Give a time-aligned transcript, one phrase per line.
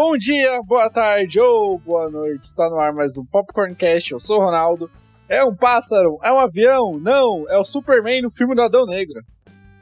[0.00, 2.42] Bom dia, boa tarde ou boa noite.
[2.42, 4.12] Está no ar mais um Popcorncast.
[4.12, 4.88] Eu sou o Ronaldo.
[5.28, 6.20] É um pássaro?
[6.22, 7.00] É um avião?
[7.00, 9.20] Não, é o Superman no filme do Adão Negro.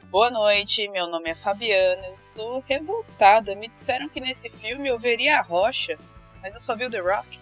[0.09, 2.03] Boa noite, meu nome é Fabiana.
[2.07, 3.55] Eu tô revoltada.
[3.55, 5.99] Me disseram que nesse filme eu veria a Rocha,
[6.41, 7.39] mas eu só vi o The Rock.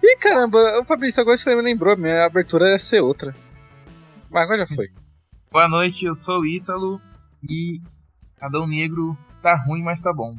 [0.00, 3.34] Ih, caramba, Fabrício, agora você me lembrou, minha abertura ia ser outra.
[4.30, 4.86] Mas agora já foi.
[5.50, 7.00] Boa noite, eu sou o Ítalo
[7.42, 7.80] e
[8.40, 10.36] Adão Negro tá ruim, mas tá bom.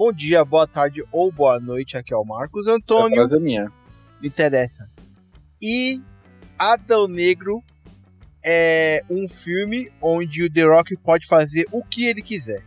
[0.00, 3.22] Bom dia, boa tarde ou boa noite, aqui é o Marcos Antônio.
[3.22, 3.64] A é minha.
[3.64, 4.88] Não interessa.
[5.60, 6.00] E
[6.58, 7.62] Adão Negro
[8.42, 12.64] é um filme onde o The Rock pode fazer o que ele quiser.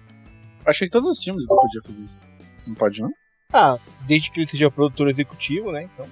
[0.63, 2.19] Achei que todos os filmes não podia fazer isso.
[2.67, 3.11] Não pode, não?
[3.51, 5.89] Ah, desde que ele seja produtor executivo, né?
[5.91, 6.05] Então.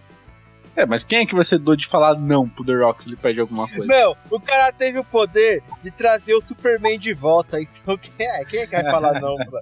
[0.75, 3.09] É, mas quem é que vai ser doido de falar não pro The Rock se
[3.09, 3.85] ele pede alguma coisa?
[3.85, 8.43] Não, o cara teve o poder de trazer o Superman de volta, então quem é,
[8.43, 9.35] quem é que vai falar não?
[9.35, 9.61] Pra...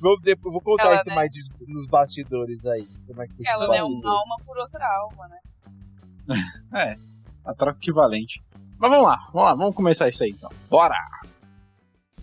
[0.00, 1.14] Vou, depois, vou contar Ela, isso né?
[1.14, 1.30] mais
[1.66, 2.88] nos bastidores aí.
[3.06, 5.38] Como é que Ela é uma alma por outra alma, né?
[6.74, 6.98] É,
[7.44, 8.42] a troca equivalente.
[8.78, 10.50] Mas vamos lá, vamos lá, vamos começar isso aí então.
[10.68, 10.96] Bora!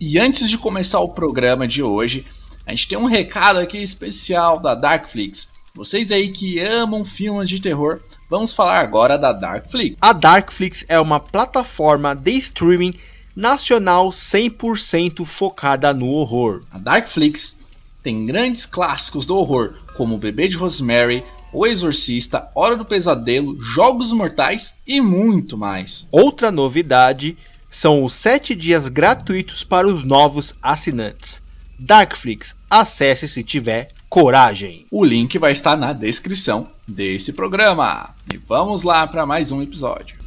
[0.00, 2.26] E antes de começar o programa de hoje,
[2.66, 5.52] a gente tem um recado aqui especial da Darkflix.
[5.74, 9.96] Vocês aí que amam filmes de terror, vamos falar agora da Darkflix.
[10.00, 12.94] A Darkflix é uma plataforma de streaming
[13.34, 16.62] nacional 100% focada no horror.
[16.70, 17.58] A Darkflix
[18.02, 23.58] tem grandes clássicos do horror, como O Bebê de Rosemary, O Exorcista, Hora do Pesadelo,
[23.60, 26.08] Jogos Mortais e muito mais.
[26.12, 27.36] Outra novidade
[27.70, 31.42] são os 7 dias gratuitos para os novos assinantes.
[31.78, 34.86] Darkflix, acesse se tiver coragem.
[34.90, 38.14] O link vai estar na descrição desse programa.
[38.32, 40.23] E vamos lá para mais um episódio.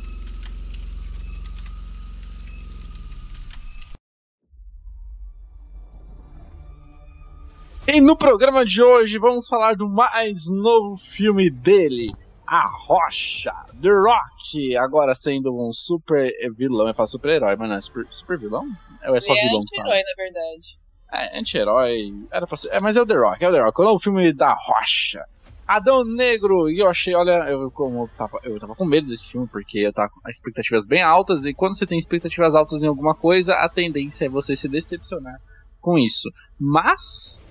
[7.87, 12.11] E no programa de hoje vamos falar do mais novo filme dele,
[12.45, 17.77] A Rocha, The Rock, agora sendo um super vilão, eu falo super herói, mas não
[17.77, 18.67] é super, super vilão?
[19.07, 19.63] Ou é só Ele é vilão?
[19.73, 19.87] fala?
[19.87, 20.67] anti-herói, na verdade.
[21.13, 22.13] É, anti-herói.
[22.29, 22.69] Era pra ser.
[22.73, 23.81] É, mas é o The Rock, é o The Rock.
[23.81, 25.23] É o filme da Rocha?
[25.65, 26.69] Adão Negro!
[26.69, 29.79] E eu achei, olha, eu, como eu tava, eu tava com medo desse filme, porque
[29.79, 33.53] eu tava com expectativas bem altas, e quando você tem expectativas altas em alguma coisa,
[33.55, 35.39] a tendência é você se decepcionar
[35.79, 36.29] com isso.
[36.59, 37.45] Mas.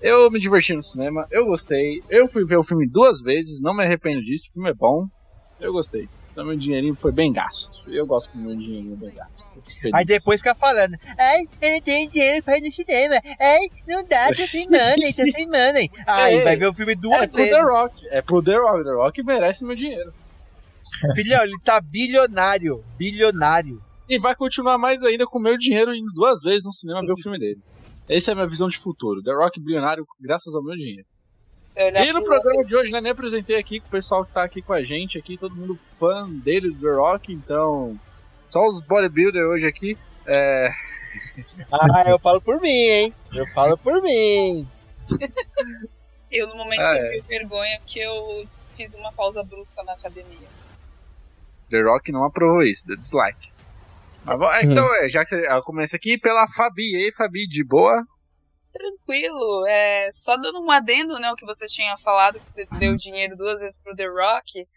[0.00, 2.02] Eu me diverti no cinema, eu gostei.
[2.08, 5.06] Eu fui ver o filme duas vezes, não me arrependo disso, o filme é bom.
[5.60, 6.08] Eu gostei.
[6.30, 7.82] Então meu dinheirinho foi bem gasto.
[7.90, 9.50] Eu gosto do meu dinheirinho bem gasto.
[9.92, 14.06] Aí depois fica falando, ai, eu não tenho dinheiro pra ir no cinema, ai, não
[14.06, 15.90] dá, tô sem money, tô sem money.
[16.06, 17.64] Aí É, vai ver o filme É duas pro The vezes.
[17.64, 18.08] Rock.
[18.10, 18.84] É pro The Rock.
[18.84, 20.14] The Rock merece meu dinheiro.
[21.16, 23.82] Filhão, ele tá bilionário, bilionário.
[24.08, 27.12] E vai continuar mais ainda com o meu dinheiro indo duas vezes no cinema ver
[27.12, 27.60] o filme dele.
[28.08, 29.22] Essa é a minha visão de futuro.
[29.22, 31.04] The Rock bilionário graças ao meu dinheiro.
[31.76, 34.24] Eu olhar E no pro- programa de hoje, né, nem apresentei aqui com o pessoal
[34.24, 37.98] que tá aqui com a gente, aqui, todo mundo fã dele, do The Rock, então.
[38.50, 39.96] Só os bodybuilder hoje aqui.
[40.26, 40.70] É.
[41.72, 43.14] Ah, eu falo por mim, hein?
[43.32, 44.68] Eu falo por mim.
[46.30, 48.46] Eu, no momento, Ah, senti vergonha porque eu
[48.76, 50.46] fiz uma pausa brusca na academia.
[51.70, 53.50] The Rock não aprovou isso, deu dislike.
[54.24, 56.92] Mas, bom, então, é, já que você eu começo aqui pela Fabi.
[56.92, 58.04] E aí, Fabi, de boa?
[58.72, 62.96] Tranquilo, é, só dando um adendo, né, o que você tinha falado, que você deu
[62.96, 64.68] dinheiro duas vezes pro The Rock,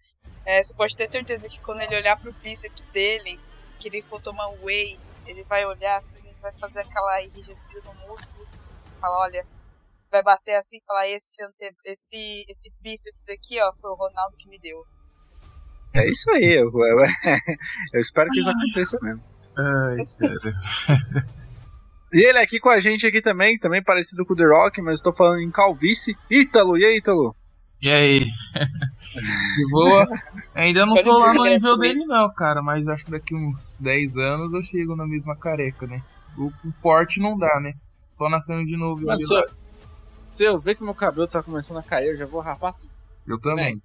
[0.46, 3.40] é, você pode ter certeza que quando ele olhar pro bíceps dele,
[3.80, 8.08] que ele for tomar um whey, ele vai olhar assim, vai fazer aquela enrijecida no
[8.08, 8.48] músculo,
[9.00, 9.46] falar, olha,
[10.10, 14.38] vai bater assim e falar, esse, ante, esse, esse bíceps aqui, ó, foi o Ronaldo
[14.38, 14.84] que me deu.
[15.94, 17.00] É isso aí, eu, eu,
[17.94, 19.22] eu espero que isso aconteça mesmo.
[19.58, 20.56] Ai, cara.
[22.14, 24.96] E ele aqui com a gente aqui também, também parecido com o The Rock, mas
[24.96, 26.18] estou falando em calvície.
[26.30, 27.36] Ítalo, e aí, Ítalo?
[27.82, 28.20] E aí?
[28.20, 30.08] De boa?
[30.54, 32.62] Ainda não tô lá no nível dele, não, cara.
[32.62, 36.04] Mas acho que daqui uns 10 anos eu chego na mesma careca, né?
[36.38, 37.74] O, o porte não dá, né?
[38.08, 39.10] Só nascendo de novo.
[39.10, 39.50] Eu, se, eu,
[40.30, 42.92] se eu ver que meu cabelo tá começando a cair, eu já vou rapar tudo.
[43.26, 43.82] eu também.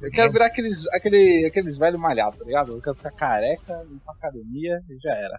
[0.00, 2.72] Eu quero virar aqueles, aquele, aqueles velhos malhados, tá ligado?
[2.72, 5.38] Eu quero ficar careca, ir pra academia e já era.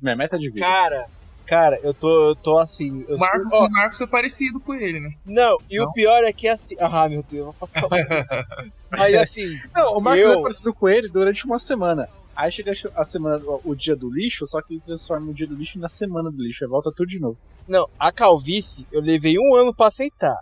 [0.00, 0.60] Minha meta de vida.
[0.66, 1.06] Cara,
[1.46, 3.04] cara, eu tô, eu tô assim.
[3.08, 5.10] Eu O Marco, ó, o Marcos é parecido com ele, né?
[5.24, 5.86] não, e Não?
[5.86, 6.76] o pior é que assim.
[6.78, 7.98] Ah, meu Deus, eu vou falar.
[8.90, 12.08] Mas assim, Não, o Marcos Eu- é parecido com ele durante uma semana.
[12.36, 15.56] Aí chega a semana, o dia do lixo, só que ele transforma o dia do
[15.56, 16.62] lixo na semana do lixo.
[16.64, 17.36] Aí volta tudo de novo.
[17.66, 20.36] não, a calvície eu levei um ano pra aceitar.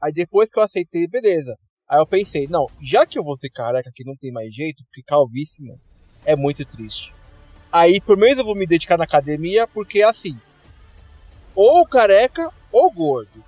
[0.00, 1.56] Aí depois que eu aceitei, beleza.
[1.90, 4.84] Aí eu pensei, não, já que eu vou ser careca que não tem mais jeito,
[4.84, 5.80] porque calvície, mano,
[6.24, 7.10] é muito triste.
[7.72, 10.34] Aí, por menos eu vou me dedicar na academia, porque assim,
[11.54, 13.42] ou careca ou gordo.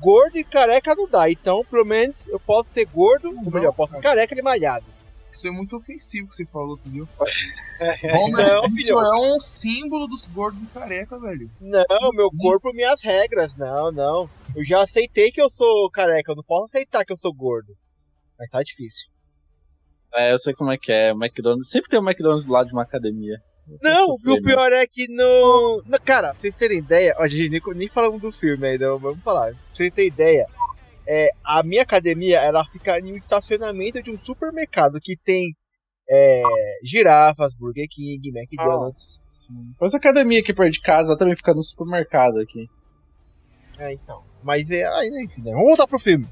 [0.00, 1.30] gordo e careca não dá.
[1.30, 4.86] Então, pelo menos, eu posso ser gordo, ou melhor, eu posso ser careca e malhado.
[5.30, 7.08] Isso é muito ofensivo que você falou, entendeu?
[8.02, 9.00] Não, Homer Simpson filhão.
[9.14, 11.50] é um símbolo dos gordos e careca, velho.
[11.60, 13.56] Não, meu corpo, minhas regras.
[13.56, 14.28] Não, não.
[14.54, 17.72] Eu já aceitei que eu sou careca, eu não posso aceitar que eu sou gordo.
[18.38, 19.08] Mas tá difícil.
[20.14, 21.12] É, eu sei como é que é.
[21.12, 21.70] O McDonald's.
[21.70, 23.40] Sempre tem um McDonald's do lado de uma academia.
[23.80, 25.82] Não, sofrer, o pior é que no.
[25.86, 28.96] no- Cara, pra vocês terem ideia, ó, a gente nem, nem falamos do filme ainda,
[28.98, 29.52] vamos falar.
[29.52, 30.46] Pra vocês terem ideia,
[31.12, 35.56] é, a minha academia ela fica em um estacionamento de um supermercado que tem
[36.08, 36.42] é,
[36.84, 39.20] girafas, Burger King, McDonald's.
[39.20, 39.52] Nossa.
[39.76, 42.70] Pois a academia aqui perto de casa também fica no supermercado aqui.
[43.76, 44.22] É, então.
[44.40, 44.86] Mas é.
[44.86, 45.50] Aí, enfim, né?
[45.50, 46.28] Vamos voltar pro filme.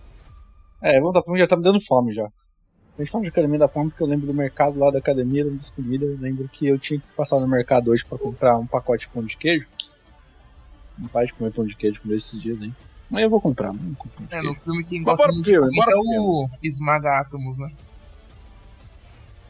[0.80, 2.26] É, vamos tá, já tá me dando fome já.
[2.26, 5.42] A gente fala de academia da fome porque eu lembro do mercado lá da academia,
[5.42, 6.08] lembro das comidas.
[6.08, 9.12] Eu lembro que eu tinha que passar no mercado hoje pra comprar um pacote de
[9.12, 9.66] pão de queijo.
[10.96, 12.72] Vontade de comer pão de queijo por esses dias, hein?
[13.10, 15.76] Mas eu vou comprar, não compro É, no filme quem Mas gosta bora muito filme,
[15.76, 17.72] bora é o Esmaga Átomos, né?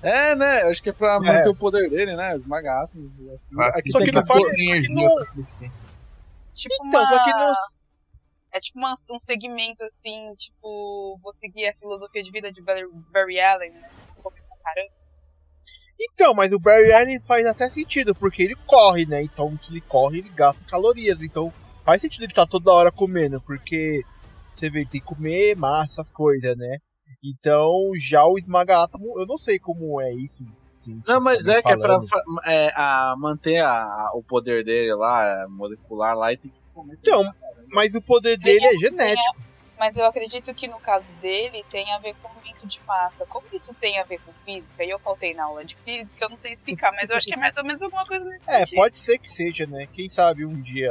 [0.03, 0.63] É, né?
[0.63, 1.19] Acho que é pra É.
[1.19, 2.35] manter o poder dele, né?
[2.37, 3.19] Esmagar átomos.
[3.75, 5.71] Aqui Só tem que não que fala- for- energia não- pra crescer.
[6.55, 7.07] Tipo Então, uma...
[7.09, 7.53] só que não.
[8.53, 13.41] É tipo uma- um segmento assim, tipo, vou seguir a filosofia de vida de Barry,
[13.41, 13.91] Allen, né?
[14.63, 14.93] Caramba.
[16.01, 19.23] Então, mas o Barry Allen faz até sentido, porque ele corre, né?
[19.23, 21.21] Então, se ele corre, ele gasta calorias.
[21.23, 21.53] Então,
[21.89, 24.03] faz sentido ele estar toda hora comendo, porque
[24.55, 26.77] você vê, tem que comer massa, essas coisas, né?
[27.25, 30.43] Então, já o esmaga átomo, eu não sei como é isso.
[30.83, 32.07] assim, Não, mas é que é pra falando.
[32.47, 36.99] é, a, manter a- o poder dele lá, molecular lá, e tem que comer.
[37.01, 37.23] Então,
[37.69, 39.41] mas o poder dele é genético.
[39.79, 43.25] Mas eu acredito que no caso dele tem a ver com aumento de massa.
[43.27, 44.85] Como isso tem a ver com física?
[44.85, 47.35] E eu faltei na aula de física, eu não sei explicar, mas eu acho que
[47.35, 48.77] é mais ou menos alguma coisa nesse É, sentido.
[48.77, 49.87] pode ser que seja, né?
[49.93, 50.91] Quem sabe um dia.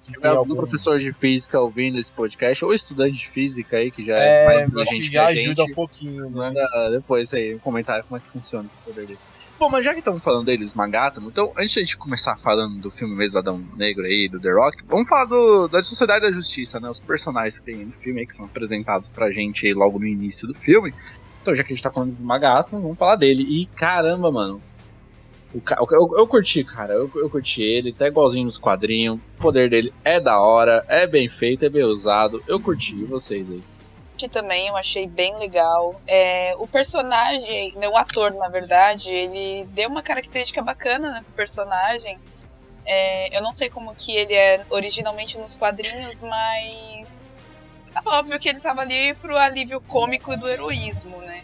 [0.00, 3.90] Se tiver algum algum- professor de física ouvindo esse podcast, ou estudante de física aí,
[3.90, 6.30] que já é, É, mais inteligente que a ajuda gente, um pouquinho, né?
[6.30, 9.18] manda depois aí um comentário como é que funciona esse poder dele.
[9.58, 12.78] Bom, mas já que estamos falando dele, Esmagátomo, então antes de a gente começar falando
[12.78, 16.30] do filme mesmo Adão Negro aí, do The Rock, vamos falar do, da Sociedade da
[16.30, 16.88] Justiça, né?
[16.90, 20.06] Os personagens que tem no filme aí, que são apresentados pra gente aí logo no
[20.06, 20.92] início do filme.
[21.40, 23.44] Então, já que a gente tá falando de Esmagátomo, vamos falar dele.
[23.48, 24.60] E caramba, mano.
[25.54, 25.62] O
[25.92, 26.94] eu, eu, curti, cara.
[26.94, 29.18] Eu, eu curti ele, tá igualzinho nos quadrinhos.
[29.38, 32.42] O poder dele é da hora, é bem feito, é bem usado.
[32.46, 33.62] Eu curti, e vocês aí.
[34.16, 36.00] que também eu achei bem legal.
[36.06, 41.34] É, o personagem, né, o ator, na verdade, ele deu uma característica bacana né, pro
[41.34, 42.18] personagem.
[42.84, 47.28] É, eu não sei como que ele é originalmente nos quadrinhos, mas
[47.94, 51.42] é óbvio que ele tava ali pro alívio cômico do heroísmo, né?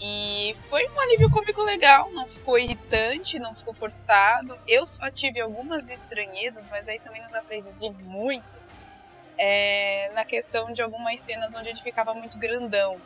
[0.00, 4.56] E foi um alívio cômico legal, não ficou irritante, não ficou forçado.
[4.66, 8.56] Eu só tive algumas estranhezas, mas aí também não dá pra exigir muito
[9.36, 13.00] é, na questão de algumas cenas onde ele ficava muito grandão.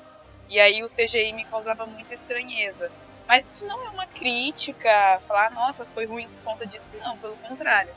[0.49, 2.91] E aí o CGI me causava muita estranheza.
[3.27, 6.91] Mas isso não é uma crítica, falar, nossa, foi ruim por conta disso.
[7.01, 7.95] Não, pelo contrário.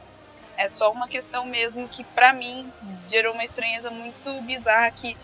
[0.55, 2.71] É só uma questão mesmo que, pra mim,
[3.09, 5.17] gerou uma estranheza muito bizarra que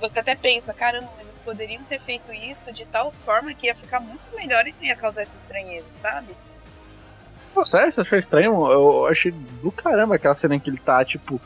[0.00, 4.00] você até pensa, caramba, mas poderiam ter feito isso de tal forma que ia ficar
[4.00, 6.34] muito melhor e não ia causar essa estranheza, sabe?
[7.54, 8.66] Pô, sério, você achou estranho?
[8.70, 11.40] Eu achei do caramba aquela cena em que ele tá, tipo,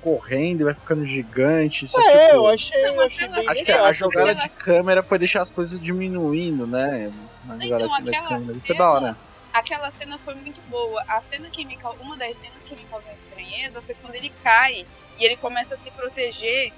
[0.00, 1.86] correndo e vai ficando gigante.
[1.86, 5.18] Só, É, tipo, eu achei, eu achei bem Acho que a jogada de câmera foi
[5.18, 7.12] deixar as coisas diminuindo, né?
[7.44, 8.58] Na jogada Então, da aquela câmera.
[8.58, 9.16] Foi cena- da hora.
[9.52, 11.02] aquela cena foi muito boa.
[11.06, 14.86] A cena que me uma das cenas que me causou estranheza foi quando ele cai
[15.18, 16.72] e ele começa a se proteger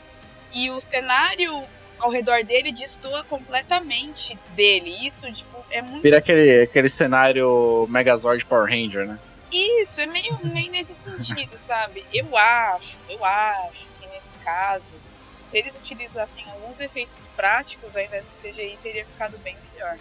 [0.53, 1.62] e o cenário
[2.00, 5.07] ao redor dele destoa completamente dele.
[5.07, 9.19] Isso, tipo, é muito Vira aquele, aquele cenário Megazord Power Ranger, né?
[9.52, 12.04] isso, é meio, meio nesse sentido, sabe?
[12.12, 14.92] Eu acho, eu acho que nesse caso,
[15.50, 19.97] se eles utilizassem alguns efeitos práticos ao invés do CGI, teria ficado bem melhor.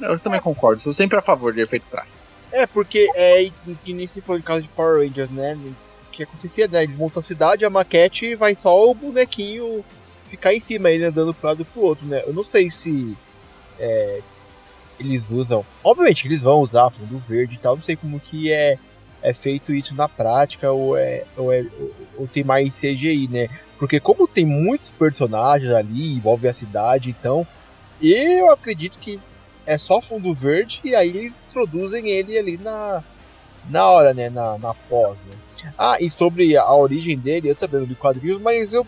[0.00, 2.16] Eu também concordo, sou sempre a favor de efeito prático.
[2.50, 3.50] É, porque é
[3.82, 5.54] que nem se foi em caso de Power Rangers, né?
[5.54, 6.82] O que acontecia, né?
[6.82, 9.82] Eles montam a cidade, a maquete e vai só o bonequinho
[10.32, 12.22] ficar em cima, ele andando pro lado e pro outro, né?
[12.26, 13.14] Eu não sei se
[13.78, 14.20] é,
[14.98, 15.62] eles usam.
[15.84, 18.78] Obviamente eles vão usar fundo verde e tal, não sei como que é,
[19.20, 21.66] é feito isso na prática ou, é, ou, é,
[22.16, 23.48] ou, tem mais CGI, né?
[23.78, 27.46] Porque como tem muitos personagens ali, envolve a cidade, então
[28.00, 29.20] eu acredito que
[29.66, 33.04] é só fundo verde e aí eles introduzem ele ali na,
[33.68, 34.30] na hora, né?
[34.30, 35.36] Na, na pós, né?
[35.76, 38.86] Ah, e sobre a origem dele, eu também não li quadrinhos, mas eu,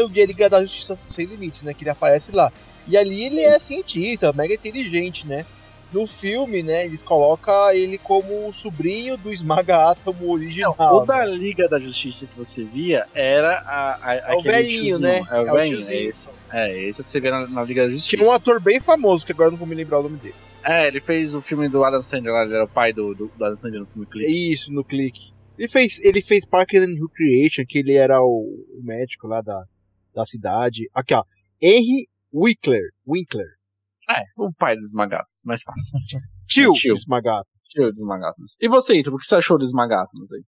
[0.00, 1.74] eu vi a Liga da Justiça Sem Limites, né?
[1.74, 2.52] Que ele aparece lá.
[2.86, 5.46] E ali ele é cientista, mega inteligente, né?
[5.92, 10.74] no filme, né, eles colocam ele como o sobrinho do Esmaga Átomo original.
[10.78, 11.06] o né?
[11.06, 15.18] da Liga da Justiça que você via era a, a, É o velhinho, né?
[15.30, 16.38] É o É o velhinho, é esse.
[16.52, 18.16] É, esse é o que você vê na, na Liga da Justiça.
[18.16, 20.34] Tinha um ator bem famoso, que agora não vou me lembrar o nome dele.
[20.62, 23.30] É, ele fez o filme do Adam Sandler lá, ele era o pai do, do,
[23.36, 24.52] do Adam Sandler no filme Clique.
[24.52, 25.32] Isso, no clique.
[25.58, 29.64] Ele fez, ele fez Parker and Recreation, que ele era o, o médico lá da,
[30.14, 30.88] da cidade.
[30.94, 31.24] Aqui, ó.
[31.60, 32.90] Henry Winkler.
[33.06, 33.46] Winkler.
[34.08, 35.98] É, o pai dos Esmagatos, mais fácil.
[36.48, 36.94] Tio, Tio.
[36.94, 37.48] Esmagato.
[37.64, 38.56] Tio dos Esmagatos.
[38.60, 40.42] E você, Ítalo, o que você achou dos Esmagatos aí?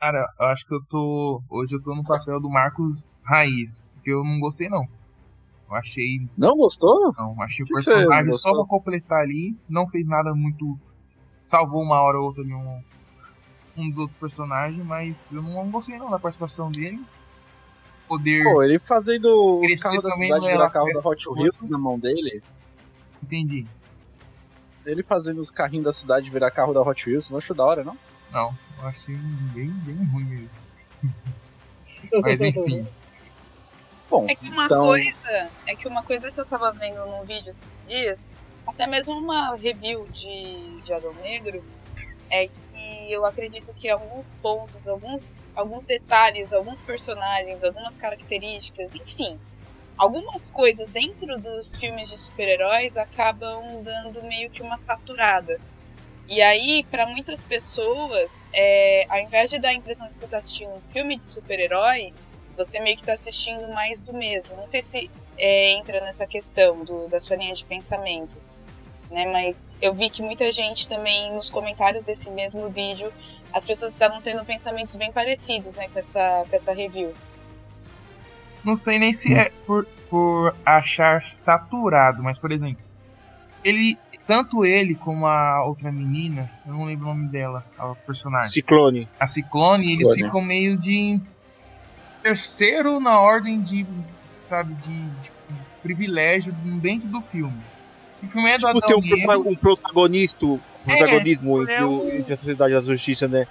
[0.00, 1.42] Cara, eu acho que eu tô.
[1.50, 4.82] Hoje eu tô no papel do Marcos Raiz, porque eu não gostei não.
[5.68, 6.26] Eu achei.
[6.38, 7.12] Não gostou?
[7.18, 9.54] Não, achei o Que você personagem só pra completar ali.
[9.68, 10.78] Não fez nada muito.
[11.44, 12.82] Salvou uma hora ou outra ali um,
[13.76, 17.04] um dos outros personagens, mas eu não gostei não da participação dele.
[18.10, 18.42] Poder.
[18.42, 21.68] Pô, ele fazendo os carros da cidade virar carro da Hot Wheels outros.
[21.68, 22.42] na mão dele.
[23.22, 23.64] Entendi.
[24.84, 27.84] Ele fazendo os carrinhos da cidade virar carro da Hot Wheels, não achou da hora,
[27.84, 27.96] não?
[28.32, 30.58] Não, eu achei bem, bem ruim mesmo.
[32.20, 32.84] Mas enfim.
[34.10, 34.86] Bom, É que uma então.
[34.86, 38.28] coisa, é que uma coisa que eu tava vendo num vídeo esses dias,
[38.66, 41.62] até mesmo uma review de, de Adão Negro,
[42.28, 45.22] é que eu acredito que alguns pontos, alguns,
[45.60, 49.38] alguns detalhes, alguns personagens, algumas características, enfim,
[49.96, 55.60] algumas coisas dentro dos filmes de super-heróis acabam dando meio que uma saturada.
[56.26, 60.38] E aí, para muitas pessoas, é, ao invés de dar a impressão que você tá
[60.38, 62.14] assistindo um filme de super-herói,
[62.56, 64.56] você meio que tá assistindo mais do mesmo.
[64.56, 68.38] Não sei se é, entra nessa questão do, das sua linha de pensamento,
[69.10, 69.26] né?
[69.26, 73.12] Mas eu vi que muita gente também, nos comentários desse mesmo vídeo,
[73.52, 77.12] as pessoas estavam tendo pensamentos bem parecidos, né, com essa, com essa review.
[78.64, 82.82] Não sei nem se é por, por achar saturado, mas por exemplo,
[83.64, 83.98] ele.
[84.26, 88.50] Tanto ele como a outra menina, eu não lembro o nome dela, a personagem.
[88.50, 89.08] Ciclone.
[89.18, 90.22] A Ciclone, eles Ciclone.
[90.24, 91.18] ficam meio de
[92.22, 93.84] terceiro na ordem de,
[94.40, 97.60] sabe, de, de- de privilégio dentro do filme.
[98.22, 101.84] O filme é do Tipo, Adão um, Negro, um protagonista, um É, protagonismo é entre,
[101.84, 103.46] o- o- entre a sociedade da justiça, né?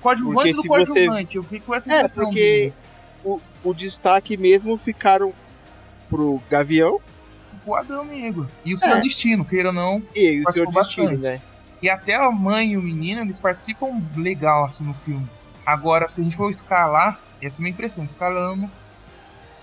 [0.00, 1.36] coadjuvante porque do se você- coadjuvante.
[1.36, 2.90] Eu fiquei com essa É, impressão porque- deles.
[3.24, 5.32] O, o destaque mesmo ficaram
[6.10, 7.00] pro Gavião
[7.66, 8.46] O Adão Negro.
[8.62, 9.00] E o seu É.
[9.00, 10.02] destino, queira ou não.
[10.14, 11.22] e o seu Participou destino, bastante.
[11.22, 11.42] né?
[11.80, 15.26] E até a mãe e o menino, eles participam legal assim no filme.
[15.64, 18.70] Agora, se a gente for escalar, essa é a minha impressão, escalando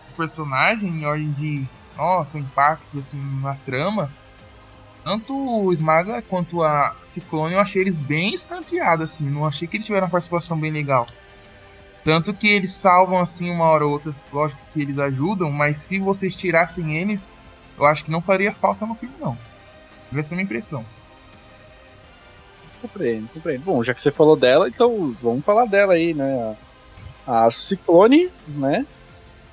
[0.07, 1.63] os personagens em ordem de,
[1.95, 4.11] nossa, impacto assim na trama,
[5.03, 9.77] tanto o Esmaga quanto a Ciclone, eu achei eles bem escanteados assim, não achei que
[9.77, 11.05] eles tiveram uma participação bem legal.
[12.03, 15.99] Tanto que eles salvam assim uma hora ou outra, lógico que eles ajudam, mas se
[15.99, 17.27] vocês tirassem eles,
[17.77, 19.37] eu acho que não faria falta no filme não.
[20.13, 20.85] Essa é a minha impressão.
[22.81, 23.63] Compreendo, compreendo.
[23.63, 26.57] Bom, já que você falou dela, então vamos falar dela aí, né?
[27.25, 28.85] A Ciclone, né?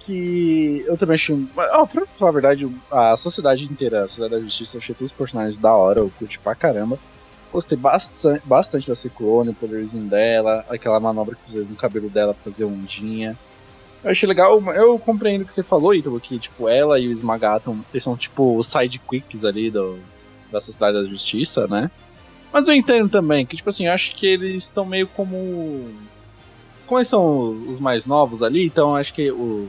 [0.09, 1.47] Que eu também achei.
[1.55, 5.11] Ó, pra falar a verdade, a sociedade inteira, a Sociedade da Justiça, eu achei todos
[5.11, 6.99] os personagens da hora, eu curti pra caramba.
[7.53, 12.33] Gostei bastante, bastante da Ciclone, o poderzinho dela, aquela manobra que fez no cabelo dela
[12.33, 13.37] pra fazer ondinha.
[14.03, 17.13] Eu achei legal, eu compreendo o que você falou, Ítalo, que tipo, ela e o
[17.13, 19.99] Esmagaton, eles são tipo os sidekicks ali do,
[20.51, 21.91] da Sociedade da Justiça, né?
[22.51, 25.91] Mas eu entendo também que, tipo assim, eu acho que eles estão meio como.
[26.87, 29.69] Como eles são os, mais novos ali, então acho que o,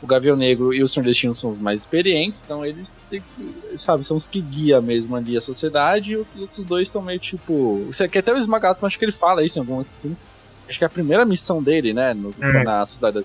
[0.00, 3.76] o Gavião Negro e o Senhor Destino são os mais experientes, então eles têm que,
[3.78, 7.18] sabe, são os que guiam mesmo ali a sociedade, e os outros dois estão meio
[7.18, 7.84] tipo.
[7.90, 10.16] Isso aqui até o Esmagato, acho que ele fala isso em algum outro filme.
[10.68, 12.12] Acho que é a primeira missão dele, né?
[12.14, 12.62] no- É.
[12.62, 13.24] Na Sociedade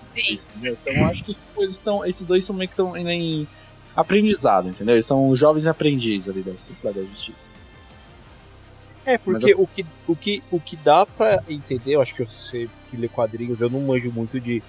[0.56, 2.04] Então eu acho que tipo, eles estão.
[2.04, 3.46] Esses dois são meio que estão em
[3.94, 4.94] aprendizado, entendeu?
[4.94, 7.50] Eles são jovens aprendizes ali da Sociedade da Justiça.
[9.06, 12.28] É, porque o, que, o, que, o que dá pra entender, eu acho que eu
[12.30, 14.62] sei que lê quadrinhos, eu não manjo muito de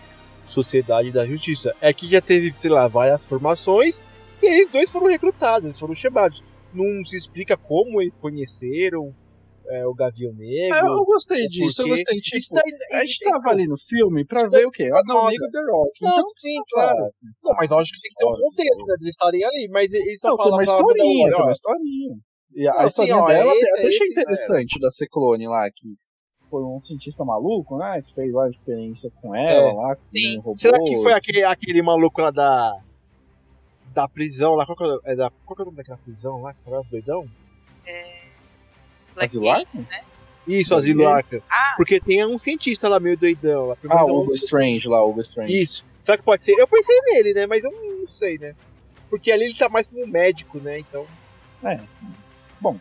[0.47, 3.99] Sociedade da Justiça, é que já teve, sei lá, várias formações
[4.41, 6.43] e eles dois foram recrutados, eles foram chamados.
[6.73, 9.13] Não se explica como eles conheceram
[9.67, 10.75] é, o Gavião Negro.
[10.77, 14.23] É, eu gostei é disso, eu gostei, tipo, daí- a gente tava ali no filme
[14.23, 14.83] pra ver o quê?
[14.93, 15.31] Adão moda.
[15.31, 16.03] Negro The Rock.
[16.03, 16.95] Não, então, sim, claro.
[16.97, 17.11] claro.
[17.43, 19.91] Não, mas eu acho que tem que ter um contexto, né, eles estarem ali, mas
[19.91, 22.15] eles só Não, tem falam uma pra- historinha, tem uma historinha.
[22.53, 24.91] E a, Não, a sim, historinha ó, é dela esse, até é esse, interessante, da
[24.91, 25.87] Ciclone lá, que
[26.49, 28.01] foi um cientista maluco, né?
[28.01, 29.73] Que fez lá a experiência com ela, É.
[29.73, 30.37] lá, com Sim.
[30.37, 30.59] o robô.
[30.59, 32.77] Será que foi aquele, aquele maluco lá da.
[33.93, 34.65] Da prisão lá?
[34.65, 36.53] Qual que é, o- é da, qual que é o nome daquela prisão lá?
[36.53, 37.25] Que será doidão?
[39.13, 39.61] Black Asilar?
[40.47, 41.41] Isso, Asilo Arca.
[41.49, 43.67] Ah, Porque tem um cientista lá meio doidão.
[43.67, 45.57] Lá, Ah, o Hugo Strange lá, o Hugo Strange.
[45.57, 45.85] Isso.
[46.03, 46.51] Será que pode ser?
[46.59, 47.47] Eu pensei nele, né?
[47.47, 48.53] Mas eu não sei, né?
[49.09, 50.79] Porque ali ele tá mais como médico, né?
[50.79, 51.05] Então.
[51.63, 51.79] É.
[52.61, 52.77] Bom.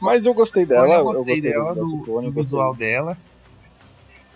[0.00, 2.42] Mas eu gostei dela, eu eu gostei, gostei dela, do, Ciclone, do gostei.
[2.42, 3.16] visual dela.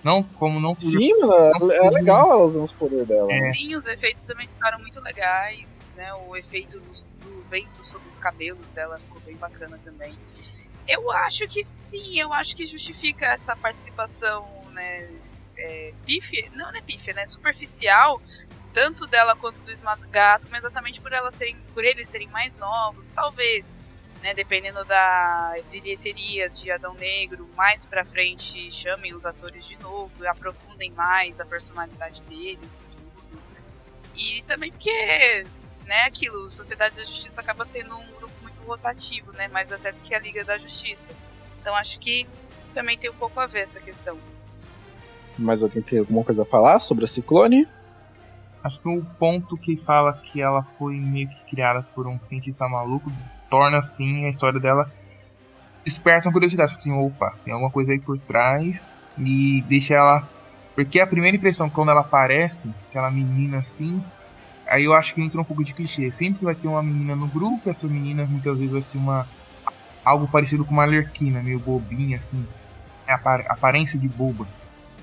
[0.02, 3.32] Não, como não Sim, mano, é, é legal ela usando os poderes dela.
[3.32, 3.50] É.
[3.50, 6.14] Sim, os efeitos também ficaram muito legais, né?
[6.14, 10.16] O efeito dos- do, vento sobre os cabelos dela ficou bem bacana também.
[10.86, 15.08] Eu acho que sim, eu acho que justifica essa participação, né?
[15.56, 17.26] É, pífia, não, não é pífia, né?
[17.26, 18.20] Superficial,
[18.72, 23.08] tanto dela quanto do Esmagato, mas exatamente por elas serem, por eles serem mais novos,
[23.08, 23.78] talvez,
[24.26, 24.34] né?
[24.34, 30.90] Dependendo da bilheteria de Adão Negro, mais pra frente chamem os atores de novo, aprofundem
[30.90, 33.40] mais a personalidade deles e tudo.
[34.16, 35.46] E também porque,
[35.84, 39.46] né, aquilo, Sociedade da Justiça acaba sendo um grupo muito rotativo, né?
[39.46, 41.12] Mais até do que a Liga da Justiça.
[41.60, 42.26] Então acho que
[42.74, 44.18] também tem um pouco a ver essa questão.
[45.38, 47.68] Mas alguém tem alguma coisa a falar sobre a Ciclone?
[48.64, 52.68] Acho que o ponto que fala que ela foi meio que criada por um cientista
[52.68, 53.12] maluco
[53.50, 54.90] torna assim a história dela
[55.84, 60.28] desperta uma curiosidade, tipo assim, opa, tem alguma coisa aí por trás e deixa ela
[60.74, 64.02] porque a primeira impressão quando ela aparece, aquela menina assim,
[64.66, 66.10] aí eu acho que entra um pouco de clichê.
[66.10, 69.26] Sempre vai ter uma menina no grupo, essa menina muitas vezes vai ser uma
[70.04, 72.46] algo parecido com uma Lerquina, meio bobinha assim,
[73.06, 74.46] é apar- aparência de boba.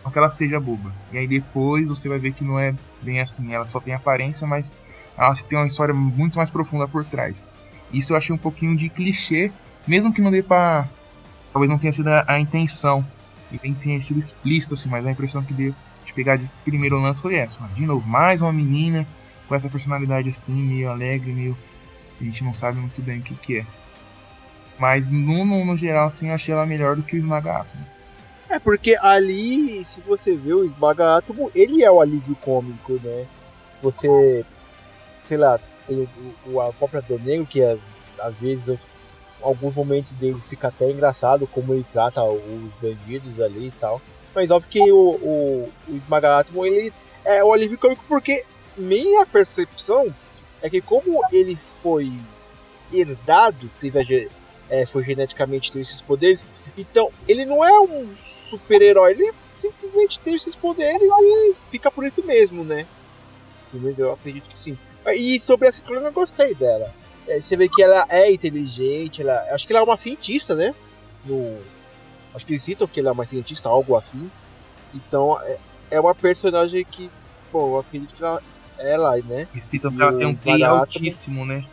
[0.03, 0.93] Não que ela seja boba.
[1.11, 3.53] E aí depois você vai ver que não é bem assim.
[3.53, 4.71] Ela só tem aparência, mas
[5.17, 7.47] ela tem uma história muito mais profunda por trás.
[7.93, 9.51] Isso eu achei um pouquinho de clichê,
[9.87, 10.89] mesmo que não dê pra.
[11.53, 13.05] Talvez não tenha sido a, intenção.
[13.51, 16.99] E nem tenha sido explícito, assim, mas a impressão que deu de pegar de primeiro
[16.99, 17.59] lance foi essa.
[17.75, 19.07] De novo, mais uma menina
[19.47, 21.55] com essa personalidade assim, meio alegre, meio.
[22.19, 23.65] A gente não sabe muito bem o que, que é.
[24.79, 27.65] Mas no, no, no geral, assim, eu achei ela melhor do que o Esmaga.
[28.49, 31.21] É porque ali, se você vê o Esmaga
[31.53, 33.25] ele é o alívio cômico, né?
[33.81, 34.45] Você,
[35.23, 35.97] sei lá, tem
[36.45, 37.03] o, o- a própria
[37.49, 37.77] que é,
[38.19, 38.79] às vezes,
[39.41, 44.01] alguns momentos deles fica até engraçado como ele trata os bandidos ali e tal.
[44.33, 46.91] Mas óbvio que o, o, o Esmaga Átomo, ele
[47.23, 48.43] é o alívio cômico porque
[48.75, 50.13] minha percepção
[50.61, 52.11] é que como ele foi
[52.91, 54.29] herdado, teve
[54.69, 56.45] é, foi geneticamente ter esses poderes,
[56.77, 62.23] então ele não é um super-herói, ele simplesmente tem esses poderes e fica por isso
[62.23, 62.87] mesmo, né?
[63.97, 64.77] Eu acredito que sim.
[65.11, 66.93] E sobre a Ciclone eu gostei dela.
[67.27, 70.73] É, você vê que ela é inteligente, ela, acho que ela é uma cientista, né?
[71.25, 71.57] No,
[72.35, 74.29] acho que eles citam que ela é uma cientista, algo assim.
[74.93, 75.57] Então é,
[75.91, 77.09] é uma personagem que,
[77.51, 78.41] bom, eu acredito que ela,
[78.77, 79.47] ela né?
[79.53, 81.65] E citam que ela tem um QI Átomo- altíssimo, né?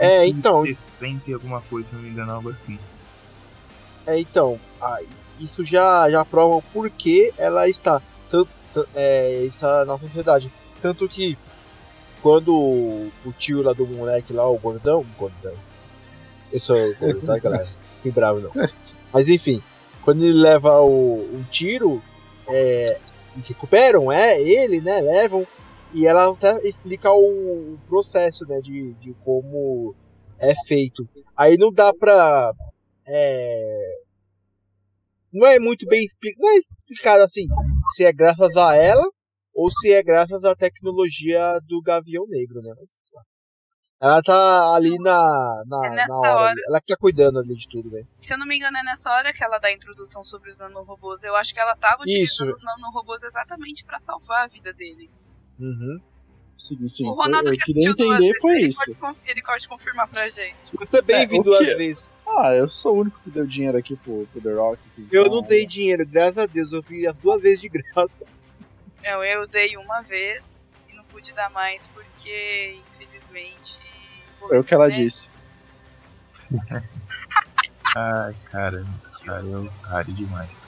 [0.00, 0.62] É, então.
[0.64, 2.78] 160 e alguma coisa, se não me engano, algo assim.
[4.06, 5.00] É, então, ah,
[5.40, 8.00] isso já, já prova o porquê ela está,
[8.30, 10.52] tanto, tan- é, está na sociedade.
[10.80, 11.36] Tanto que
[12.26, 15.54] quando o, o tio lá do moleque lá, o gordão, gordão,
[16.52, 17.68] eu sou gordo, tá galera?
[17.98, 18.50] Fiquem bravo não.
[19.12, 19.62] Mas enfim,
[20.02, 22.02] quando ele leva o, um tiro,
[22.48, 22.98] é,
[23.32, 25.46] eles recuperam, é, ele, né, levam,
[25.94, 29.94] e ela até explica o, o processo, né, de, de como
[30.40, 31.08] é feito.
[31.36, 32.50] Aí não dá pra
[33.06, 34.00] é,
[35.32, 37.46] não é muito bem explicado, não é explicado assim,
[37.94, 39.08] se é graças a ela
[39.56, 42.72] ou se é graças à tecnologia do Gavião Negro, né?
[42.78, 42.90] Mas,
[43.98, 46.54] ela tá ali na, na, É nessa na hora, hora.
[46.68, 48.06] ela que tá cuidando ali de tudo, velho.
[48.18, 50.58] Se eu não me engano, é nessa hora que ela dá a introdução sobre os
[50.58, 51.24] nanorobôs.
[51.24, 52.54] Eu acho que ela tava utilizando Isso.
[52.56, 55.10] os nanorobôs exatamente pra salvar a vida dele.
[55.58, 55.98] Uhum.
[56.58, 57.06] Sim, sim.
[57.06, 58.94] o Ronaldo eu que queria assistiu duas entender vezes, foi ele isso.
[58.96, 60.56] Pode, ele pode confirmar pra gente.
[60.78, 62.12] Eu também É, vi duas que- vezes.
[62.26, 64.82] Ah, eu sou o único que deu dinheiro aqui pro, pro The Rock.
[65.10, 68.26] Eu não dei dinheiro, graças a Deus, eu vi as duas vezes de graça.
[69.08, 73.78] Eu, eu dei uma vez e não pude dar mais porque, infelizmente.
[74.40, 74.94] Foi o que ela né?
[74.94, 75.30] disse.
[77.96, 78.84] Ai, cara,
[79.24, 80.66] cara, eu caro demais.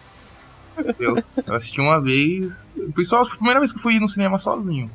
[0.98, 2.60] Eu, eu assisti uma vez.
[2.94, 4.90] Pessoal, foi a primeira vez que eu fui no cinema sozinho.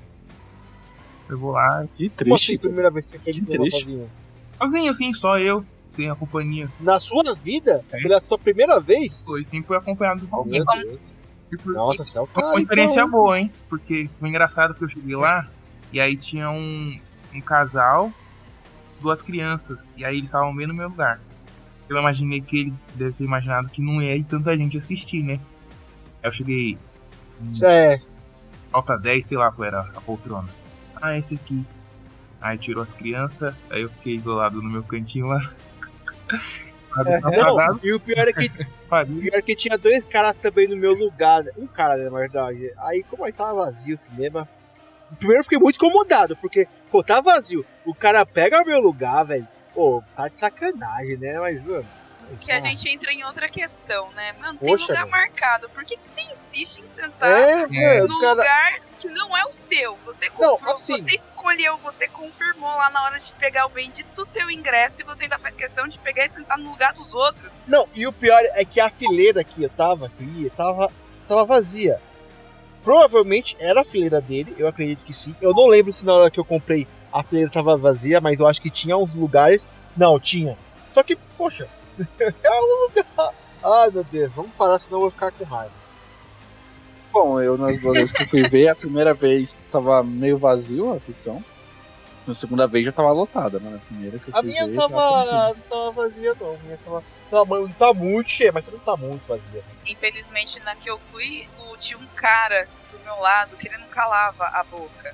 [1.30, 2.60] Eu vou lá, Que Como assim, triste.
[2.60, 3.80] primeira vez que você foi Que triste.
[3.82, 4.10] sozinho?
[4.58, 6.70] sozinho, assim, só eu, sem a companhia.
[6.80, 7.84] Na sua vida?
[7.92, 8.02] É.
[8.02, 9.16] Pela sua primeira vez?
[9.26, 10.64] Foi, sempre fui acompanhado de alguém.
[10.64, 10.82] Como-.
[10.82, 11.13] E por-
[11.66, 12.54] Nossa, você é o Foi cara.
[12.54, 13.12] uma experiência então.
[13.12, 13.52] boa, hein?
[13.70, 15.48] Porque foi engraçado que eu cheguei lá
[15.92, 17.00] e aí tinha um,
[17.34, 18.12] um casal,
[19.02, 21.20] duas crianças, e aí eles estavam bem no meu lugar.
[21.88, 25.34] Eu imaginei que eles devem ter imaginado que não ia tanta gente assistir, né?
[26.24, 26.78] Aí eu cheguei,
[27.62, 28.00] É,
[28.72, 30.50] falta 10, sei lá qual era a poltrona.
[31.02, 31.66] Ah, esse aqui.
[32.42, 35.50] Aí tirou as crianças, aí eu fiquei isolado no meu cantinho lá.
[36.96, 38.46] Não, e o pior é que
[38.92, 41.44] o pior é que tinha dois caras também no meu lugar.
[41.58, 42.72] Um cara, né, na verdade.
[42.78, 44.48] Aí, como aí tava vazio o cinema.
[45.18, 47.66] Primeiro eu fiquei muito incomodado, porque, pô, tá vazio.
[47.86, 49.48] O cara pega meu lugar, velho.
[49.74, 51.40] Pô, tá de sacanagem, né?
[51.40, 51.86] Mas, mano.
[52.40, 54.34] Que a gente entra em outra questão, né?
[54.40, 55.12] Mano, tem Poxa, lugar meu.
[55.12, 55.70] marcado.
[55.70, 58.04] Por que, que você insiste em sentar É, cara.
[58.04, 59.98] lugar que não é o seu?
[60.06, 64.26] Você Não, comprou, assim- você escolheu, você confirmou lá na hora de pegar o bendito
[64.28, 67.54] teu ingresso e você ainda faz questão de pegar e sentar no lugar dos outros.
[67.68, 70.92] Não, e o pior é que a fileira que eu tava, ia, tava,
[71.28, 72.00] tava vazia.
[72.84, 75.36] Provavelmente era a fileira dele, eu acredito que sim.
[75.42, 78.48] Eu não lembro se na hora que eu comprei a fileira tava vazia, mas eu
[78.48, 79.68] acho que tinha uns lugares.
[79.96, 80.58] Não, tinha.
[80.92, 81.68] Só que, poxa,
[82.20, 83.34] é um lugar.
[83.64, 85.74] Ai meu Deus, vamos parar, senão eu vou ficar com raiva.
[87.12, 90.92] Bom, eu nas duas vezes que eu fui ver, a primeira vez tava meio vazio
[90.92, 91.44] a sessão.
[92.26, 93.70] Na segunda vez já tava lotada, né?
[93.70, 96.54] Na primeira que eu fui A minha ver, tava, não tava vazia, não.
[96.56, 97.04] A minha tava.
[97.30, 99.64] Tava, não tá muito cheia, mas não tá muito vazia.
[99.86, 103.88] Infelizmente, na que eu fui, o- tinha um cara do meu lado que ele não
[103.88, 105.14] calava a boca.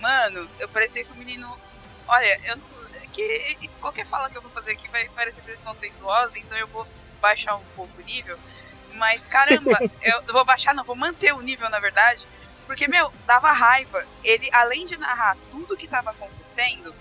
[0.00, 1.48] Mano, eu parecia que o menino.
[2.06, 2.77] Olha, eu não-
[3.12, 6.86] que qualquer fala que eu vou fazer aqui vai parecer preconceituosa, então eu vou
[7.20, 8.38] baixar um pouco o nível.
[8.94, 12.26] Mas caramba, eu vou baixar, não, vou manter o nível, na verdade.
[12.66, 14.04] Porque, meu, dava raiva.
[14.22, 16.94] Ele, além de narrar tudo que tava acontecendo,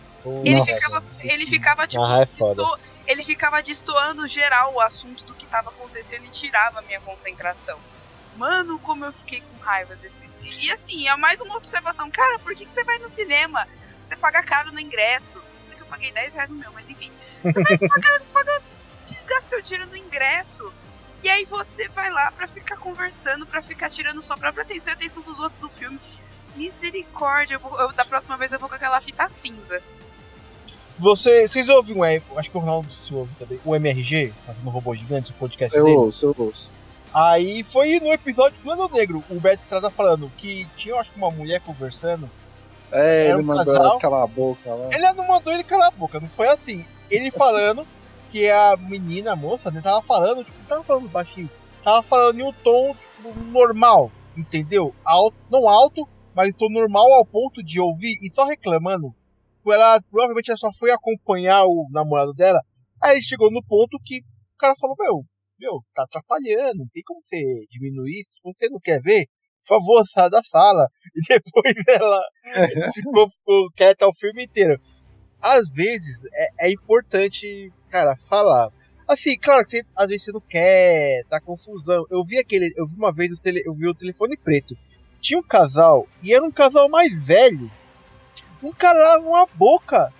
[0.46, 1.06] ele Nossa, ficava.
[1.24, 5.70] Ele ficava, tipo, Ah, é desto- ele ficava destoando geral o assunto do que tava
[5.70, 7.80] acontecendo e tirava a minha concentração.
[8.36, 10.30] Mano, como eu fiquei com raiva desse.
[10.41, 12.10] E, e assim, é mais uma observação.
[12.12, 13.67] Cara, por que, que você vai no cinema?
[14.06, 15.41] Você paga caro no ingresso.
[15.89, 17.12] Paguei 10 reais no meu, mas enfim.
[17.43, 18.62] Você vai pagar, pagar
[19.06, 20.71] desgasta seu dinheiro no ingresso.
[21.23, 24.93] E aí você vai lá pra ficar conversando, pra ficar tirando sua própria atenção e
[24.93, 26.00] a atenção dos outros do filme.
[26.56, 29.82] Misericórdia, eu vou- eu- da próxima vez eu vou com aquela fita cinza.
[31.00, 34.69] Você, vocês ouvem o M- acho que o Ronaldo se ouve também, o MRG, fazendo
[34.69, 35.95] robô gigante, o podcast Eu dele.
[35.97, 36.71] ouço, eu ouço.
[37.13, 41.12] Aí foi no episódio do Ano Negro, o Beto Estrada falando que tinha, eu acho
[41.12, 42.30] que uma mulher conversando.
[42.91, 44.00] É, ele um mandou casal.
[44.00, 44.89] calar a boca lá.
[44.93, 46.86] Ele não mandou ele calar a boca, não foi assim.
[47.10, 47.86] Ele falando
[48.32, 51.50] que a menina, a moça, né, tava falando, tipo, tava falando baixinho,
[51.84, 54.93] tava falando em um tom, tipo, normal, entendeu?
[55.04, 59.13] Alto, não alto, mas tom normal ao ponto de ouvir e só reclamando.
[59.65, 62.62] Ela, provavelmente ela só foi acompanhar o namorado dela.
[63.04, 65.23] Aí chegou no ponto que o cara falou, meu,
[65.60, 67.38] meu, tá atrapalhando, não tem como você
[67.69, 69.26] diminuir isso, você não quer ver,
[69.67, 70.88] favor, sai da sala.
[71.15, 72.21] E depois ela
[72.93, 74.80] ficou, ficou quieta o filme inteiro.
[75.41, 78.71] Às vezes é, é importante, cara, falar.
[79.08, 82.06] Assim, claro que você, às vezes você não quer, tá confusão.
[82.10, 84.77] Eu vi aquele, eu vi uma vez o tele, eu vi o telefone preto.
[85.21, 87.71] Tinha um casal e era um casal mais velho.
[88.62, 90.13] Um calava a boca.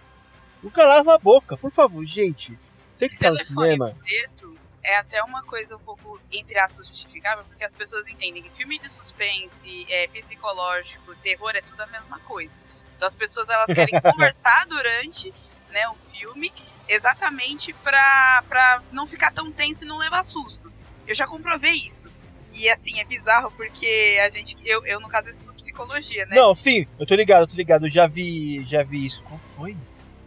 [0.64, 2.58] Um calava a boca, por favor, gente.
[2.96, 3.96] Você que tá no Telefone cinema.
[4.04, 4.58] preto
[4.88, 8.80] é até uma coisa um pouco, entre aspas, justificável, porque as pessoas entendem que filme
[8.80, 12.58] de suspense, é, psicológico, terror é tudo a mesma coisa.
[12.96, 15.34] Então as pessoas elas querem conversar durante
[15.72, 16.54] né, o filme
[16.88, 20.72] exatamente pra, pra não ficar tão tenso e não levar susto.
[21.06, 22.10] Eu já comprovei isso.
[22.54, 24.56] E assim, é bizarro porque a gente.
[24.64, 26.38] Eu, eu no caso, estudo psicologia, né?
[26.38, 27.88] Não, sim, eu tô ligado, eu tô ligado.
[27.88, 29.22] Eu já vi, já vi isso.
[29.24, 29.76] Qual foi?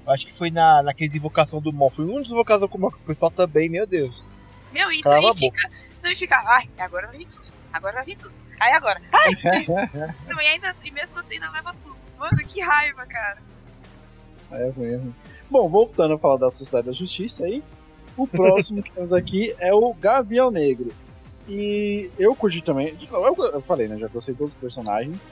[0.07, 1.89] Acho que foi na, naqueles Invocação do Mal.
[1.89, 4.29] Foi um dos Invocação do Mal que o pessoal também, meu Deus.
[4.73, 5.71] Meu, e, Calava a e fica.
[6.03, 7.59] Não, e fica, ai, agora vir susto.
[7.73, 8.41] Agora vir susto.
[8.59, 9.31] Aí agora, ai!
[10.29, 12.03] não, e, ainda, e mesmo assim ainda leva susto.
[12.19, 13.39] Mano, que raiva, cara.
[14.51, 15.15] É ruim, é ruim.
[15.51, 17.63] Bom, voltando a falar da Sociedade da Justiça aí,
[18.17, 20.93] o próximo que temos aqui é o Gavião Negro.
[21.49, 25.31] E eu curti também, eu, eu falei, né, já gostei de todos os personagens.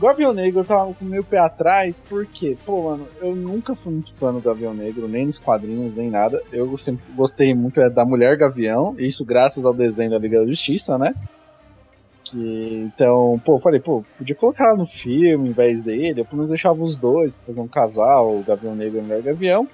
[0.00, 4.14] Gavião Negro eu tava com meio pé atrás, porque, pô, mano, eu nunca fui muito
[4.16, 6.42] fã do Gavião Negro, nem nos quadrinhos, nem nada.
[6.50, 10.46] Eu sempre gostei muito é, da Mulher Gavião, isso graças ao desenho da Liga da
[10.46, 11.14] Justiça, né?
[12.24, 16.48] Que, então, pô, falei, pô, podia colocar no filme em vez dele, eu pelo menos
[16.48, 19.68] deixava os dois fazer um casal, o Gavião Negro e a Mulher Gavião.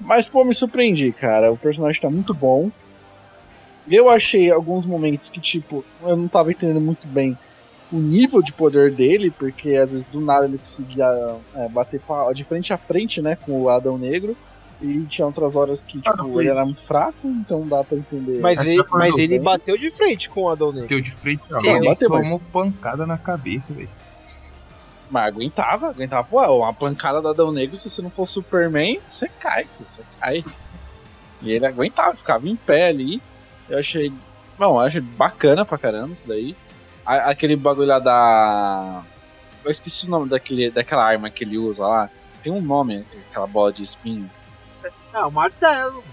[0.00, 1.50] Mas, pô, me surpreendi, cara.
[1.50, 2.70] O personagem tá muito bom.
[3.90, 7.36] Eu achei alguns momentos que, tipo, eu não tava entendendo muito bem
[7.92, 12.00] o nível de poder dele, porque às vezes do nada ele conseguia é, bater
[12.34, 14.36] de frente a frente, né, com o Adão Negro.
[14.80, 17.98] E tinha outras horas que, Ah, tipo, foi ele era muito fraco, então dá pra
[17.98, 18.38] entender.
[18.40, 19.42] Mas Essa ele, mas ele bem.
[19.42, 20.82] bateu de frente com o Adão Negro.
[20.82, 21.46] Bateu de frente.
[21.46, 23.90] Sim, Ele mas- tomou pancada na cabeça, velho.
[25.10, 26.22] Mas aguentava, aguentava.
[26.28, 30.02] Pô, uma pancada do Adão Negro, se você não for Superman, você cai, filho, você
[30.20, 30.44] cai.
[31.42, 33.20] E ele aguentava, ficava em pé ali.
[33.68, 34.12] Eu achei.
[34.56, 36.54] Bom, eu achei bacana pra caramba isso daí.
[37.08, 39.02] A- aquele bagulho lá da.
[39.64, 42.10] Eu esqueci o nome daquele, daquela arma que ele usa lá.
[42.42, 44.30] Tem um nome, aquela bola de espinho.
[45.12, 46.04] Ah, o martelo.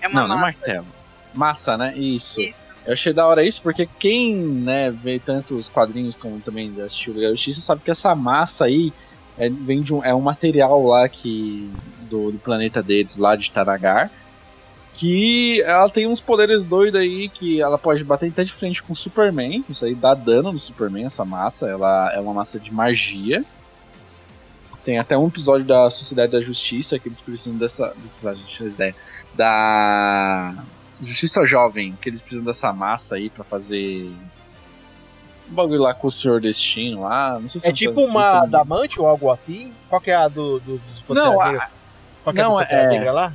[0.00, 0.58] É uma não, não é massa.
[0.58, 0.86] martelo.
[1.32, 1.96] Massa, né?
[1.96, 2.40] Isso.
[2.42, 2.74] Isso.
[2.86, 7.14] Eu achei da hora isso porque quem, né, vê tanto os quadrinhos como também assistiu
[7.14, 8.92] Liga da Justiça sabe que essa massa aí
[9.36, 11.72] é, vem de um, é um material lá que
[12.08, 14.10] do, do planeta deles, lá de Tanagar.
[14.94, 18.92] Que ela tem uns poderes doidos aí que ela pode bater até de frente com
[18.92, 19.64] o Superman.
[19.68, 21.68] Isso aí dá dano no Superman, essa massa.
[21.68, 23.44] Ela é uma massa de magia.
[24.84, 27.94] Tem até um episódio da Sociedade da Justiça que eles precisam dessa.
[27.94, 28.34] dessa
[29.34, 30.54] da
[31.00, 34.14] Justiça Jovem, que eles precisam dessa massa aí para fazer
[35.50, 37.38] um bagulho lá com o Senhor Destino lá.
[37.38, 39.72] Não sei se é tipo uma adamante ou algo assim?
[39.88, 41.68] Qual que é a do, do, dos Não, a...
[42.22, 43.34] Qual que não, é,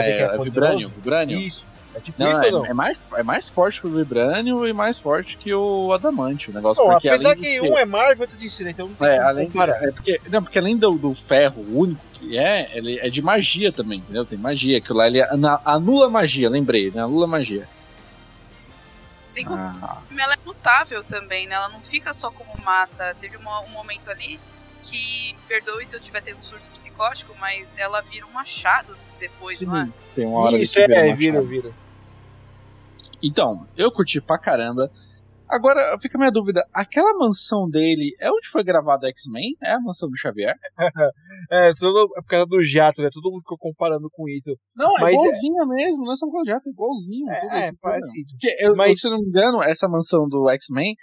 [0.00, 0.10] é...
[0.10, 0.32] Negra lá?
[0.32, 1.40] É, é, é Vibranium, Vibranium.
[1.40, 1.64] Isso.
[1.96, 2.66] É tipo não, isso é, não?
[2.66, 6.50] É mais, é mais forte que o Vibranium e mais forte que o Adamante.
[6.50, 8.70] O negócio não, porque apesar além que um é Marvel, outro DC, né?
[8.70, 12.76] Então é, além de, é porque, não, porque além do, do ferro único que é,
[12.76, 14.26] ele é de magia também, entendeu?
[14.26, 15.22] Tem magia, que lá ele
[15.64, 17.66] anula magia, lembrei, ele anula magia.
[19.34, 19.98] Tem ah.
[20.18, 21.54] Ela é mutável também, né?
[21.54, 23.14] Ela não fica só como massa.
[23.18, 24.40] Teve uma, um momento ali
[24.86, 29.58] que, perdoe se eu tiver tendo um surto psicótico, mas ela vira um machado depois,
[29.58, 29.88] Sim, não é?
[30.14, 31.74] Tem uma hora Isso, que é, vira, vira.
[33.22, 34.90] Então, eu curti pra caramba.
[35.48, 39.56] Agora, fica a minha dúvida: aquela mansão dele é onde foi gravado X-Men?
[39.62, 40.54] É a mansão do Xavier?
[41.50, 43.08] é, tudo, é por causa do jato, né?
[43.12, 44.50] Todo mundo ficou comparando com isso.
[44.74, 45.66] Não, é igualzinho é...
[45.66, 47.30] mesmo, não é só por causa do jato, é igualzinho.
[47.30, 48.28] É, é parecido.
[48.30, 49.00] Porque, eu, Mas...
[49.00, 50.94] se eu não me engano, essa mansão do X-Men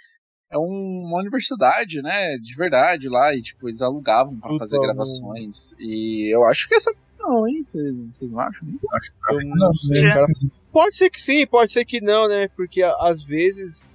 [0.54, 2.36] é um, uma universidade, né?
[2.36, 5.74] De verdade lá, e tipo, eles alugavam para fazer gravações.
[5.80, 7.64] E eu acho que essa questão, hein?
[7.64, 8.68] Vocês não acham?
[8.94, 10.26] Acho, acho que não, né?
[10.72, 12.48] Pode ser que sim, pode ser que não, né?
[12.50, 13.90] Porque às vezes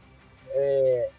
[0.50, 1.10] é,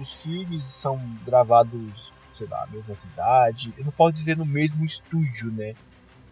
[0.00, 3.74] os filmes são gravados, sei lá, na mesma cidade.
[3.76, 5.74] Eu não posso dizer no mesmo estúdio, né?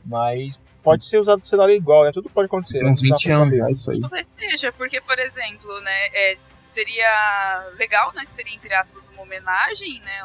[0.05, 2.13] Mas pode ser usado o cenário igual, né?
[2.13, 2.79] Tudo pode acontecer.
[2.79, 4.01] Tem uns 20 anos já isso aí.
[4.01, 6.39] Talvez seja, porque, por exemplo, né, é,
[6.71, 8.25] seria legal, né?
[8.25, 10.21] Que seria, entre aspas, uma homenagem, né?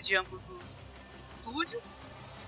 [0.00, 1.94] De ambos os, os estúdios.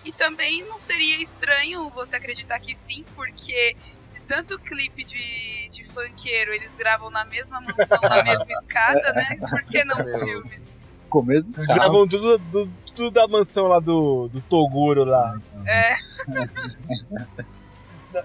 [0.05, 3.77] E também não seria estranho você acreditar que sim, porque
[4.11, 9.37] de tanto clipe de, de funkeiro eles gravam na mesma mansão, na mesma escada, né?
[9.49, 10.77] Por que não os filmes?
[11.11, 15.39] Com mesmo Eles gravam tudo, tudo, tudo, da mansão lá do, do Toguro lá.
[15.67, 15.97] É.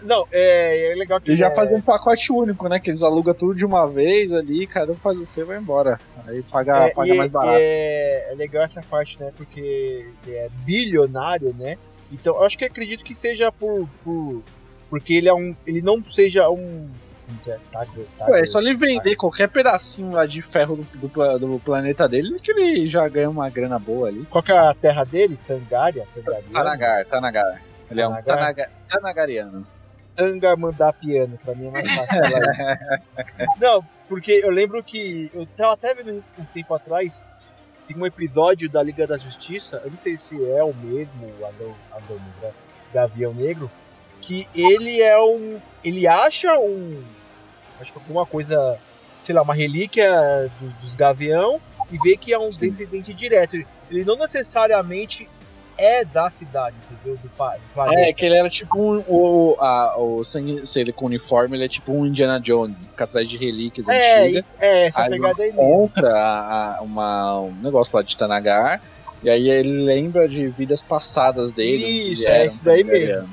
[0.04, 1.32] Não, é, é legal que.
[1.32, 1.52] E já é...
[1.52, 2.80] fazem um pacote único, né?
[2.80, 5.58] Que eles alugam tudo de uma vez ali, cada um faz o seu e vai
[5.58, 6.00] embora.
[6.26, 7.58] Aí paga, é, paga mais barato.
[7.60, 9.32] É, é legal essa parte, né?
[9.36, 11.78] Porque é bilionário, né?
[12.12, 14.44] Então, eu acho que acredito que seja por, por
[14.94, 15.56] porque ele é um.
[15.66, 16.88] Ele não seja um.
[17.48, 17.84] É, tá,
[18.20, 22.08] tá, Ué, é só ele vender qualquer pedacinho lá de ferro do, do, do, planeta
[22.08, 24.24] dele que ele já ganha uma grana boa ali.
[24.30, 25.40] Qual que é a terra dele?
[25.48, 26.08] Tangária?
[26.52, 27.73] Tanagar, Tanagar.
[27.94, 29.68] Ele é um Tanaga, Tanagariano.
[30.16, 33.58] Tangamandapiano, pra mim é mais fácil falar isso.
[33.60, 35.32] Não, porque eu lembro que.
[35.34, 37.26] Eu tava até vendo isso um tempo atrás.
[37.88, 41.46] Tem um episódio da Liga da Justiça, eu não sei se é o mesmo, o
[41.46, 42.18] Adão, Adão
[42.94, 43.70] Gavião Negro,
[44.22, 45.60] que ele é um.
[45.84, 47.04] Ele acha um.
[47.82, 48.80] Acho que alguma coisa,
[49.22, 51.60] sei lá, uma relíquia do, dos Gavião
[51.92, 52.70] e vê que é um Sim.
[52.70, 53.56] descendente direto.
[53.92, 55.28] Ele não necessariamente
[55.78, 57.18] é da cidade, entendeu?
[57.18, 59.04] Do, do é, que ele era tipo um.
[59.08, 63.04] O, a, o sangue, se ele com uniforme, ele é tipo um Indiana Jones, fica
[63.04, 64.46] atrás de relíquias é, antigas.
[64.60, 68.82] É, essa aí pegada aí encontra a, a, uma, um negócio lá de Tanagar.
[69.24, 71.86] E aí ele lembra de vidas passadas dele.
[71.86, 73.30] Isso, é isso daí mesmo.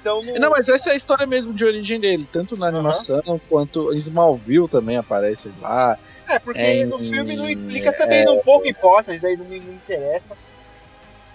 [0.00, 0.32] Então, no...
[0.34, 3.40] Não, mas essa é a história mesmo de origem dele, tanto na animação uhum.
[3.48, 5.98] quanto Smallville também aparece lá.
[6.26, 9.44] É, porque é, no filme não explica também, é, não pouco importa, isso daí não
[9.44, 10.34] me, não interessa.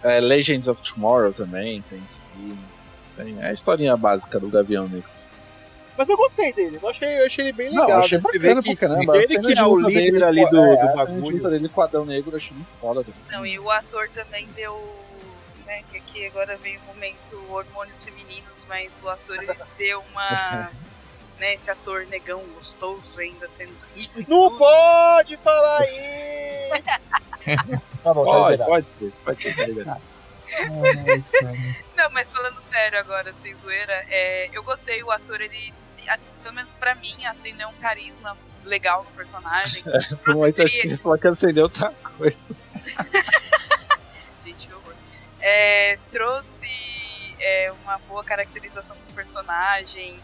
[0.05, 2.57] É, Legends of Tomorrow também tem isso aqui.
[3.15, 5.09] Tem é a historinha básica do Gavião Negro.
[5.97, 7.87] Mas eu gostei dele, eu achei, eu achei ele bem legal.
[7.87, 9.17] Não, achei bacana que, pra caramba.
[9.17, 11.49] Ele que é o líder dele, ali do, é, do bagulho.
[11.49, 13.03] Dele com o Adão Negro eu achei muito foda.
[13.03, 13.19] Também.
[13.31, 14.77] Não, e o ator também deu
[15.65, 15.83] né?
[15.89, 20.71] Que aqui agora vem o momento hormônios femininos, mas o ator ele deu uma.
[21.39, 24.19] né, esse ator negão gostoso ainda sendo rico.
[24.27, 24.59] Não tudo.
[24.59, 26.83] pode falar isso!
[28.03, 29.97] tá bom, pode, tá pode ser, pode ser, tá
[31.95, 35.73] Não, mas falando sério agora, sem zoeira, é, eu gostei, o ator, ele,
[36.41, 39.83] pelo menos pra mim, acendeu um carisma legal no personagem.
[39.85, 40.81] É, mas seria...
[40.81, 42.39] que você falou que acendeu outra coisa.
[45.39, 46.67] é, trouxe
[47.39, 50.19] é, uma boa caracterização do personagem,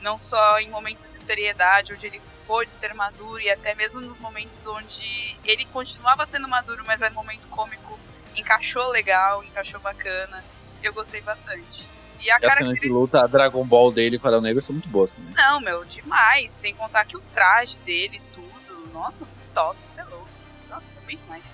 [0.00, 4.18] não só em momentos de seriedade, onde ele pôde ser maduro, e até mesmo nos
[4.18, 7.98] momentos onde ele continuava sendo maduro, mas no momento cômico
[8.36, 10.44] encaixou legal, encaixou bacana.
[10.82, 11.88] Eu gostei bastante.
[12.20, 14.74] E a, e característica de luta, a Dragon Ball dele com o Adão Negro são
[14.74, 15.32] muito boas também.
[15.34, 16.50] Não, meu, demais.
[16.50, 20.28] Sem contar que o traje dele, tudo, nossa, top, você é louco.
[20.70, 21.44] Nossa, também demais.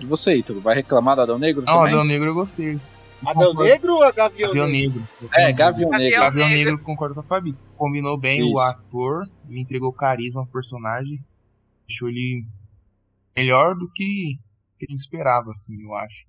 [0.00, 1.92] E você, Ítalo, vai reclamar do Adão Negro Não, também?
[1.92, 2.78] Adão Negro eu gostei.
[3.24, 5.00] Adão Negro ou Gavião, Gavião Negro?
[5.00, 5.30] Negro.
[5.34, 6.20] É, Gavião Gavião Negro.
[6.20, 6.72] Gavião Negro.
[6.72, 7.56] Negro, concordo com a Fabi.
[7.76, 8.52] Combinou bem Isso.
[8.52, 11.18] o ator, ele entregou carisma ao personagem,
[11.86, 12.44] deixou ele
[13.36, 14.38] melhor do que,
[14.78, 16.26] que ele esperava, assim, eu acho.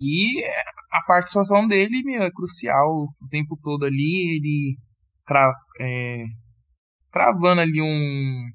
[0.00, 0.44] E
[0.90, 3.08] a participação dele meu, é crucial.
[3.20, 4.76] O tempo todo ali, ele
[5.24, 6.24] cra, é,
[7.10, 8.50] cravando ali um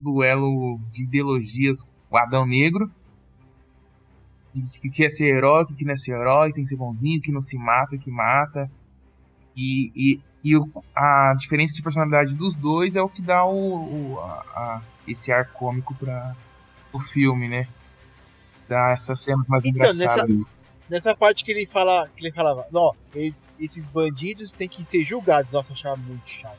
[0.00, 2.90] duelo de ideologias com o Adão Negro.
[4.80, 7.40] Que quer ser herói, que não é ser herói, tem que ser bonzinho, que não
[7.40, 8.70] se mata, que mata.
[9.56, 14.14] E, e, e o- a diferença de personalidade dos dois é o que dá o,
[14.14, 16.34] o- a- a- esse ar cômico para
[16.92, 17.68] o filme, né?
[18.68, 20.30] Dá essas cenas mais Então, engraçadas.
[20.30, 20.50] nessa-
[20.90, 25.04] Nessa parte que ele fala, que ele falava, não, esses, esses bandidos têm que ser
[25.04, 25.52] julgados.
[25.52, 26.58] Nossa, eu achava muito chato.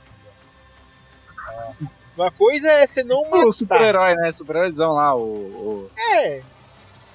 [1.45, 1.91] Nossa.
[2.15, 3.45] Uma coisa é você não matar.
[3.45, 4.31] O super-herói, né?
[4.31, 5.21] Super-heróizão lá, o.
[5.21, 6.41] o- É.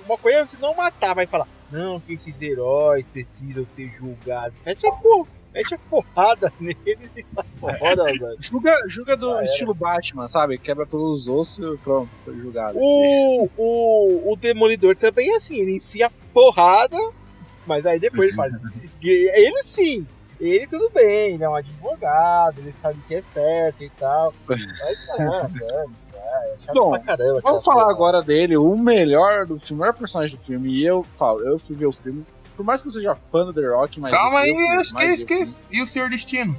[0.07, 4.57] Uma coisa é você não matar, vai falar, não, que esses heróis precisam ser julgados.
[4.65, 8.37] Mete a, por, mete a porrada neles e tá fora, velho.
[8.39, 9.45] Julga, julga do era.
[9.45, 10.59] estilo Batman, sabe?
[10.59, 12.79] Quebra todos os ossos e pronto, foi julgado.
[12.79, 16.99] O, o, o Demolidor também é assim, ele enfia porrada,
[17.67, 18.53] mas aí depois ele faz.
[19.03, 20.07] ele sim,
[20.39, 24.35] ele tudo bem, ele é um advogado, ele sabe que é certo e tal.
[24.47, 26.06] Mas não, dane-se,
[26.69, 27.41] é Bom, caramba.
[27.43, 30.69] Vamos falar agora dele, o melhor do filme, o melhor personagem do filme.
[30.71, 32.25] E eu falo, eu fui ver o filme.
[32.57, 34.13] Por mais que eu seja fã do The Rock, mas.
[34.13, 35.65] Calma eu aí, eu mais esqueci, esqueci.
[35.71, 36.57] E o Senhor Destino?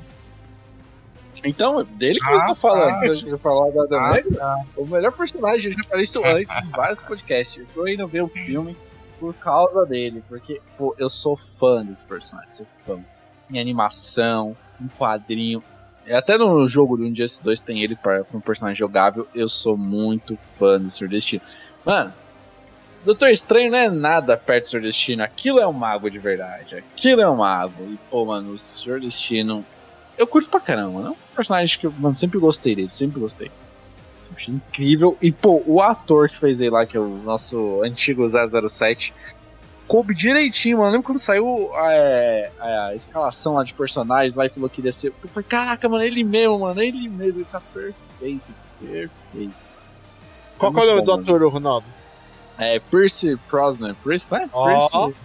[1.43, 2.93] Então, é dele que Ah, eu tô falando.
[2.93, 2.95] tá.
[2.99, 4.37] Você acha que eu falar da Ah, Negro?
[4.75, 7.57] O melhor personagem, eu já falei isso antes em vários podcasts.
[7.57, 8.75] Eu tô indo ver o filme
[9.19, 10.23] por causa dele.
[10.27, 12.49] Porque, pô, eu sou fã desse personagem.
[12.49, 12.99] Sou fã.
[13.51, 15.63] Em animação, em quadrinho.
[16.13, 19.27] Até no jogo do Injustice 2 tem ele para um personagem jogável.
[19.33, 21.41] Eu sou muito fã do Senhor Destino.
[21.85, 22.13] Mano,
[23.07, 25.23] Doutor Estranho não é nada perto do Senhor Destino.
[25.23, 26.75] Aquilo é um mago de verdade.
[26.75, 27.83] Aquilo é um mago.
[27.83, 29.65] E, pô, mano, o Senhor Destino.
[30.17, 31.07] Eu curto pra caramba.
[31.07, 32.89] É um personagem que eu mano, sempre gostei dele.
[32.89, 33.51] Sempre gostei.
[34.23, 35.17] Sempre achei incrível.
[35.21, 39.13] E, pô, o ator que fez ele lá, que é o nosso antigo 007,
[39.87, 40.89] coube direitinho, mano.
[40.89, 44.91] Eu lembro quando saiu é, a escalação lá de personagens lá e falou que iria
[44.91, 45.13] ser.
[45.23, 46.81] Eu falei, caraca, mano, ele mesmo, mano.
[46.81, 47.39] Ele mesmo.
[47.39, 48.53] Ele tá perfeito.
[48.79, 49.55] Perfeito.
[50.57, 51.85] Qual que é o nome do ator, Ronaldo?
[52.57, 53.93] É Percy Brosnan.
[53.95, 54.49] Percy, é?
[54.51, 54.63] Ó.
[54.63, 55.19] Percy.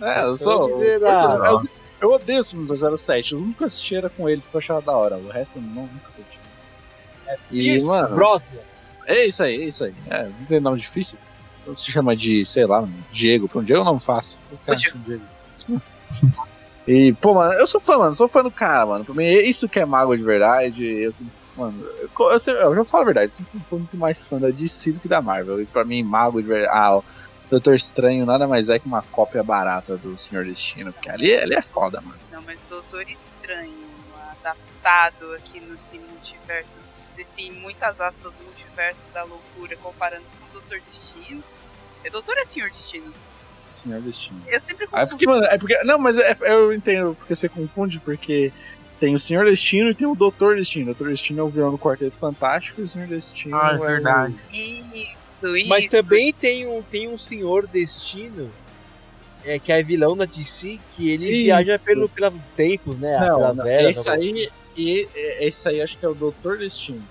[0.00, 0.78] É, eu sou.
[0.78, 1.44] Miserável.
[1.44, 1.62] Eu,
[2.00, 3.34] eu odeio os filmes do 07.
[3.34, 5.16] Os únicos que assisti era com ele, porque eu achava da hora.
[5.18, 6.40] O resto eu não, nunca curti.
[7.50, 8.40] E, Isso, mano,
[9.06, 9.94] é isso aí, é isso aí.
[10.08, 11.18] É, não tem nome difícil.
[11.74, 13.48] Se chama de, sei lá, Diego.
[13.48, 14.40] Pô, Diego eu não faço.
[14.50, 15.24] Eu quero ser Diego.
[16.86, 18.14] e, pô, mano, eu sou fã, mano.
[18.14, 19.04] Sou fã do cara, mano.
[19.04, 20.84] Pra mim, isso que é mago de verdade.
[20.84, 23.26] Eu sempre, mano, eu, eu, eu já falo a verdade.
[23.26, 25.60] Eu sempre fui muito mais fã da DC do que da Marvel.
[25.60, 26.72] E pra mim, mago de verdade.
[26.76, 27.04] Ah, o
[27.50, 30.92] Doutor Estranho nada mais é que uma cópia barata do Senhor Destino.
[30.92, 32.18] Porque ali, ali é foda, mano.
[32.30, 33.74] Não, mas o Doutor Estranho,
[34.40, 36.78] adaptado aqui nesse multiverso,
[37.16, 41.42] desse, muitas aspas, multiverso da loucura, comparando com o Doutor Destino.
[42.04, 43.12] É Doutor é Senhor Destino?
[43.74, 44.40] Senhor Destino.
[44.46, 45.08] Eu sempre É confundo.
[45.10, 45.82] porque, mano, é porque.
[45.84, 48.52] Não, mas é- eu entendo porque você confunde, porque
[48.98, 50.84] tem o Senhor Destino e tem o Doutor Destino.
[50.84, 53.76] O Doutor Destino é o vilão do Quarteto Fantástico e o Senhor Destino Ah, é
[53.76, 54.34] o- verdade.
[54.52, 55.68] Isso, isso.
[55.68, 58.50] Mas também tem um, tem um senhor destino,
[59.42, 61.44] é, que é vilão da DC, que ele Isso.
[61.44, 63.18] viaja pelo, pelos tempos, né?
[63.20, 64.50] Não, não, esse aí.
[64.76, 67.02] E e- esse aí acho que é o Doutor Destino.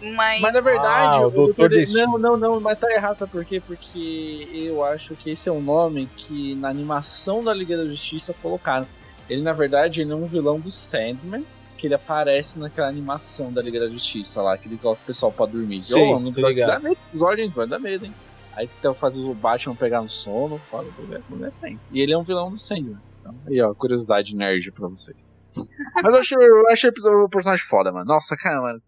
[0.00, 2.18] Mas, Mas na verdade, Ah, o o Doutor Doutor De- Destino.
[2.18, 3.60] Não, não, não, mas tá errado, sabe por quê?
[3.60, 8.34] Porque eu acho que esse é um nome que na animação da Liga da Justiça
[8.42, 8.86] colocaram.
[9.28, 11.44] Ele, na verdade, ele é um vilão do Sandman,
[11.76, 15.30] que ele aparece naquela animação da Liga da Justiça lá, que ele coloca o pessoal
[15.32, 15.82] pra dormir.
[15.82, 16.68] Sim, Ô, não tô ligado.
[16.70, 18.14] Dá medo, episódios, mano, dá medo, hein?
[18.56, 21.88] Aí então faz o Batman pegar no sono, fala, o mulher, mulher tenso.
[21.92, 22.98] E ele é um vilão do Sandman.
[23.20, 25.30] Então, aí, ó, curiosidade nerd pra vocês.
[26.02, 28.06] Mas eu achei, eu achei o episódio- o personagem foda, mano.
[28.06, 28.80] Nossa, cara, mano.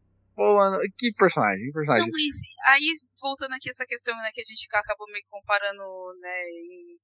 [0.98, 2.06] Que personagem, que personagem.
[2.06, 2.34] Não, mas
[2.66, 5.82] aí, voltando aqui essa questão, né, que a gente acabou meio comparando,
[6.20, 6.40] né,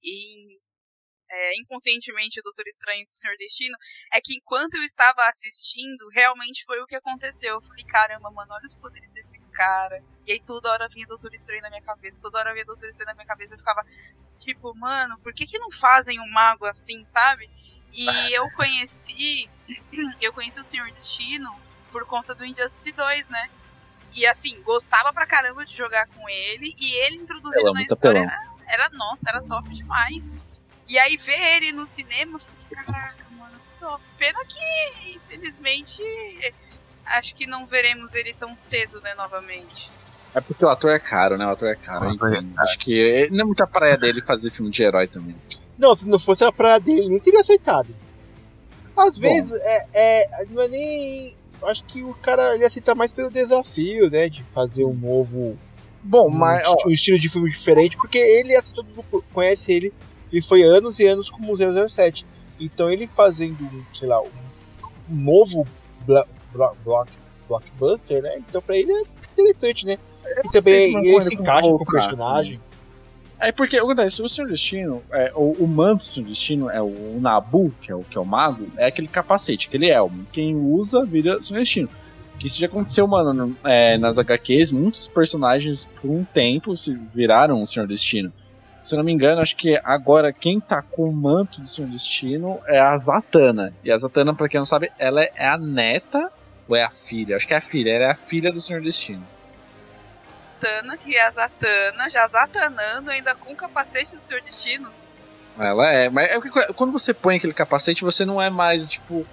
[0.02, 0.58] em-
[1.30, 3.76] é, inconscientemente o Doutor Estranho com o Senhor Destino,
[4.14, 7.56] é que enquanto eu estava assistindo, realmente foi o que aconteceu.
[7.56, 10.02] Eu falei, caramba, mano, olha os poderes desse cara.
[10.26, 13.08] E aí toda hora vinha Doutor Estranho na minha cabeça, toda hora vinha Doutor Estranho
[13.08, 13.84] na minha cabeça, eu ficava,
[14.38, 17.46] tipo, mano, por que que não fazem um mago assim, sabe?
[17.92, 19.50] E eu conheci,
[20.22, 21.67] eu conheci o Senhor Destino
[21.98, 23.50] por conta do Injustice 2, né?
[24.14, 26.74] E assim, gostava pra caramba de jogar com ele.
[26.78, 28.18] E ele introduzido Pelão, na história
[28.66, 30.34] era, era, nossa, era top demais.
[30.88, 34.02] E aí ver ele no cinema, eu fiquei, caraca, mano, que top.
[34.16, 36.02] Pena que, infelizmente,
[37.04, 39.90] acho que não veremos ele tão cedo, né, novamente.
[40.34, 41.44] É porque o ator é caro, né?
[41.46, 42.10] O ator é caro.
[42.10, 45.34] Ator é então, Acho que não é muita praia dele fazer filme de herói também.
[45.76, 47.94] Não, se não fosse a praia dele, não teria aceitado.
[48.98, 51.36] Às vezes, é, é, não é nem.
[51.62, 54.28] Acho que o cara ele aceita mais pelo desafio, né?
[54.28, 55.58] De fazer um novo.
[56.02, 56.66] Bom, um, mas.
[56.66, 59.92] ó, um estilo de filme diferente, porque ele, assim, todo mundo conhece ele.
[60.32, 62.24] Ele foi anos e anos como 007.
[62.60, 64.28] Então ele fazendo, um, sei lá, um,
[65.08, 65.66] novo
[66.06, 67.10] bla- bla- block,
[67.48, 68.36] blockbuster, né?
[68.38, 69.02] Então pra ele é
[69.32, 69.98] interessante, né?
[70.44, 72.60] E também como ele se encaixa com o personagem.
[73.40, 77.18] É porque acontece, o Senhor Destino, é, o, o manto do Senhor Destino é o
[77.20, 80.26] Nabu, que é o, que é o mago, é aquele capacete, aquele elmo.
[80.32, 81.88] Quem usa vira Senhor Destino.
[82.38, 86.94] Que isso já aconteceu, mano, no- é, nas HQs, muitos personagens por um tempo se
[87.14, 88.32] viraram o Senhor Destino.
[88.82, 91.88] Se eu não me engano, acho que agora quem tá com o manto do Senhor
[91.90, 93.72] Destino é a Zatanna.
[93.84, 96.30] E a Zatanna, pra quem não sabe, ela é a neta
[96.68, 97.36] ou é a filha?
[97.36, 99.22] Acho que é a filha, ela é a filha do Senhor Destino.
[100.58, 104.90] Zatanna, que é a Zatanna, já zatanando ainda com o capacete do seu destino.
[105.58, 109.26] Ela é, mas é porque quando você põe aquele capacete, você não é mais, tipo.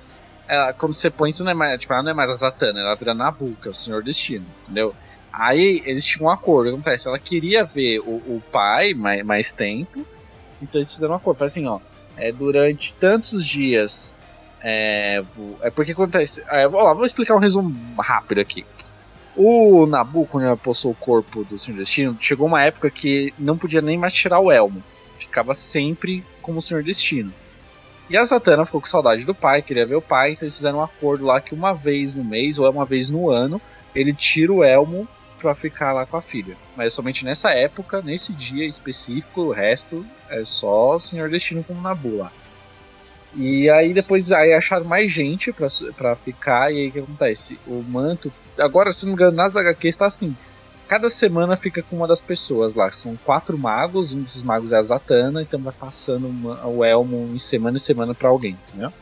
[0.48, 2.80] Ela, quando você põe isso, não é mais, tipo, ela não é mais a Zatanna,
[2.80, 4.96] ela vira Nabu, que é o Senhor Destino, entendeu?
[5.34, 7.08] Aí eles tinham um acordo, acontece?
[7.08, 10.06] Ela queria ver o, o pai mais, mais tempo,
[10.62, 11.38] então eles fizeram um acordo.
[11.38, 11.80] Falaram assim, ó,
[12.18, 14.16] é, durante tantos dias.
[14.68, 15.24] É,
[15.62, 16.44] é porque acontece.
[16.48, 18.66] É, ó, vou explicar um resumo rápido aqui.
[19.36, 23.58] O Nabu, quando ele possou o corpo do Senhor Destino, chegou uma época que não
[23.58, 24.82] podia nem mais tirar o elmo
[25.16, 27.34] ficava sempre como o Senhor Destino.
[28.10, 30.80] E a Zatanna ficou com saudade do pai, queria ver o pai, então eles fizeram
[30.80, 33.60] um acordo lá que uma vez no mês ou uma vez no ano
[33.96, 35.08] ele tira o elmo
[35.40, 36.56] pra ficar lá com a filha.
[36.76, 41.82] Mas somente nessa época, nesse dia específico, o resto é só o Senhor Destino como
[41.82, 42.32] Nabu lá.
[43.34, 47.60] E aí depois aí acharam mais gente pra ficar, e aí o que acontece?
[47.68, 48.32] O manto.
[48.60, 50.36] Agora, se não me engano, nas HQs tá assim.
[50.88, 52.92] Cada semana fica com uma das pessoas lá.
[52.92, 57.32] São quatro magos, um desses magos é a Zatanna, então vai passando uma- o elmo
[57.34, 58.94] em semana em semana pra alguém, entendeu?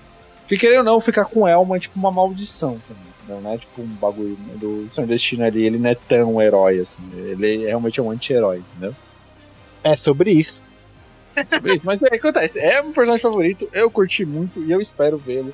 [0.47, 3.41] Que querendo ou não, ficar com o elmo é tipo uma maldição também.
[3.41, 7.03] Não é tipo um bagulho do Senhor Destino ali, ele não é tão herói assim.
[7.13, 8.95] Ele realmente é um anti-herói, entendeu?
[9.83, 10.63] É sobre isso.
[11.45, 11.83] Sobre isso.
[11.85, 12.59] Mas é o que acontece.
[12.59, 15.53] É meu personagem favorito, eu curti muito e eu espero vê-lo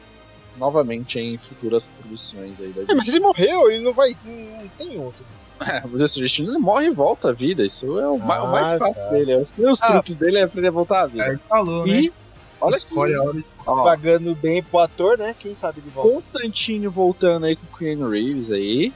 [0.60, 4.16] novamente em futuras produções aí da É, mas ele morreu, ele não vai.
[4.26, 5.26] Não tem outro.
[5.62, 7.66] É, mas esse destino ele morre e volta à vida.
[7.66, 9.10] Isso é o, ma- o mais Ah, fácil tá.
[9.10, 9.36] dele.
[9.36, 9.88] Os primeiros Ah.
[9.93, 11.28] truques dele é pra ele voltar à Aí vida.
[11.28, 11.93] ele falou, né?
[11.93, 12.14] E
[12.62, 15.36] olha Escolhe a aqui, hora de ó, Pagando bem pro ator, né?
[15.38, 16.12] Quem sabe ele volta.
[16.14, 18.93] Constantino voltando aí com o Keanu Reeves aí.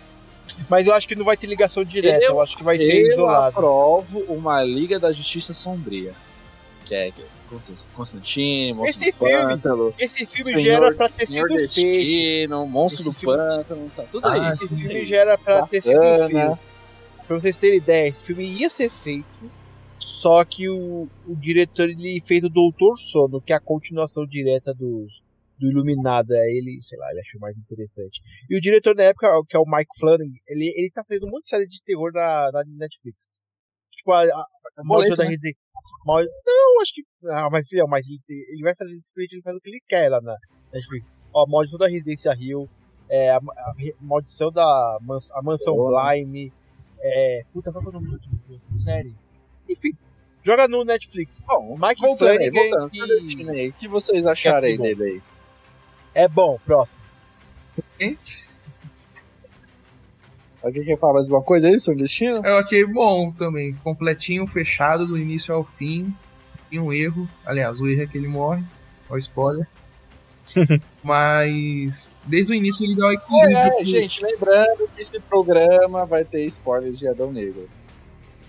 [0.69, 3.07] Mas eu acho que não vai ter ligação direta, Eu- eu, acho que vai ser
[3.07, 3.47] Eu isolado.
[3.57, 6.13] aprovo uma Liga da Justiça Sombria.
[6.85, 7.11] Que é
[7.93, 11.57] Constantino, Monstro Esse do filme, Pântano, Esse filme Senhor- já era pra ter Senhor sido
[11.57, 11.61] feito.
[11.73, 14.39] Destino, Monstro Esse do filme- Pântano, tá tudo aí.
[14.39, 14.77] Ah, Esse sim.
[14.77, 16.29] filme já era pra ter sido Bacana.
[16.55, 16.59] feito.
[17.27, 19.51] Pra vocês terem ideia, esse filme ia ser feito,
[19.97, 24.73] só que o, o diretor ele fez o Doutor Sono, que é a continuação direta
[24.73, 25.21] dos,
[25.57, 26.33] do Iluminado.
[26.33, 28.21] Aí ele, sei lá, ele achou mais interessante.
[28.49, 31.31] E o diretor na época, que é o Mike Flanagan, ele, ele tá fazendo um
[31.31, 33.29] monte de série de terror na, na Netflix.
[33.95, 34.45] Tipo, a, a,
[34.77, 35.37] a Maldição da né?
[36.05, 36.23] Mal...
[36.45, 37.03] Não, acho que.
[37.29, 38.19] Ah, mas filhão, mas ele,
[38.49, 40.35] ele vai fazer esse ele faz o que ele quer lá na
[40.73, 41.09] Netflix.
[41.33, 42.67] Ó, Maldição da Residência Rio,
[43.09, 46.11] é, a, a Maldição da mans, a Mansão Boa.
[46.13, 46.51] Blyme,
[46.99, 47.43] é.
[47.53, 49.15] Puta, qual que é o nome do do- série?
[49.69, 49.91] Enfim,
[50.43, 51.41] joga no Netflix.
[51.47, 53.27] Bom, Mike voltando aí, Flanagan voltando.
[53.27, 54.83] que- O que vocês acharam aí bom.
[54.83, 55.21] dele aí?
[56.13, 57.01] É bom, próximo.
[60.63, 62.37] Alguém quer falar mais uma coisa aí, Senhor Destino?
[62.45, 63.73] Eu achei bom também.
[63.83, 66.13] Completinho, fechado, do início ao fim.
[66.69, 67.27] Tem um erro.
[67.45, 68.63] Aliás, o erro é que ele morre.
[69.09, 69.67] Ó, spoiler.
[71.03, 73.57] Mas desde o início ele dá o equilíbrio.
[73.57, 77.69] É, pro- gente, lembrando que esse programa vai ter spoilers de Adão Negro.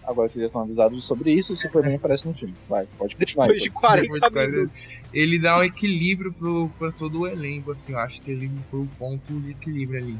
[0.04, 2.54] Agora que vocês já estão avisados sobre isso, o Superman aparece no filme.
[2.68, 3.46] Vai, pode continuar.
[3.46, 3.70] Depois de.
[3.70, 4.94] 40 Depois de 40, minutos.
[5.14, 7.92] Ele dá um equilíbrio pro, pra todo o elenco, assim.
[7.92, 10.16] Eu acho que ele foi o ponto de equilíbrio ali.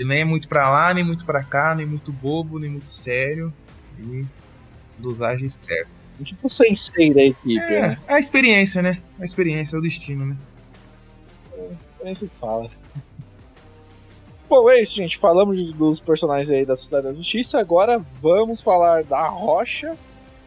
[0.00, 2.88] Ele nem é muito pra lá, nem muito pra cá, nem muito bobo, nem muito
[2.88, 3.52] sério.
[3.98, 4.26] Ele
[4.96, 5.90] dosagem certa.
[6.24, 7.96] Tipo o sensei da equipe, É, né?
[8.08, 9.02] é a experiência, né?
[9.18, 10.36] A experiência, é o destino, né?
[12.02, 12.70] Nem se fala.
[14.48, 15.18] Bom, é isso, gente.
[15.18, 17.60] Falamos dos personagens aí da Sociedade da Justiça.
[17.60, 19.98] Agora vamos falar da Rocha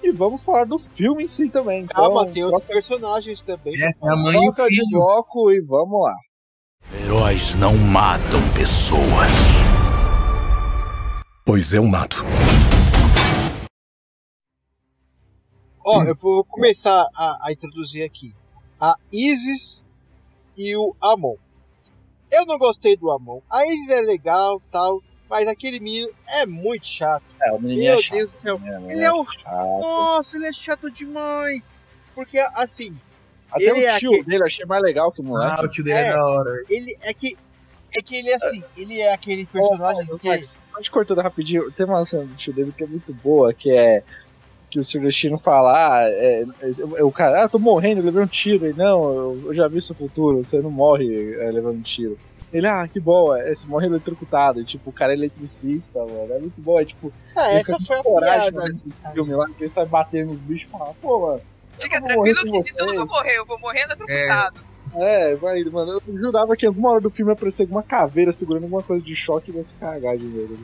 [0.02, 1.84] e vamos falar do filme em si também.
[1.84, 3.80] Então, Calma, tem outros troca, personagens também.
[3.80, 6.16] É, é a mãe e o troca de bloco e vamos lá.
[6.92, 9.32] Heróis não matam pessoas.
[11.46, 12.18] Pois eu mato.
[15.86, 18.34] Ó, eu vou começar a, a introduzir aqui.
[18.80, 19.86] A Isis
[20.58, 21.36] e o Amon.
[22.32, 23.42] Eu não gostei do Amon.
[23.50, 27.24] A Isis é legal, tal, mas aquele menino é muito chato.
[27.42, 28.18] É, o menino Meu é chato.
[28.18, 28.60] Deus do céu.
[28.60, 28.94] né?
[28.94, 29.82] Ele é o- chato.
[29.82, 31.64] Nossa, ele é chato demais.
[32.16, 32.98] Porque, assim,
[33.54, 35.56] Até Ele o é tio aquele- dele achei mais legal que o moleque.
[35.62, 36.14] Ah, o tio dele é, É.
[36.14, 36.50] da hora.
[36.70, 37.38] ele é que.
[37.96, 40.28] É que ele é assim, ele é aquele personagem Ô, que.
[40.28, 43.54] Max, só te cortando rapidinho, tem uma cena do tio dele que é muito boa,
[43.54, 44.04] que é
[44.72, 45.02] que o Sr.
[45.02, 46.42] Destino fala, ah, é,
[46.98, 49.54] é, o cara, ah, eu tô morrendo, eu levei um tiro, e não, eu, eu
[49.54, 52.18] já vi seu futuro, você não morre é, levando um tiro.
[52.52, 56.34] Ele, ah, que bom, é, você morre eletrocutado, e, tipo, o cara é eletricista, mano,
[56.34, 58.70] é muito bom, é tipo, Ah, ele essa fica foi a coragem piada.
[59.06, 61.42] no filme lá, que ele sai batendo nos bichos e fala, pô, mano,
[61.80, 64.60] Fica tranquilo que isso eu não vou morrer, eu vou morrer eletrocutado.
[64.96, 68.32] é, vai, mano, eu jurava que em alguma hora do filme ia aparecer alguma caveira
[68.32, 70.58] segurando alguma coisa de choque e ia se cagar de medo.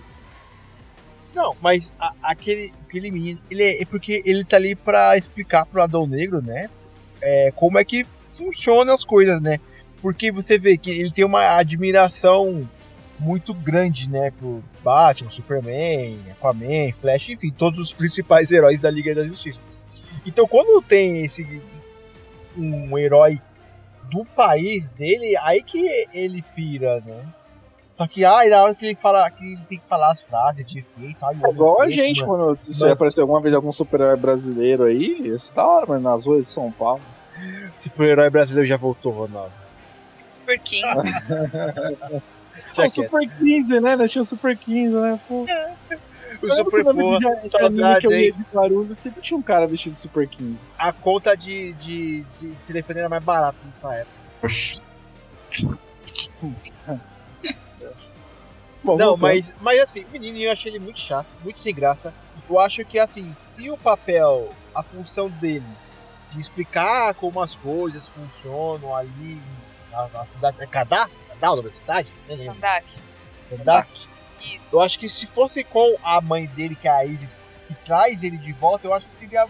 [1.33, 5.65] Não, mas a- aquele, aquele menino, ele é, é porque ele tá ali pra explicar
[5.65, 6.69] pro Adão Negro, né?
[7.21, 9.59] É, como é que funcionam as coisas, né?
[10.01, 12.67] Porque você vê que ele tem uma admiração
[13.19, 14.31] muito grande, né?
[14.39, 19.59] Por Batman, Superman, Aquaman, Flash, enfim, todos os principais heróis da Liga da Justiça.
[20.25, 21.61] Então quando tem esse
[22.57, 23.41] um herói
[24.11, 27.25] do país dele, aí que ele pira, né?
[27.97, 30.65] Só que ai, na hora que ele fala que ele tem que falar as frases
[30.65, 32.45] de efeito, ai, É igual a gente, mano.
[32.55, 32.93] quando se Mano.
[32.93, 36.47] aparecer alguma vez algum super-herói brasileiro aí, isso é da hora, mano, nas ruas de
[36.47, 37.01] São Paulo.
[37.75, 39.51] Super-herói brasileiro já voltou, Ronaldo.
[40.45, 40.83] Por 15.
[42.73, 43.95] Tinha o Super 15, né?
[43.95, 45.19] Nós tinha o Super 15, né?
[45.27, 45.45] Pô,
[46.41, 49.95] O Super Porra, de anime que saudade, eu de Guarulhos, sempre tinha um cara vestido
[49.95, 50.65] Super 15.
[50.77, 54.19] A conta de, de, de telefone era mais barata nessa época.
[58.81, 59.21] Bom, Não, voltando.
[59.21, 62.13] mas, mas assim, o menino eu achei ele muito chato, muito sem graça.
[62.49, 65.65] Eu acho que assim, se o papel, a função dele
[66.31, 69.41] de explicar como as coisas funcionam ali
[69.91, 70.61] na, na cidade.
[70.61, 71.09] É Kadá?
[71.27, 72.09] Kadá o nome da cidade?
[72.27, 72.55] Lembro.
[73.49, 74.09] Kandak.
[74.41, 74.75] Isso.
[74.75, 77.29] Eu acho que se fosse com a mãe dele, que é a Iris,
[77.67, 79.47] que traz ele de volta, eu acho que seria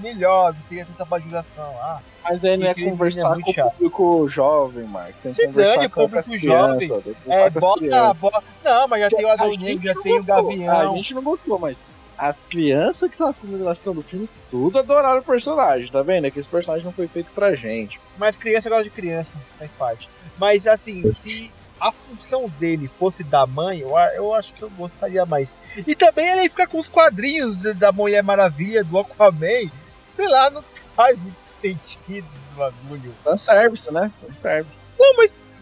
[0.00, 1.70] melhor, não teria tanta bajulação.
[1.80, 5.20] Ah, Mas aí não é conversar é com o público jovem, Marcos.
[5.20, 6.76] Tem que Se conversar dane o com, as público jovem.
[6.88, 7.14] crianças.
[7.28, 8.44] É, bota, bota.
[8.64, 10.24] Não, mas já tem o A Adão gente Negro, já tem o.
[10.24, 10.92] Gavião.
[10.92, 11.84] A gente não gostou, mas
[12.16, 16.26] as crianças que estavam assistindo a ação do filme, tudo adoraram o personagem, tá vendo?
[16.26, 18.00] É que esse personagem não foi feito pra gente.
[18.16, 20.08] Mas criança gosta de criança, faz parte.
[20.38, 21.52] Mas assim, se
[21.88, 25.54] a função dele fosse da mãe, eu, eu acho que eu gostaria mais.
[25.86, 29.70] E também ele fica com os quadrinhos de- da Mulher Maravilha, do Aquaman.
[30.12, 30.64] Sei lá, não
[30.96, 33.14] faz muito sentido esse bagulho.
[33.22, 34.08] Fanservice, né?
[34.10, 34.88] Fanservice.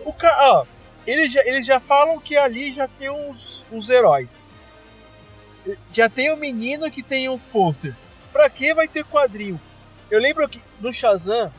[0.04, 0.66] O cara, ó,
[1.06, 4.28] eles já, eles já falam que ali já tem uns, uns heróis.
[5.92, 7.94] Já tem o menino que tem um pôster.
[8.32, 9.60] Pra que vai ter quadrinho?
[10.10, 11.52] Eu lembro que no Shazam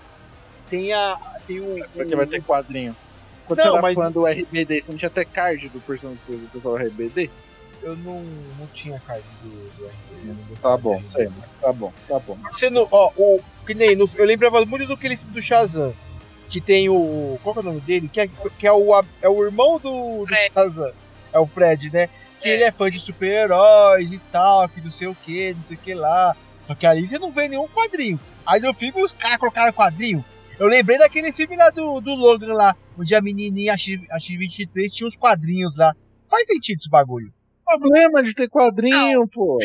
[0.70, 1.18] tem a.
[1.48, 1.86] Tem o.
[1.94, 2.96] Porque vai ter quadrinho.
[3.46, 6.24] Quando Não, você era mas- fã do RBD, você não tinha até card do personagem
[6.28, 7.30] do pessoal do RBD?
[7.82, 8.22] Eu não,
[8.58, 11.30] não tinha card do, do eu não Tá bom, sei,
[11.60, 12.38] tá bom, tá bom.
[12.52, 15.94] Você não, ó, o, que nem no- eu lembrava muito do aquele filme do Shazam.
[16.50, 17.38] Que tem o.
[17.42, 18.08] Qual que é o nome dele?
[18.08, 18.30] Que é,
[18.60, 20.26] que é, o, é o irmão do, do.
[20.54, 20.92] Shazam.
[21.34, 22.08] É o Fred, né?
[22.40, 22.54] Que É.
[22.54, 25.80] ele é fã de super-heróis e tal, que não sei o que, não sei o
[25.80, 26.36] que lá.
[26.66, 28.20] Só que ali você não vê nenhum quadrinho.
[28.46, 30.24] Aí no filme os caras colocaram quadrinho.
[30.60, 34.18] Eu lembrei daquele filme lá do, do Logan lá, onde a menininha, a X- a
[34.18, 35.96] X23, tinha os quadrinhos lá.
[36.28, 37.34] Faz sentido esse bagulho.
[37.66, 39.58] Problema de ter quadrinho, pô.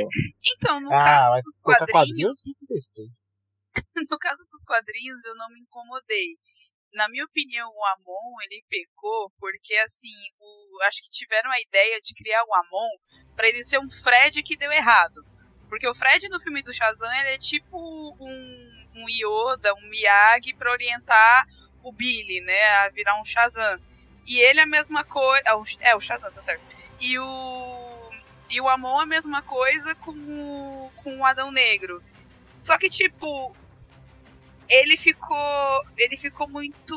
[0.56, 3.10] Então, no ah, caso mas dos quadrinho, quadrinhos, besteira.
[4.10, 6.36] no caso dos quadrinhos, eu não me incomodei.
[6.94, 12.00] Na minha opinião, o Amon, ele pecou porque, assim, o, acho que tiveram a ideia
[12.00, 12.88] de criar o Amon
[13.36, 15.22] pra ele ser um Fred que deu errado.
[15.68, 17.76] Porque o Fred no filme do Shazam, ele é tipo
[18.18, 18.67] um,
[19.02, 21.46] um Yoda, um Miyagi pra orientar
[21.82, 23.78] o Billy, né, a virar um Shazam.
[24.26, 25.42] E ele é a mesma coisa...
[25.46, 26.66] É, o- é, o Shazam, tá certo.
[27.00, 28.10] E o...
[28.50, 32.02] E o Amon é a mesma coisa com o, com o Adão Negro.
[32.56, 33.54] Só que, tipo,
[34.68, 35.84] ele ficou.
[35.98, 36.94] Ele ficou muito.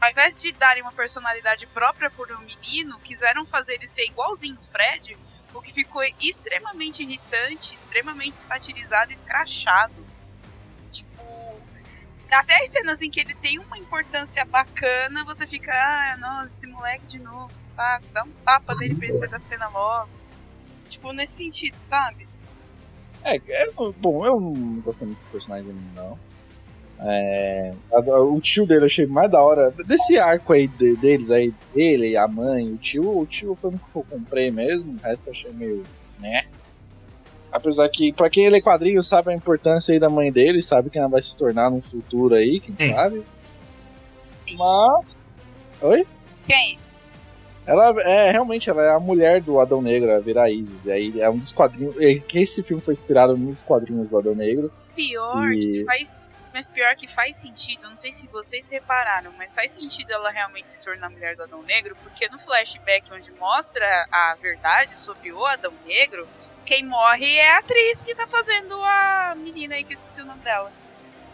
[0.00, 4.56] Ao invés de darem uma personalidade própria por um menino, quiseram fazer ele ser igualzinho
[4.60, 5.18] o Fred,
[5.52, 10.06] o que ficou extremamente irritante, extremamente satirizado escrachado.
[12.32, 16.66] Até as cenas em que ele tem uma importância bacana, você fica, ah, nossa, esse
[16.66, 20.08] moleque de novo, saco, dá um tapa nele pra ele sair da cena logo.
[20.88, 22.26] Tipo, nesse sentido, sabe?
[23.24, 26.18] É, é, bom, eu não gostei muito desse personagem, não.
[27.04, 29.70] É, o tio dele eu achei mais da hora.
[29.86, 33.78] Desse arco aí de- deles aí, dele, a mãe, o tio, o tio foi o
[33.78, 35.84] que eu comprei mesmo, o resto eu achei meio.
[36.18, 36.46] né?
[37.52, 40.98] Apesar que, pra quem lê quadrinhos, sabe a importância aí da mãe dele, sabe que
[40.98, 42.94] ela vai se tornar no futuro aí, quem Sim.
[42.94, 43.24] sabe.
[44.56, 45.16] Mas.
[45.80, 46.06] Oi?
[46.46, 46.78] Quem?
[47.64, 50.86] Ela é realmente ela é a mulher do Adão Negro, a virar Isis.
[50.86, 51.94] E aí é um dos quadrinhos.
[52.26, 54.72] Que esse filme foi inspirado nos quadrinhos do Adão Negro.
[54.96, 56.26] Pior E- que faz.
[56.54, 60.68] Mas pior que faz sentido, não sei se vocês repararam, mas faz sentido ela realmente
[60.68, 65.32] se tornar a mulher do Adão Negro, porque no flashback onde mostra a verdade sobre
[65.32, 66.28] o Adão Negro,
[66.64, 70.24] quem morre é a atriz que tá fazendo a menina aí que eu esqueci o
[70.24, 70.70] nome dela.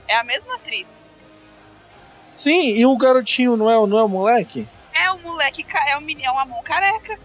[0.07, 0.89] É a mesma atriz.
[2.37, 4.67] Sim, e o garotinho não é, o- não é o moleque?
[4.95, 7.19] É o moleque, é o menino, é um amor careca.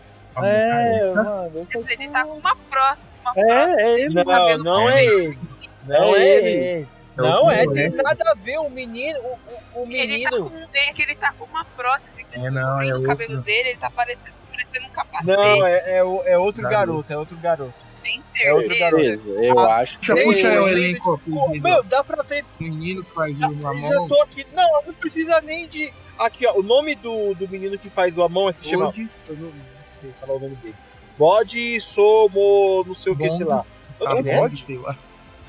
[0.44, 1.52] É, mano.
[1.60, 3.06] eu Quer dizer, ele tá com uma próstata.
[3.22, 3.72] Uma próstata.
[3.80, 4.24] É, é ele.
[4.24, 5.38] Não, não é ele.
[5.86, 6.88] Não É é ele.
[7.16, 9.20] É Não o é, tem nada a ver o menino.
[9.20, 10.50] O, o, o Ele tá menino.
[10.50, 13.78] com, é que ele tá com uma prótese É, não, é no cabelo dele, ele
[13.78, 15.28] tá parecendo, parecendo um capacete.
[15.38, 16.80] Não, é, é, o- é outro Garoto.
[16.88, 17.83] garoto, é outro garoto.
[18.04, 18.80] Tem é outro certeza.
[18.92, 19.24] garoto.
[19.24, 21.60] Beleza, eu Ah, acho que Deixa eu Ei, puxar o elenco aqui.
[21.62, 22.46] Meu, dá pra ver.
[22.60, 24.08] O menino que faz o eu já Ramon.
[24.08, 24.46] tô aqui.
[24.54, 25.94] Não, não precisa nem de.
[26.18, 26.54] Aqui, ó.
[26.60, 28.90] O nome do, do menino que faz o Amon é se chama.
[28.90, 29.54] Hoje, Eu não, não
[30.02, 30.76] sei falar o nome dele.
[31.18, 33.66] Bode Somo, não sei o que, sei lá.
[33.92, 34.98] sabe, Eu Bob, sei lá.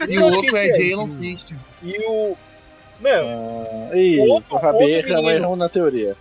[0.08, 1.56] E Eu o outro é esqueci, Jalen Christian.
[1.82, 2.36] E o.
[3.00, 5.44] Meu, Ah, Ih, O outro- o Rabi outro errou menino.
[5.44, 6.16] errou na teoria.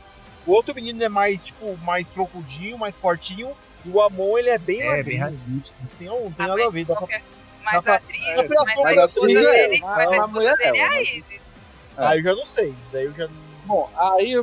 [0.45, 3.51] o outro menino é mais, tipo, mais troncudinho, mais fortinho.
[3.85, 5.75] E o Amon, ele é bem É, bem raquítico.
[5.81, 6.85] Não tem, não tem Ah, nada mas a ver.
[6.85, 6.95] Dá pra...
[7.01, 7.23] qualquer-
[7.65, 10.57] Mas a atriz, é, mas, a mas a esposa atriz dele, é mas a mulher
[10.57, 11.01] dele é a?
[11.01, 11.41] Isis.
[11.95, 12.73] Aí eu já não sei.
[12.91, 13.43] Daí eu já não.
[13.65, 14.35] Bom, aí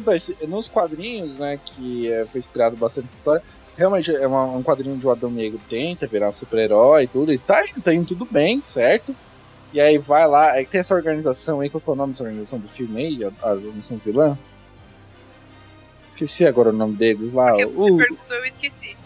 [0.49, 3.43] nos quadrinhos, né, que é, foi inspirado bastante essa história,
[3.77, 7.31] realmente é uma- um quadrinho de o Adão Negro tenta virar um super-herói e tudo,
[7.33, 9.15] e tá, tá indo tudo bem, certo?
[9.75, 12.25] E aí vai lá, aí tem essa organização aí, qual que é o nome dessa
[12.25, 14.39] organização do filme aí, a, a organização vilã?
[16.09, 17.51] Esqueci agora o nome deles lá.
[17.51, 18.97] Porque você o- perguntou, eu esqueci.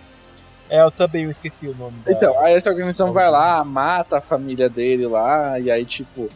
[0.68, 1.98] É, eu também eu esqueci o nome.
[2.04, 2.12] Da...
[2.12, 6.28] Então, aí essa organização vai lá, mata a família dele lá, e aí, tipo,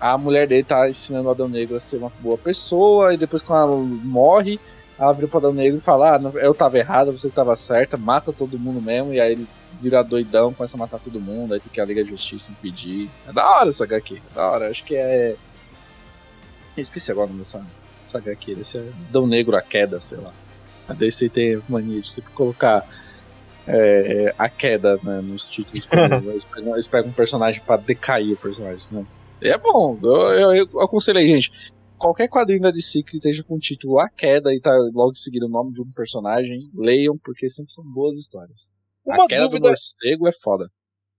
[0.00, 3.42] a mulher dele tá ensinando o Adão Negro a ser uma boa pessoa, e depois
[3.42, 4.58] quando ela morre,
[4.98, 7.96] ela vira pro Adão Negro e fala, ah, eu tava errada, você que tava certa,
[7.96, 9.48] mata todo mundo mesmo, e aí ele
[9.80, 13.10] vira doidão, começa a matar todo mundo, aí fica a Liga de Justiça impedir.
[13.28, 15.34] É da hora essa HQ, é da hora, acho que é...
[16.76, 17.66] Eu esqueci agora o nome dessa,
[18.04, 20.32] dessa HQ, esse é Adão Negro a Queda, sei lá.
[20.88, 22.86] A DC tem mania de sempre colocar
[23.66, 25.88] é, a queda né, nos títulos.
[26.28, 28.98] eles, pegam, eles pegam um personagem pra decair o personagem.
[28.98, 29.06] Né?
[29.40, 31.72] E é bom, eu, eu, eu aconselho aí, gente.
[31.98, 35.14] Qualquer quadrinho da DC que esteja com o título A Queda e tá logo em
[35.14, 38.72] seguida o nome de um personagem, leiam, porque sempre são boas histórias.
[39.04, 40.68] Uma a queda dúvida, do morcego é foda.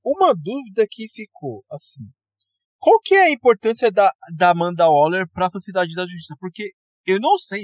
[0.04, 2.04] uma dúvida que ficou, assim.
[2.80, 6.36] Qual que é a importância da, da Amanda Waller pra Sociedade da Justiça?
[6.38, 6.72] Porque
[7.08, 7.64] eu não sei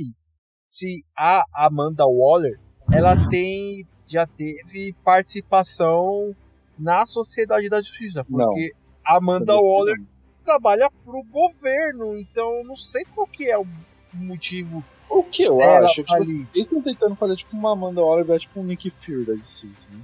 [0.69, 2.57] se a Amanda Waller,
[2.93, 6.35] ela tem, já teve participação
[6.77, 8.25] na Sociedade da Justiça.
[8.29, 8.47] Não.
[8.47, 8.73] Porque
[9.05, 9.97] a Amanda Waller
[10.43, 13.67] trabalha pro governo, então eu não sei qual que é o
[14.13, 16.47] motivo O que eu acho é que tipo, ali.
[16.53, 19.67] eles estão tentando fazer tipo uma Amanda Waller, tipo um Nick Fury da DC.
[19.67, 20.01] Né?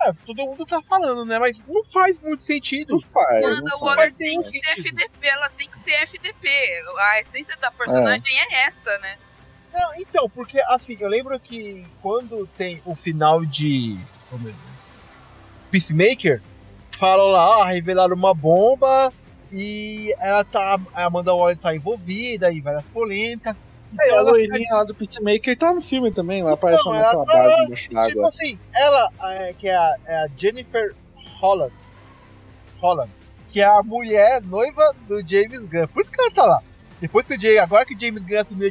[0.00, 1.38] É, todo mundo tá falando, né?
[1.38, 2.92] Mas não faz muito sentido.
[2.92, 6.48] Não faz, Amanda não Waller tem que ser FDP, ela tem que ser FDP.
[6.98, 9.18] A essência da personagem é, essa, né?
[9.72, 13.98] Não, então, porque assim, eu lembro que quando tem o final de.
[14.32, 14.56] meu Deus,
[15.70, 16.40] Peacemaker,
[16.92, 19.12] falam lá, ah, revelaram uma bomba
[19.52, 20.78] e ela tá.
[20.94, 23.56] A Amanda Waller tá envolvida em várias polêmicas.
[23.92, 26.92] Então É, a ela loirinha lá do Peacemaker tá no filme também, lá aparece Então,
[26.94, 28.28] naquela ela tá- base Tipo d'água.
[28.28, 30.94] assim, ela, é, que é a, é a Jennifer
[31.40, 31.72] Holland,
[32.80, 33.10] Holland,
[33.50, 35.86] que é a mulher noiva do James Gunn.
[35.88, 36.62] Por isso que ela tá lá.
[37.00, 38.70] Depois que o James, agora que o James Gunn assumiu a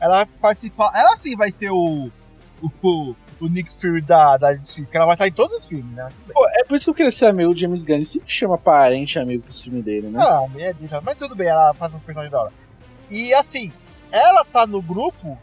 [0.00, 0.92] ela vai participar.
[0.94, 2.10] Ela sim vai ser o.
[2.82, 5.94] o, o Nick Fury da, da DC, que ela vai estar em todos os filmes,
[5.94, 6.08] né?
[6.32, 7.96] Pô, é por isso que eu queria ser amigo do James Gunn.
[7.96, 10.22] Ele sempre chama parente amigo pro filme dele, né?
[10.22, 12.52] Ah, a mulher dele, mas tudo bem, ela faz um personagem da hora.
[13.10, 13.72] E assim,
[14.10, 15.38] ela tá no grupo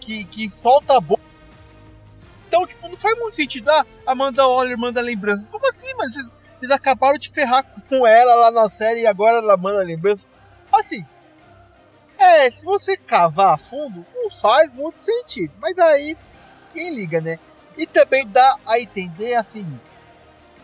[0.00, 1.20] que, que solta a bomba.
[2.48, 3.70] Então, tipo, não faz muito sentido.
[3.70, 5.48] Ah, Amanda Waller manda lembranças.
[5.48, 9.38] Como assim, mas vocês, vocês acabaram de ferrar com ela lá na série e agora
[9.38, 10.24] ela manda lembranças.
[10.70, 11.04] Assim,
[12.22, 15.52] é, se você cavar a fundo, não faz muito sentido.
[15.60, 16.16] Mas aí,
[16.72, 17.38] quem liga, né?
[17.76, 19.66] E também dá a entender, assim,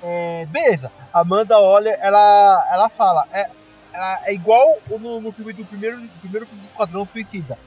[0.03, 3.49] é, beleza, Amanda Waller, ela, ela fala, é,
[3.93, 7.59] ela é igual no, no filme do primeiro, primeiro Esquadrão Suicida.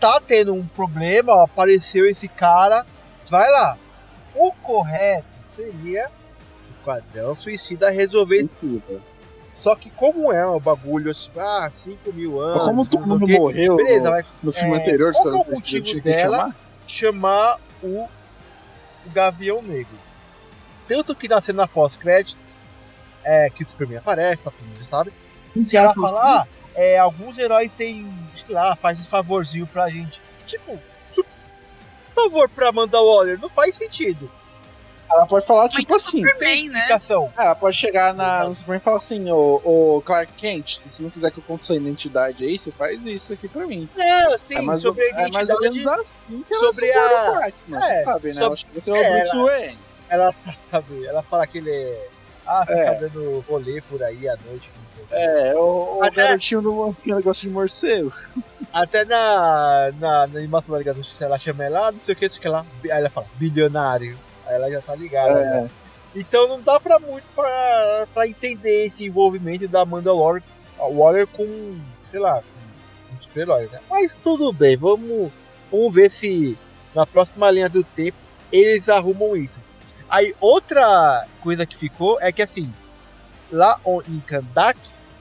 [0.00, 2.84] Tá tendo um problema, ó, apareceu esse cara,
[3.28, 3.78] vai lá.
[4.34, 6.10] O correto seria
[6.68, 8.42] o Esquadrão Suicida resolver.
[8.42, 9.00] Mentira.
[9.62, 12.58] Só que como é um bagulho assim, ah, 5 mil anos.
[12.58, 15.36] Mas como todo o mundo morreu Beleza, no, vai no filme é, anterior, qual é
[15.36, 16.38] o motivo dela?
[16.38, 16.56] chamar?
[16.86, 18.02] chamar o,
[19.06, 19.96] o Gavião Negro.
[20.88, 22.36] Tanto que na cena pós-créditos,
[23.22, 25.12] é, que o Superman aparece, tá todo mundo já sabe,
[25.74, 30.20] ela fala, ah, é, alguns heróis têm, sei lá, faz um favorzinho pra gente.
[30.44, 30.76] Tipo,
[32.14, 34.30] favor, pra Amanda Waller, não faz sentido.
[35.14, 36.18] Ela pode falar, Mas tipo do assim.
[36.22, 36.78] Superman, né?
[36.80, 37.32] Explicação.
[37.36, 41.02] Ela pode chegar na, no Superman e falar assim, ô, ô Clark Kent, se você
[41.02, 43.88] não quiser que eu conte sua identidade aí, você faz isso aqui pra mim.
[43.96, 45.96] Não, sim, é mais, sobre a ou- é mais ou identidade.
[45.96, 48.34] menos assim que ela sobre torna a- o Batman, é, você sabe, né?
[48.34, 49.78] sobre- Ela chega a ser o é, Bruce ela- Wayne.
[50.08, 52.08] Ela sabe, ela fala que ele é.
[52.44, 52.94] Ah, fica É.
[52.96, 54.68] dando rolê por aí à noite.
[54.76, 55.14] não sei o quê.
[55.14, 58.10] É, o, o Até- garotinho do negócio de morcego.
[58.72, 62.16] Até na, na, na animação da Liga da Justiça ela chama ela, não sei o
[62.16, 62.66] que, não sei o que lá.
[62.84, 64.18] Aí ela fala, bilionário.
[64.52, 65.32] Ela já tá ligada.
[65.44, 65.70] né?
[66.14, 71.78] É, Então não dá pra muito pra, pra entender esse envolvimento da Amanda Waller com,
[72.10, 73.80] sei lá, com um super-herói, né?
[73.88, 75.30] Mas tudo bem, vamos,
[75.70, 76.56] vamos ver se
[76.94, 78.16] na próxima linha do tempo
[78.52, 79.58] eles arrumam isso.
[80.08, 82.70] Aí outra coisa que ficou é que assim,
[83.50, 84.78] lá em Kandak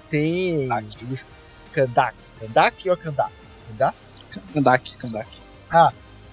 [0.09, 0.67] tem.
[0.67, 1.25] Kandak.
[1.71, 2.15] Kandak.
[2.39, 3.32] Kandak ou Kandak?
[3.69, 3.95] Kandak?
[4.53, 5.29] Kandak, Kandak.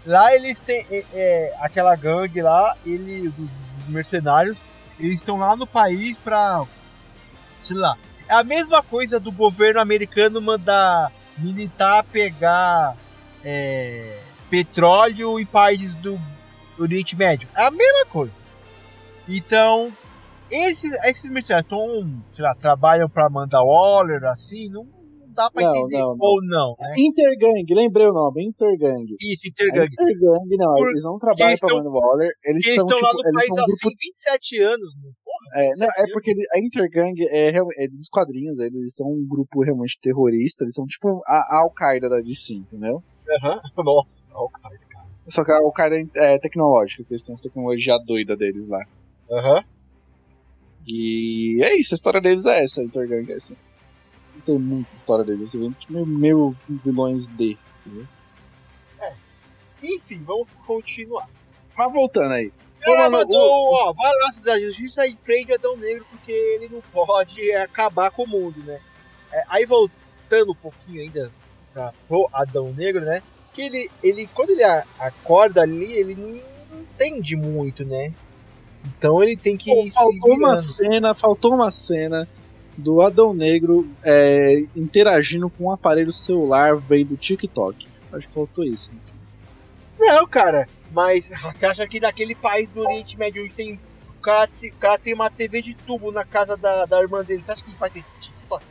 [0.08, 3.50] Lá eles têm é, é, aquela gangue lá, ele, dos,
[3.88, 4.56] mercenários,
[4.98, 6.64] eles estão lá no país pra.
[7.62, 7.94] Sei lá.
[8.26, 12.96] É a mesma coisa do governo americano mandar militar pegar
[13.44, 16.18] é, petróleo em países do
[16.78, 17.46] Oriente Médio.
[17.54, 18.32] É a mesma coisa.
[19.28, 19.92] Então,
[20.50, 24.86] esses, esses mercenários estão, sei lá, trabalham pra Amanda Waller, assim, não
[25.38, 26.18] dá pra Não, entender não, não.
[26.20, 26.74] ou não.
[26.80, 26.94] Né?
[26.98, 29.04] Intergang, lembrei o nome, Intergang.
[29.20, 29.86] Isso, A Intergang.
[29.92, 32.96] Intergang, não, Por- eles não trabalham eles pra tão- Amanda Waller, eles, Eles são estão
[32.98, 35.14] tipo, lá no eles país são um grupo 27 anos, mano.
[35.24, 37.48] Porra, É, não, 27 é porque ele- a Intergang é,
[37.84, 42.08] é dos quadrinhos, eles são um grupo realmente terrorista, eles são tipo a, a Al-Qaeda
[42.08, 43.02] da DC, entendeu?
[43.42, 43.60] Aham.
[43.78, 45.06] Nossa, o cara, cara.
[45.28, 48.82] Só que a Al-Qaeda é tecnológica, que eles têm a tecnologia doida deles lá.
[49.30, 49.62] Aham.
[50.86, 53.54] E é isso, a história deles é essa, a Intergang é essa.
[54.48, 58.06] Não tem muita história deles, assim, tipo, meio, meio vilões de, entendeu?
[59.82, 61.28] Enfim, vamos continuar.
[61.76, 62.52] Mas voltando aí.
[62.84, 66.06] Ela mano, mandou, o- ó, vai lá, Cidade da Justiça e prende o Adão Negro
[66.10, 68.80] porque ele não pode é, acabar com o mundo, né?
[69.32, 71.32] É, aí voltando um pouquinho ainda
[71.72, 73.22] pra, pro Adão Negro, né?
[73.52, 78.12] Que ele, ele quando ele acorda ali, ele não, entende muito, né?
[78.84, 82.28] Então ele tem que Pô, faltou uma cena, faltou uma cena
[82.78, 87.86] do Adão Negro é, interagindo com um aparelho celular vendo TikTok.
[88.12, 88.90] Acho que faltou isso.
[89.98, 93.80] Não, cara, mas você acha que naquele país do Oriente Médio onde tem.
[94.16, 97.42] O cara, o cara tem uma TV de tubo na casa da, da irmã dele.
[97.42, 98.64] Você acha que ele vai ter TikTok?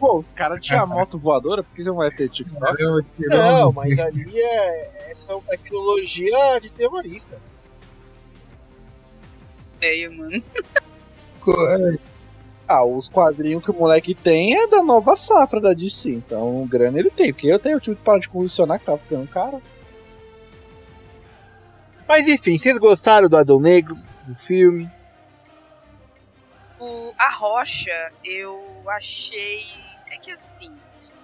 [0.00, 2.82] Pô, os caras tinham a moto voadora, por que não vai ter TikTok?
[2.82, 5.14] Eu tirando- Não, mas ali é, é
[5.50, 7.38] tecnologia de terrorista.
[9.76, 10.42] Ideia, mano.
[12.72, 16.98] Ah, os quadrinhos que o moleque tem é da nova safra da DC, então grana
[16.98, 19.62] ele tem, porque eu tenho, eu tive que parar de condicionar que tava ficando caro.
[22.08, 23.94] Mas enfim, vocês gostaram do Adão Negro,
[24.26, 24.90] do filme?
[26.80, 29.64] O, a rocha, eu achei.
[30.10, 30.72] É que assim,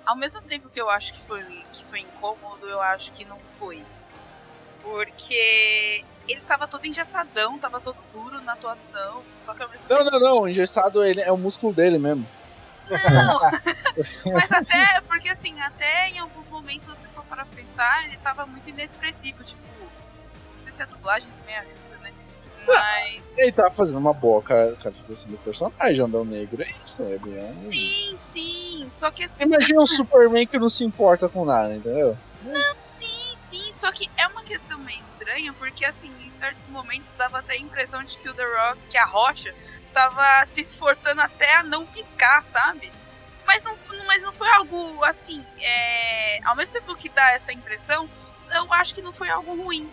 [0.05, 1.42] ao mesmo tempo que eu acho que foi,
[1.72, 3.82] que foi incômodo, eu acho que não foi.
[4.91, 9.99] Porque ele tava todo engessadão, tava todo duro na atuação, só que ao mesmo Não,
[9.99, 10.11] tempo.
[10.11, 12.26] não, não, o engessado ele, é o músculo dele mesmo.
[12.91, 13.41] Não!
[14.32, 18.68] Mas até, porque assim, até em alguns momentos, se for para pensar, ele tava muito
[18.70, 19.61] inexpressivo, tipo.
[19.78, 22.11] Não sei se a dublagem também ajuda, né?
[22.66, 23.22] Mas.
[23.36, 27.70] Ele tá fazendo uma boa cara- caracterização do personagem, Andão Negro, é isso, é um...
[27.70, 28.86] Sim, sim.
[28.91, 29.45] Só que assim.
[29.45, 32.16] Imagina um Superman que não se importa com nada, entendeu?
[32.43, 32.74] Sim,
[33.79, 37.59] só que é uma questão meio estranha, porque assim, em certos momentos dava até a
[37.59, 39.55] impressão de que o The Rock, que a Rocha,
[39.93, 42.93] tava se esforçando até a não piscar, sabe?
[43.47, 43.76] Mas não,
[44.07, 46.41] mas não foi algo assim, é...
[46.45, 48.11] ao mesmo tempo que dá essa impressão,
[48.51, 49.91] eu acho que não foi algo ruim.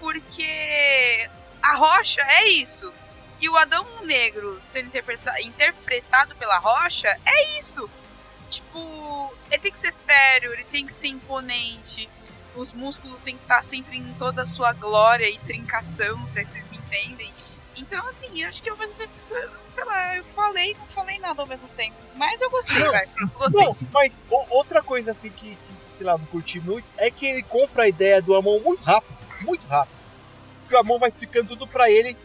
[0.00, 1.28] Porque
[1.62, 2.92] a Rocha é isso.
[3.40, 7.88] E o Adão Negro sendo interpreta- interpretado pela Rocha é isso.
[8.48, 12.08] Tipo, ele tem que ser sério, ele tem que ser imponente.
[12.56, 16.44] Os músculos têm que estar sempre em toda a sua glória e trincação, se é
[16.44, 17.32] que vocês me entendem.
[17.76, 19.12] Então, assim, eu acho que ao mesmo tempo,
[19.68, 21.94] sei lá, eu falei não falei nada ao mesmo tempo.
[22.14, 23.64] Mas eu gostei, vai, pronto, gostei.
[23.66, 25.58] Não, mas o- outra coisa assim que, que,
[25.98, 29.14] sei lá, não curti muito é que ele compra a ideia do Amon muito rápido,
[29.42, 29.94] muito rápido.
[30.68, 32.16] Que o Amon vai explicando tudo pra ele.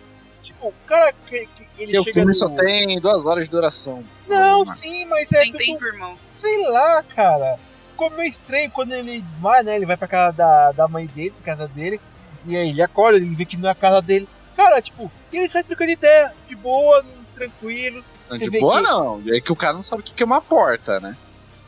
[0.42, 2.34] Tipo, o cara que, que ele E o chega filme no...
[2.34, 4.04] só tem duas horas de duração.
[4.28, 6.18] Não, sim, mas é Sem tudo, tempo, irmão.
[6.38, 7.60] sei lá, cara.
[8.02, 9.76] Ficou meio estranho quando ele vai, né?
[9.76, 12.02] Ele vai pra casa da, da mãe dele, casa dele.
[12.48, 14.28] E aí ele acorda, ele vê que não é a casa dele.
[14.58, 18.04] Cara, tipo, ele sai trocando ideia, de boa, tranquilo.
[18.28, 20.42] Não, de boa que- não, é que o cara não sabe o que é uma
[20.42, 21.16] porta, né?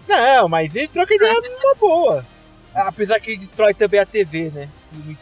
[0.08, 2.26] Não, mas ele troca ideia numa boa.
[2.74, 4.70] Apesar que ele destrói também a TV, né?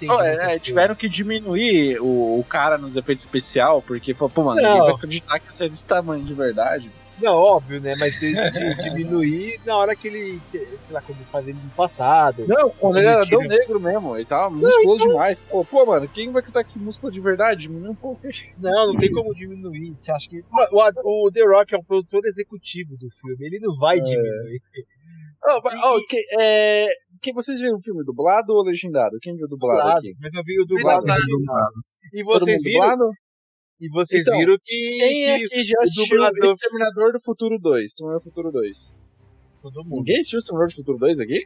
[0.04, 4.44] não é, é, tiveram que diminuir o, o cara nos efeitos especial, porque falou, pô,
[4.44, 4.70] mano, Não.
[4.70, 6.90] ninguém vai acreditar que você é desse tamanho de verdade.
[7.22, 7.96] Não, óbvio, né?
[7.98, 10.42] Mas de, de diminuir na hora que ele.
[10.52, 12.46] que- Sei lá, quando faz ele no passado.
[12.48, 15.40] Não, quando ele era tão negro mesmo, ele tava musculoso demais.
[15.42, 17.62] Pô, pô, mano, quem vai acreditar que esse músculo é de verdade?
[17.62, 18.22] Diminui um pouco.
[18.60, 19.94] Não, não tem como diminuir.
[19.96, 20.44] Você acha que.
[20.72, 24.62] O, o The Rock é o produtor executivo do filme, ele não vai diminuir.
[25.44, 26.88] Oh, mas, oh, que, é,
[27.20, 29.18] que vocês viram o filme dublado ou legendado?
[29.20, 30.14] Quem viu dublado Dublado, aqui?
[30.22, 31.00] mas eu vi o dublado.
[31.00, 31.22] Dublado.
[31.24, 31.72] original.
[32.14, 33.12] E vocês viram, dublado?
[33.82, 34.98] E vocês Então, viram que.
[35.00, 37.86] Quem é que já o assistiu dublador- Exterminador do Futuro 2?
[37.86, 39.00] Exterminador do Futuro 2.
[39.62, 39.96] Todo mundo.
[39.98, 41.46] Ninguém assistiu Exterminador do Futuro 2 aqui?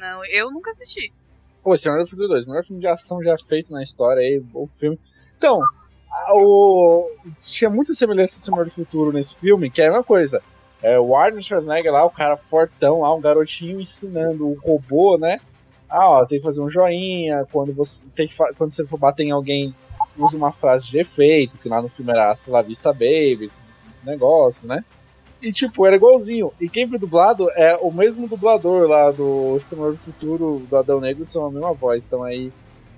[0.00, 1.12] Não, eu nunca assisti.
[1.64, 4.38] Pô, Exterminador do Futuro 2, o melhor filme de ação já feito na história aí,
[4.40, 4.98] bom filme.
[5.36, 5.60] Então,
[6.34, 7.06] o...
[7.42, 10.42] tinha muita semelhança com Exterminador do Futuro nesse filme, que é a mesma coisa.
[10.82, 15.38] É, o Arnold Schwarzenegger lá, o cara fortão lá, um garotinho ensinando o robô, né?
[15.88, 18.98] Ah, ó, tem que fazer um joinha, quando você, tem que fa- quando você for
[18.98, 19.74] bater em alguém,
[20.16, 23.64] usa uma frase de efeito, que lá no filme era Hasta la Vista Baby, esse,
[24.04, 24.84] negócio, né?
[25.40, 26.52] E tipo, era igualzinho.
[26.60, 31.00] E quem foi dublado é o mesmo dublador lá do Exterminador do Futuro, do Adão
[31.00, 32.04] Negro, são a mesma voz.
[32.04, 32.52] Então aí,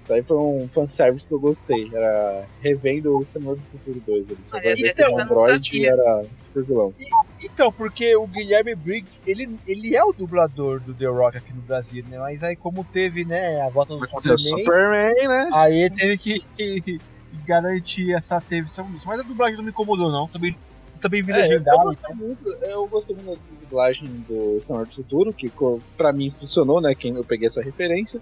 [0.05, 1.91] isso aí foi um fanservice que eu gostei.
[1.93, 4.31] Era revendo o Exterminador do Futuro 2.
[4.31, 6.95] Ele só vai ver eu um não android e era super vilão.
[7.43, 11.63] Então, porque o Guilherme Briggs, ele, ele é o dublador do The Rock aqui no
[11.63, 12.19] Brasil, né?
[12.19, 15.49] Mas aí como teve, né, a volta do O Superman, Superman, né?
[15.53, 17.01] aí ele teve que, que
[17.47, 18.69] garantir essa teve
[19.07, 20.29] Mas a dublagem não me incomodou, não.
[20.29, 20.55] Também,
[21.01, 21.85] também vi É, eu, legendado.
[21.85, 25.51] gostei muito, eu gostei muito da dublagem do Exterminador do Futuro, que
[25.97, 26.95] pra mim funcionou, né?
[26.95, 28.21] Quem eu peguei essa referência.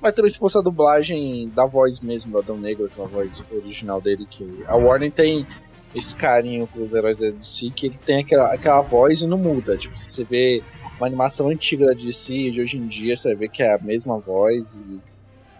[0.00, 4.00] Mas também se fosse a dublagem da voz mesmo do Adão Negro, aquela voz original
[4.00, 5.46] dele, que a Warner tem
[5.94, 9.36] esse carinho com os heróis da DC, que eles têm aquela, aquela voz e não
[9.36, 9.76] muda.
[9.76, 10.62] Tipo, você vê
[10.96, 14.18] uma animação antiga da DC de hoje em dia, você ver que é a mesma
[14.18, 14.76] voz.
[14.76, 15.00] E...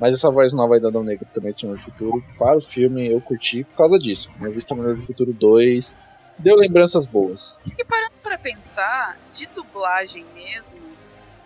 [0.00, 2.22] Mas essa voz nova aí do Adão Negro também tinha no futuro.
[2.38, 4.30] Para o filme eu curti por causa disso.
[4.40, 5.96] Eu vi Exterminador do Futuro 2.
[6.38, 7.60] Deu lembranças boas.
[7.64, 10.78] Acho que parando pra pensar, de dublagem mesmo,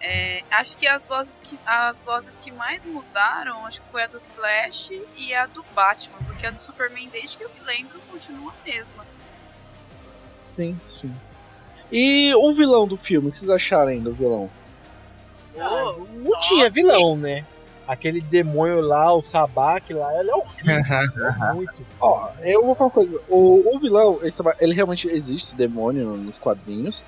[0.06, 4.06] é, acho que as vozes que as vozes que mais mudaram, acho que foi a
[4.06, 7.98] do Flash e a do Batman, porque a do Superman, desde que eu me lembro,
[8.10, 9.04] continua a mesma.
[10.56, 11.14] Sim, sim.
[11.90, 14.50] E o vilão do filme, o que vocês acharam aí do vilão?
[15.58, 17.44] Ah, não tinha vilão, né?
[17.86, 21.54] Aquele demônio lá, o Sabak lá, ele é horrível.
[21.54, 21.86] muito.
[22.00, 23.20] Ó, eu vou falar uma coisa.
[23.28, 27.04] O, o vilão, taba- ele realmente existe, esse demônio, nos quadrinhos.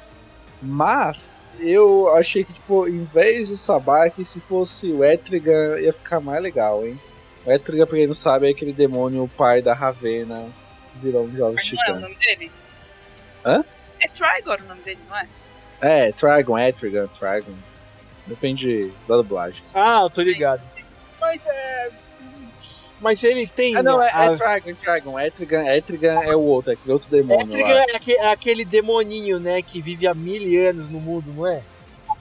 [0.62, 6.20] Mas eu achei que, tipo, em vez do Sabak, se fosse o Etrigan, ia ficar
[6.20, 6.98] mais legal, hein?
[7.44, 10.48] O Etrigan, pra quem não sabe, é aquele demônio, o pai da Ravena,
[10.96, 12.52] vilão de Jovens Mas não é o nome dele?
[13.44, 13.64] Hã?
[14.00, 15.26] É Trigor o nome dele, não é?
[15.80, 17.54] É, Trigon, Etrigan, Trigon.
[18.26, 19.64] Depende da dublagem.
[19.74, 20.62] Ah, eu tô ligado.
[21.20, 21.90] Mas é.
[23.00, 23.76] Mas ele tem.
[23.76, 24.24] Ah, não, é, a...
[24.24, 25.20] é Trigon, Trigon.
[25.20, 27.80] Etrigan, Etrigan é o outro, é aquele outro demônio Etrigan lá.
[27.80, 29.60] é, aque- é aquele demoninho, né?
[29.60, 31.62] Que vive há mil anos no mundo, não é?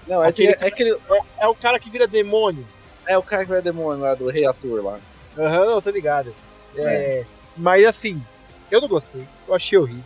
[0.08, 0.98] Não, é aquele, é aquele.
[1.40, 2.66] É o cara que vira demônio.
[3.08, 5.00] É o cara que vai demônio lá do Rei Ator lá.
[5.38, 6.34] Aham, não, tô ligado.
[6.76, 7.24] É,
[7.56, 8.22] Mas assim,
[8.70, 9.26] eu não gostei.
[9.48, 10.04] Eu achei horrível.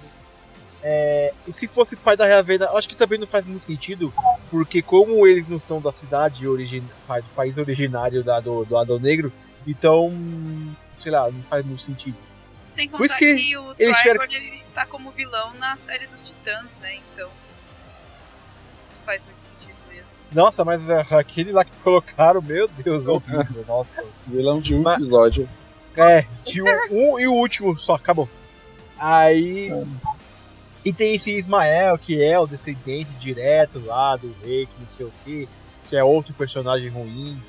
[0.81, 4.13] É, e se fosse pai da Ravena, acho que também não faz muito sentido,
[4.49, 9.31] porque como eles não são da cidade do país originário da, do, do Adão Negro,
[9.67, 10.11] então,
[10.99, 12.17] sei lá, não faz muito sentido.
[12.67, 15.75] Sem Por isso contar que que, o eles Trigor tiveram- ele tá como vilão na
[15.77, 16.95] série dos Titãs, né?
[17.13, 17.29] Então.
[18.95, 20.09] Não faz muito sentido mesmo.
[20.31, 24.03] Nossa, mas ah, aquele lá que colocaram, meu Deus, horrível, nossa.
[24.27, 25.49] Vilão de um Mas- episódio.
[25.97, 28.29] É, de um, um e o último só, acabou.
[28.97, 29.71] Aí.
[30.85, 35.05] E tem esse Ismael, que é o descendente direto lá do rei, que não sei
[35.07, 35.49] o que,
[35.89, 37.41] que é outro personagem ruim.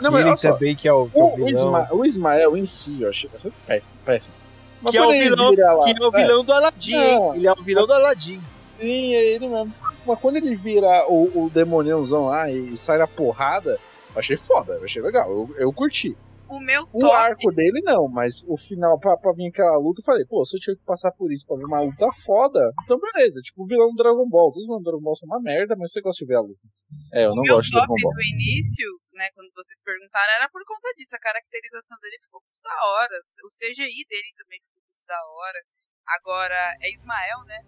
[0.00, 1.52] Não, mas ele também, que é o, que é o o, o, vilão.
[1.52, 4.34] Isma- o Ismael em si, eu achei bastante péssimo, péssimo.
[4.82, 7.32] Mas Que é, o vilão, lá- que é o vilão do Aladdin, hein?
[7.34, 8.40] Ele é o vilão do Aladdin.
[8.72, 9.74] Sim, é ele mesmo.
[10.06, 13.78] Mas quando ele vira o, o demoniãozão lá e sai na porrada,
[14.14, 16.16] eu achei foda, eu achei legal, eu, eu curti.
[16.48, 17.12] O meu O top.
[17.14, 20.56] arco dele não, mas o final, pra, pra vir aquela luta, eu falei, pô, se
[20.56, 23.40] eu tinha que passar por isso pra ver uma luta foda, então beleza.
[23.40, 24.46] Tipo o vilão do Dragon Ball.
[24.50, 26.40] Todos os vilões do Dragon Ball são uma merda, mas você gosta de ver a
[26.40, 26.66] luta.
[27.14, 28.14] É, eu não o meu gosto de top Dragon Ball.
[28.14, 28.86] do início,
[29.20, 31.14] né, quando vocês perguntaram, era por conta disso.
[31.14, 33.20] A caracterização dele ficou muito da hora.
[33.44, 35.60] O CGI dele também ficou muito da hora.
[36.06, 37.62] Agora, é Ismael, né?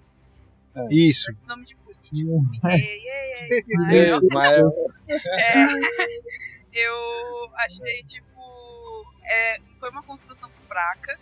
[0.90, 1.28] Isso.
[1.28, 2.40] Esse nome de político.
[2.64, 4.18] É, é, é, Ismael.
[4.22, 4.72] Ismael.
[5.12, 11.20] É, eu achei, tipo, é, foi uma construção fraca,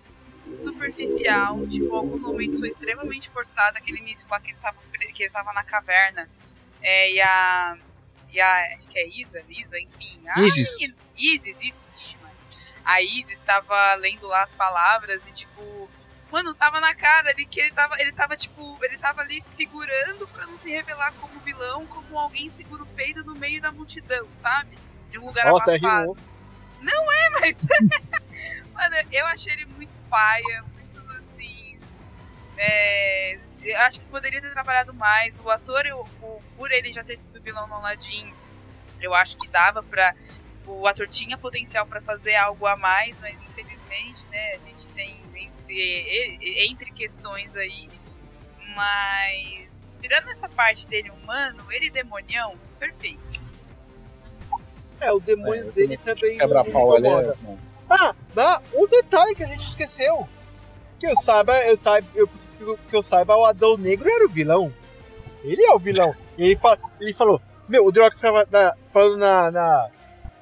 [0.57, 4.78] superficial, tipo, em alguns momentos foi extremamente forçada, aquele início lá que ele tava,
[5.12, 6.28] que ele tava na caverna,
[6.81, 7.76] é, e a
[8.33, 8.74] e a.
[8.74, 10.20] Acho que é Isa, Isa, enfim.
[10.28, 10.78] A Isis.
[10.78, 11.89] menina- Isis, isso.
[12.85, 15.89] A Isis tava lendo lá as palavras e, tipo.
[16.33, 20.28] Mano, tava na cara ali que ele tava, ele tava, tipo, ele tava ali segurando
[20.28, 24.28] pra não se revelar como vilão, como alguém segura o peido no meio da multidão,
[24.33, 24.78] sabe?
[25.11, 26.12] De um lugar até abafado.
[26.12, 26.16] rimou.
[27.41, 27.66] mas.
[28.72, 31.78] Mano, eu achei ele muito paia, muito assim.
[32.57, 35.39] É, eu acho que poderia ter trabalhado mais.
[35.41, 38.33] O ator, eu- o- por ele já ter sido vilão no Aladdin,
[39.01, 40.15] eu acho que dava pra.
[40.67, 45.19] O ator tinha potencial pra fazer algo a mais, mas infelizmente, né, a gente tem
[45.35, 47.89] entre, entre questões aí.
[48.75, 49.99] Mas.
[50.01, 53.41] Tirando essa parte dele humano, ele demonião, perfeito.
[55.01, 56.39] É, o demônio É, dele também.
[56.39, 57.35] Quebra-pau ali é.
[57.89, 60.29] Ah, dá um detalhe que a gente esqueceu.
[60.99, 62.29] Que eu saiba, eu saiba, eu,
[62.89, 64.73] que eu saiba, o Adão Negro era o vilão.
[65.43, 66.13] Ele é o vilão.
[66.37, 69.89] Ele, fala, ele falou, meu, o The Rock ficava na- falando na, na,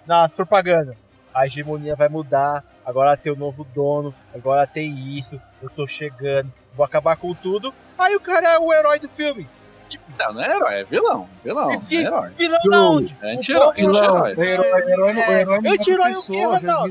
[0.07, 0.97] na propaganda.
[1.33, 6.53] A hegemonia vai mudar, agora tem o novo dono, agora tem isso, eu tô chegando,
[6.75, 7.73] vou acabar com tudo.
[7.97, 9.49] Aí o cara é o herói do filme.
[10.19, 11.29] Não, não é herói, é vilão.
[11.45, 12.31] Vilão, é herói.
[12.37, 13.17] Vilão Dude, não, onde?
[13.23, 14.35] é anti-herói, anti-herói.
[14.35, 15.13] O herói, o herói,
[15.47, 15.55] o
[16.11, 16.89] É, o quê, Ronaldo?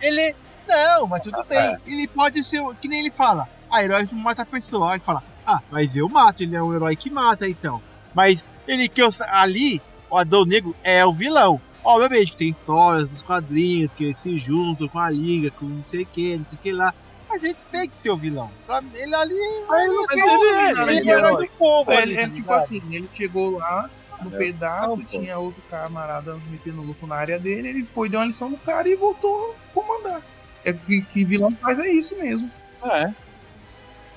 [0.00, 0.36] Ele.
[0.68, 1.58] Não, mas tudo bem.
[1.58, 1.78] É.
[1.86, 2.62] Ele pode ser.
[2.80, 3.48] Que nem ele fala.
[3.70, 4.90] Ah, herói não mata a pessoa.
[4.90, 5.22] Aí ele fala.
[5.46, 6.42] Ah, mas eu mato.
[6.42, 7.80] Ele é um herói que mata, então.
[8.14, 11.60] Mas ele que eu, ali, o Adão Negro é o vilão.
[11.84, 15.84] Obviamente que tem histórias dos quadrinhos, que eles se juntam com a liga, com não
[15.84, 16.94] sei o que, não sei o que lá.
[17.28, 18.50] Mas ele tem que ser o vilão.
[18.66, 19.34] Pra ele ali
[19.68, 21.46] Mas ele, é, é, ele ele é é o herói herói.
[21.46, 21.92] do povo.
[21.92, 22.56] Ele, ali, é tá tipo ligado?
[22.56, 23.90] assim, ele chegou lá
[24.22, 24.38] no É.
[24.38, 25.04] pedaço, Não, pô.
[25.04, 28.88] tinha outro camarada metendo louco na área dele, ele foi, deu uma lição no cara
[28.88, 30.22] e voltou a comandar.
[30.64, 32.50] É que, que vilão faz é isso mesmo.
[32.84, 33.12] É.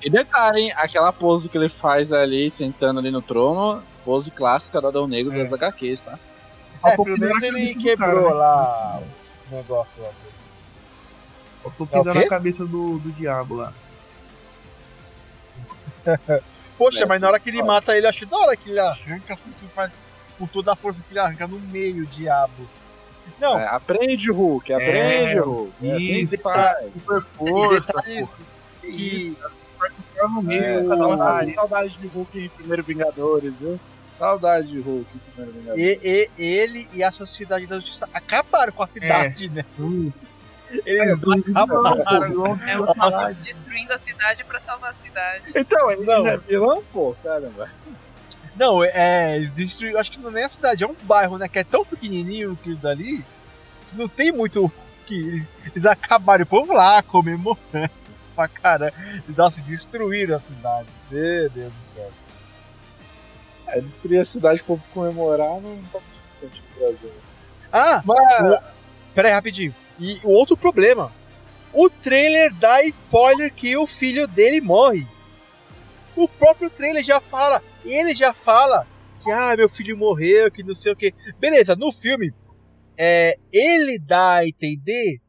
[0.02, 0.72] E detalhe, hein?
[0.76, 5.34] Aquela pose que ele faz ali, sentando ali no trono, pose clássica do Adão Negro
[5.34, 5.38] É.
[5.38, 6.18] das HQs, tá?
[6.84, 8.34] É, pelo pisando menos ele quebrou cara, né?
[8.34, 9.02] lá
[9.50, 10.10] o negócio lá.
[11.64, 13.72] Eu tô É na cabeça do, do diabo lá.
[16.78, 19.34] Poxa, É, mas na hora que ele mata ele, achei da hora que ele arranca
[19.34, 19.90] assim, que faz
[20.38, 22.68] com toda a força que ele arranca no meio, o diabo.
[23.40, 25.72] Não, É, aprende, Hulk, aprende, É, Hulk.
[25.82, 26.84] É assim isso, se faz.
[26.92, 28.28] Super força, detalhe pô.
[28.82, 29.36] que
[30.22, 30.92] no meio.
[30.92, 33.78] É, saudade, saudade de Hulk em Primeiro Vingadores, viu?
[34.18, 35.84] Saudade de Hulk em Primeiro Vingadores.
[36.02, 39.64] e- e- ele e a Sociedade da Justiça acabaram com a cidade, né?
[39.78, 40.10] Hum,
[40.84, 41.12] Eles
[41.54, 42.58] acabaram.
[42.66, 45.52] É o famoso destruindo a cidade pra salvar a cidade.
[45.54, 46.24] Então, ele Não.
[46.24, 47.70] não é vilão, pô, caramba.
[48.58, 49.40] Não, é.
[49.54, 51.48] destruíram- Acho que não é a cidade, é um bairro, né?
[51.48, 53.24] Que é tão pequenininho aquilo dali.
[53.90, 54.64] Que não tem muito.
[54.66, 54.72] o
[55.06, 57.58] Que eles, eles acabaram o povo lá comemorando
[58.34, 58.92] pra caramba.
[59.24, 60.88] Eles nossa, destruíram a cidade.
[61.10, 62.10] Meu Deus do céu.
[63.68, 67.12] É, destruir a cidade pro povo comemorar não tá muito distante do Brasil.
[67.72, 68.74] Ah, Mas,
[69.14, 69.74] Pera aí, rapidinho.
[70.00, 71.12] E o outro problema.
[71.72, 75.06] O trailer dá spoiler que o filho dele morre.
[76.18, 77.62] O próprio trailer já fala.
[77.84, 78.84] Ele já fala
[79.22, 81.14] que, ah, meu filho morreu, que não sei o que.
[81.38, 82.34] Beleza, no filme,
[82.96, 85.20] é, ele dá a entender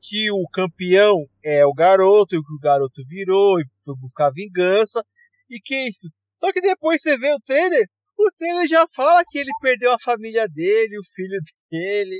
[0.00, 5.04] que o campeão é o garoto, e que o garoto virou e foi buscar vingança.
[5.50, 6.08] E que é isso.
[6.36, 7.86] Só que depois você vê o trailer,
[8.16, 11.38] o trailer já fala que ele perdeu a família dele, o filho
[11.70, 12.18] dele.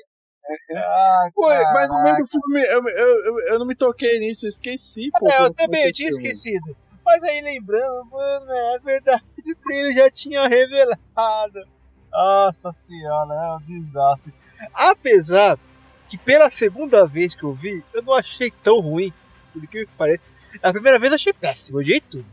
[0.76, 4.45] Ah, pô, mas no meio do filme eu, eu, eu, eu não me toquei nisso,
[4.45, 5.31] eu esqueci, pô.
[5.31, 6.29] É, eu também, eu tinha filme.
[6.29, 6.76] esquecido.
[7.09, 11.66] Mas aí lembrando, mano, é verdade, o trailer já tinha revelado.
[12.12, 14.34] Nossa senhora, é um desastre.
[14.74, 15.59] Apesar
[16.06, 19.11] que pela segunda vez que eu vi, eu não achei tão ruim,
[19.54, 20.20] por que parece.
[20.62, 22.26] A primeira vez eu achei péssimo, de tudo.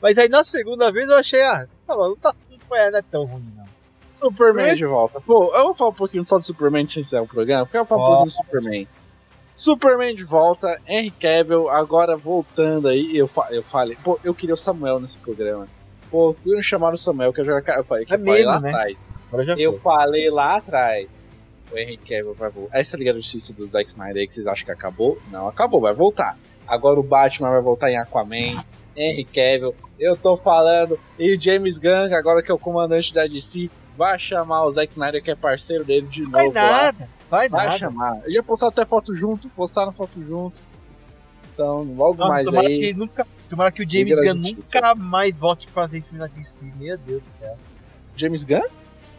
[0.00, 2.98] Mas aí na segunda vez eu achei, ah, tá bom, não, tá, não, foi, não
[2.98, 3.66] é tão ruim não.
[4.16, 5.20] Superman de volta.
[5.20, 7.76] Pô, eu vou falar um pouquinho só do Superman antes de encerrar o programa, porque
[7.76, 8.06] eu vou falar um Ó.
[8.16, 8.88] pouquinho do Superman.
[9.54, 14.54] Superman de volta, Henry Cavill, agora voltando aí, eu, fa eu falei, pô, eu queria
[14.54, 15.68] o Samuel nesse programa.
[16.10, 18.48] Pô, não chamar o Samuel, que eu já eu falei, que É eu falei mesmo,
[18.50, 18.68] lá né?
[18.70, 19.08] atrás.
[19.56, 19.80] Eu foi.
[19.80, 21.24] falei lá atrás.
[21.72, 22.78] O Henry Cavill vai voltar.
[22.78, 25.18] Essa Liga da Justiça do Zack Snyder aí que vocês acham que acabou?
[25.30, 26.38] Não, acabou, vai voltar.
[26.66, 28.62] Agora o Batman vai voltar em Aquaman.
[28.94, 30.98] Henry Cavill, eu tô falando.
[31.18, 35.22] E James Gunn, agora que é o comandante da DC, vai chamar o Zack Snyder,
[35.22, 37.78] que é parceiro dele, de Vai novo nada, vai Vai nada.
[37.78, 38.20] chamar.
[38.24, 40.60] Eu já postaram até foto junto, postaram foto junto.
[41.52, 42.78] Então, logo Nossa, mais tomara, aí.
[42.80, 46.64] que nunca, tomara que o James Gunn nunca mais volte pra fazer filme na DC,
[46.76, 47.56] meu Deus do céu.
[48.16, 48.62] James Gunn?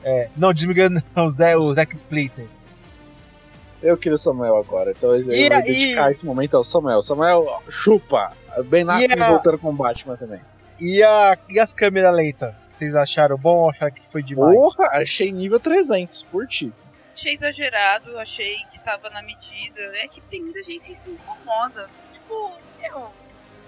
[0.04, 2.48] É, não, James Gunn não, o, Zé, o Zack Splitter.
[3.82, 4.92] Eu queria o Samuel agora.
[4.92, 7.02] Então eu E vou dedicar esse momento ao Samuel.
[7.02, 8.32] Samuel, chupa!
[8.68, 10.40] Ben Affleck E a- voltando com o Batman também.
[10.80, 12.54] E, a, e as câmeras lentas?
[12.74, 14.56] Vocês acharam bom ou acharam que foi demais?
[14.56, 16.74] Porra, achei nível 300, curti.
[17.14, 19.80] Achei exagerado, achei que tava na medida.
[19.98, 21.88] É que tem muita gente que se incomoda.
[22.12, 22.52] Tipo,
[22.84, 23.14] eu.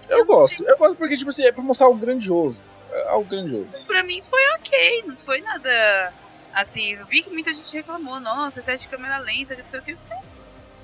[0.08, 2.64] Eu gosto, eu gosto porque, tipo assim, é pra mostrar algo grandioso.
[2.90, 3.68] É algo grandioso.
[3.86, 6.12] Pra mim foi ok, não foi nada.
[6.52, 9.82] Assim, eu vi que muita gente reclamou, nossa, set de câmera lenta, não sei o
[9.82, 9.96] que.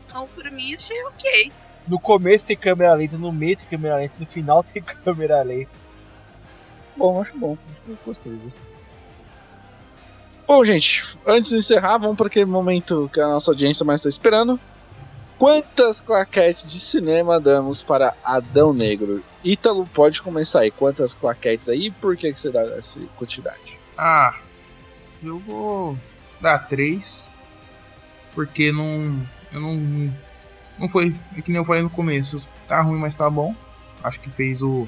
[0.06, 1.52] Então, pra mim, achei ok.
[1.88, 5.81] No começo tem câmera lenta, no meio tem câmera lenta, no final tem câmera lenta.
[6.96, 7.56] Bom, acho bom.
[8.04, 8.62] Gostei, gostei.
[10.46, 14.08] Bom, gente, antes de encerrar, vamos para aquele momento que a nossa audiência mais está
[14.08, 14.60] esperando.
[15.38, 19.24] Quantas claquetes de cinema damos para Adão Negro?
[19.42, 20.70] Ítalo, pode começar aí.
[20.70, 23.78] Quantas claquetes aí e por que, que você dá essa quantidade?
[23.96, 24.38] Ah,
[25.22, 25.98] eu vou
[26.40, 27.30] dar três.
[28.34, 29.16] Porque não.
[29.52, 30.14] Eu não.
[30.78, 31.14] Não foi.
[31.36, 32.46] É que nem eu falei no começo.
[32.68, 33.54] Tá ruim, mas tá bom.
[34.02, 34.86] Acho que fez o.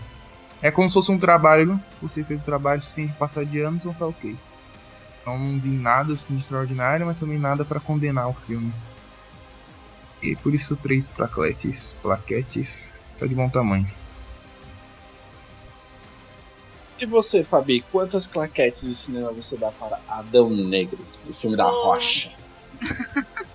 [0.64, 1.78] É como se fosse um trabalho.
[2.00, 4.34] Você fez o trabalho suficiente de passar de ano, então tá ok.
[5.20, 8.72] Então não vi nada assim extraordinário, mas também nada para condenar o filme.
[10.22, 13.86] E por isso três plaquetes, plaquetes, tá de bom tamanho.
[16.98, 21.64] E você, Fabi, quantas claquetes de cinema você dá para Adão Negro, o filme da.
[21.64, 22.32] Rocha?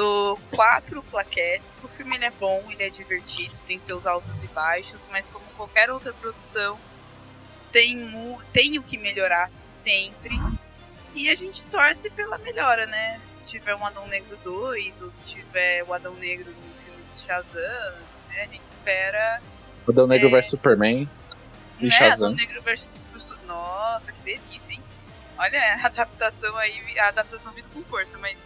[0.00, 1.78] Dou quatro plaquetes.
[1.84, 5.90] O filme é bom, ele é divertido, tem seus altos e baixos, mas como qualquer
[5.90, 6.78] outra produção,
[7.70, 8.10] tem,
[8.50, 10.34] tem o que melhorar sempre.
[11.14, 13.20] E a gente torce pela melhora, né?
[13.28, 17.14] Se tiver um Adão Negro 2, ou se tiver o Adão Negro no filme de
[17.20, 17.94] Shazam,
[18.30, 18.44] né?
[18.44, 19.42] a gente espera.
[19.86, 20.30] Adão Negro É.
[20.30, 21.06] vs Superman
[21.78, 21.90] e né?
[21.90, 22.28] Shazam.
[22.28, 23.06] Adão Negro versus.
[23.46, 24.82] Nossa, que delícia, hein?
[25.36, 28.38] Olha, a adaptação aí, a adaptação vindo com força, mas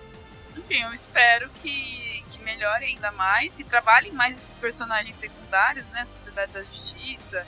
[0.56, 6.04] enfim, eu espero que, que melhore ainda mais, que trabalhem mais esses personagens secundários, né?
[6.04, 7.46] Sociedade da Justiça,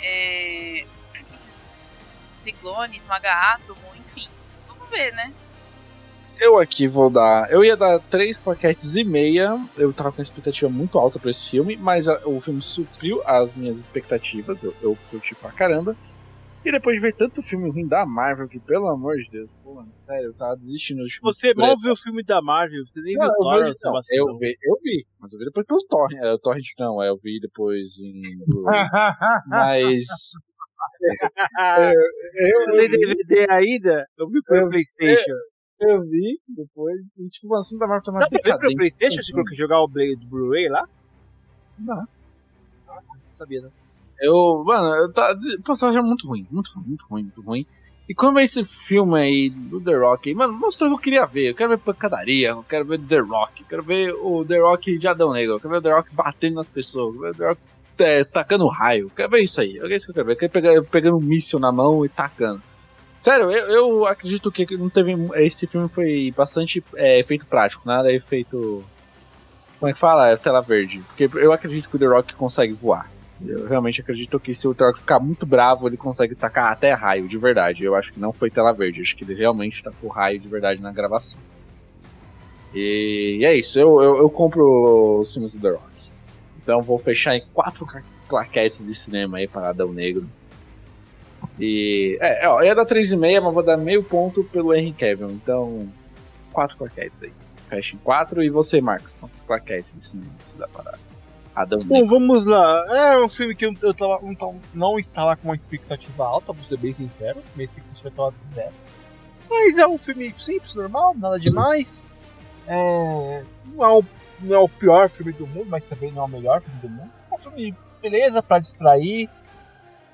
[0.00, 0.84] é...
[2.36, 4.28] Ciclone, Esmaga Átomo, enfim.
[4.66, 5.32] Vamos ver, né?
[6.40, 7.48] Eu aqui vou dar.
[7.52, 9.56] Eu ia dar três plaquetes e meia.
[9.76, 13.22] Eu tava com uma expectativa muito alta pra esse filme, mas a- o filme supriu
[13.26, 14.64] as minhas expectativas.
[14.64, 15.96] Eu, eu curti pra caramba.
[16.64, 19.74] E depois de ver tanto filme ruim da Marvel, que pelo amor de Deus, pô,
[19.74, 23.14] mano, sério, eu tava desistindo Você por mal viu o filme da Marvel, você nem
[23.14, 25.80] Não, viu eu, Thor, vi, não, eu, vi, eu vi, mas eu vi depois pelo
[25.88, 26.22] Torrent.
[26.22, 28.22] É, o Torrent não, é, eu vi depois em.
[29.48, 30.06] mas.
[32.36, 34.06] eu, Você tem DVD ainda?
[34.16, 35.32] Eu vi pelo Eu- Playstation.
[35.80, 36.96] eu vi depois.
[37.18, 38.76] E, tipo, o assunto da Marvel tá mais Dá pra ver pelo.
[38.76, 40.88] Playstation se colocar jogar o Blade do Blu-ray lá?
[41.78, 42.04] Dá.
[42.86, 43.70] Não sabia, né?
[44.22, 47.66] Eu, mano, eu tá, eu achando muito ruim, muito ruim, muito ruim, muito ruim.
[48.08, 51.02] E como é esse filme aí do The Rock, aí, mano, mostrou o que eu
[51.02, 51.50] queria ver.
[51.50, 54.98] Eu quero ver pancadaria, eu quero ver The Rock, eu quero ver o The Rock
[54.98, 57.30] de Adão Negro, eu quero ver o The Rock batendo nas pessoas, eu quero ver
[57.30, 57.60] o The Rock
[57.98, 60.32] é, tacando raio, eu quero ver isso aí, é isso que eu quero ver.
[60.32, 62.62] Eu quero pegar, pegando um míssil na mão e tacando.
[63.18, 65.14] Sério, eu, eu acredito que não teve.
[65.36, 68.84] Esse filme foi bastante é, efeito prático, nada efeito.
[69.78, 70.28] Como é que fala?
[70.28, 71.04] É tela verde.
[71.08, 73.08] Porque eu acredito que o The Rock consegue voar.
[73.46, 76.92] Eu realmente acredito que se o The Rock ficar muito bravo, ele consegue tacar até
[76.92, 77.84] raio, de verdade.
[77.84, 80.80] Eu acho que não foi tela verde, acho que ele realmente tacou raio de verdade
[80.80, 81.40] na gravação.
[82.74, 86.12] E, é isso, eu, eu, eu compro os filmes do The Rock.
[86.62, 90.26] Então vou fechar em quatro cla- claquetes de cinema aí para Adão Negro.
[91.58, 92.16] E.
[92.20, 95.30] É, ó, eu ia dar 3,5, mas vou dar meio ponto pelo Henry Cavill.
[95.32, 95.88] Então,
[96.52, 97.32] quatro claquetes aí.
[97.68, 98.42] Fecha em quatro.
[98.42, 100.98] E você, Marcos, quantas claquetes de cinema você dá para
[101.56, 101.84] Negro?
[101.84, 102.84] Bom, vamos lá.
[102.90, 106.52] É um filme que eu, eu tava, não, tava- não estava com uma expectativa alta,
[106.52, 107.42] vou ser bem sincero.
[107.54, 108.72] Minha expectativa estava zero.
[109.50, 111.94] Mas é um filme simples, normal, nada demais.
[112.66, 114.04] É, não, é o,
[114.40, 116.88] não é o pior filme do mundo, mas também não é o melhor filme do
[116.88, 117.10] mundo.
[117.30, 119.28] É um filme, beleza, pra distrair.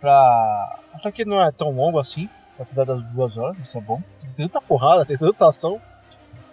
[0.01, 0.81] Pra.
[0.95, 2.29] Até que não é tão longo assim,
[2.59, 4.03] apesar das duas horas, isso é bom.
[4.37, 5.81] Tem tanta porrada, tem tanta ação,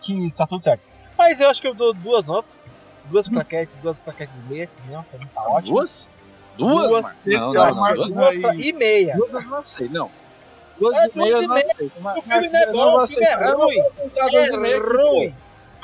[0.02, 0.82] que tá tudo certo.
[1.18, 2.52] Mas eu acho que eu dou duas notas.
[3.10, 5.76] Duas plaquetes, duas plaquetes e meia, não, pra mim tá São ótimo.
[5.76, 6.10] duas?
[6.57, 6.88] Duas?
[6.90, 7.27] Duas, Marcos?
[7.27, 9.15] Não, não, não, Marcos duas, e meia.
[9.15, 10.11] duas eu não sei, não.
[10.80, 11.72] Duas É, e meia não e meia.
[11.73, 11.94] aceito.
[12.02, 13.76] mas- O filme não é eu bom, o filme é não ruim.
[13.76, 15.36] e meia, É ruim.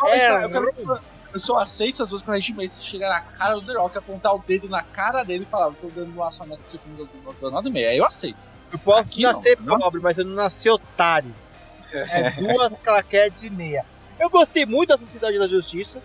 [0.07, 0.99] É ruim.
[1.33, 4.35] Eu só aceito as duas correntes, mas se chegar na cara do The Rock, apontar
[4.35, 6.89] o dedo na cara dele e falar, eu tô dando um assamento pra você com
[6.95, 7.09] duas
[7.53, 8.49] nota e meia, aí eu aceito.
[8.71, 9.79] Eu posso Aqui não, nascer não.
[9.79, 11.33] pobre, mas eu não nasci otário.
[11.93, 13.85] É duas claquetes e meia.
[14.19, 16.01] Eu gostei muito da Sociedade da Justiça.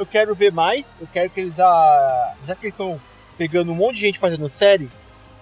[0.00, 0.86] Eu quero ver mais.
[0.98, 2.98] Eu quero que eles, ah, já que eles estão
[3.36, 4.88] pegando um monte de gente fazendo série,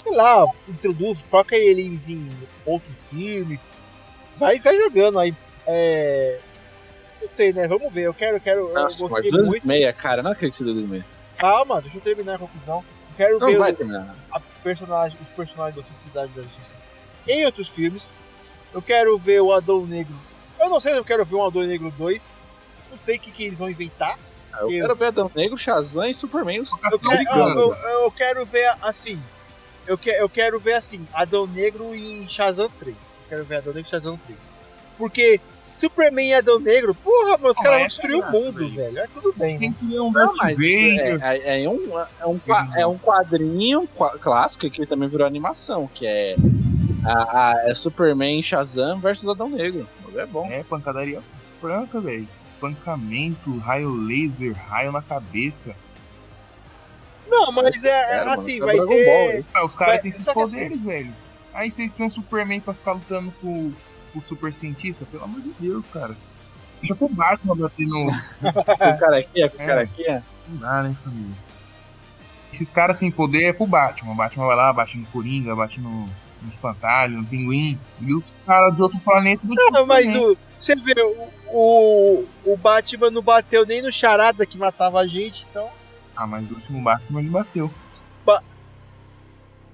[0.02, 2.28] sei lá, introduz, coloca eles em
[2.66, 3.60] outros filmes.
[4.36, 5.32] Vai, vai jogando aí.
[5.64, 6.40] É.
[7.22, 7.68] Não sei, né?
[7.68, 8.02] Vamos ver.
[8.02, 8.72] Eu quero, eu quero.
[8.74, 9.64] Nossa, eu mas gostei duas muito.
[9.66, 11.06] meia, cara, não acredito que você duas meia.
[11.36, 12.78] Calma, deixa eu terminar a conclusão.
[13.10, 14.16] Eu quero Não ver vai terminar.
[14.32, 16.74] a personagem, os personagens da Sociedade da Justiça
[17.28, 18.08] em outros filmes.
[18.74, 20.14] Eu quero ver o Adão Negro.
[20.58, 22.34] Eu não sei se eu quero ver um Adão Negro 2.
[22.90, 24.18] Não sei o que, que eles vão inventar.
[24.60, 26.60] Eu quero ver Adão Negro, Shazam e Superman.
[26.60, 26.70] Os...
[26.72, 29.20] Eu quero, eu, eu, eu quero ver assim.
[29.86, 32.94] Eu, que, eu quero ver assim, Adão Negro em Shazam 3.
[32.96, 34.38] Eu quero ver Adão Negro em Shazam 3.
[34.98, 35.40] Porque
[35.80, 38.74] Superman e Adão Negro, porra, meus Não, caras vão essa é destruir o mundo, velho.
[38.74, 38.98] velho.
[38.98, 39.50] É tudo bem.
[39.52, 39.56] né?
[39.56, 41.18] Sempre é um Não, Darth mas Vader.
[41.22, 42.40] é, é, é um, é, um,
[42.78, 46.34] é um quadrinho qua- clássico que também virou animação, que é,
[47.04, 49.86] a, a- é Superman e Shazam versus Adão Negro.
[50.16, 50.50] É bom.
[50.50, 51.22] É, pancadaria
[51.60, 52.28] franca, velho.
[52.44, 55.74] Espancamento, raio laser, raio na cabeça.
[57.28, 58.86] Não, mas é, é Era, mano, assim, é vai Dragon.
[58.90, 59.46] Ball, hein?
[59.54, 61.12] Ah, os caras têm esses assim- poderes, velho.
[61.52, 63.72] Aí você tem um Superman pra ficar lutando com,
[64.12, 66.16] com o super cientista, pelo amor de Deus, cara.
[66.80, 68.06] Deixa pro Batman bater no.
[68.06, 68.48] Com
[68.90, 69.66] o cara aqui, com o É.
[69.66, 70.04] cara aqui.
[70.08, 70.22] é.
[70.48, 71.34] Não dá, né, família?
[72.52, 74.12] Esses caras sem poder é pro Batman.
[74.12, 75.90] O Batman vai lá, bate no Coringa, bate no,
[76.40, 77.78] no Espantalho, no Pinguim.
[78.00, 82.56] E os caras de outro planeta do Não, mas o, você vê, o, o, o
[82.56, 85.68] Batman não bateu nem no charada que matava a gente, então.
[86.16, 87.70] Ah, mas o último Batman ele bateu.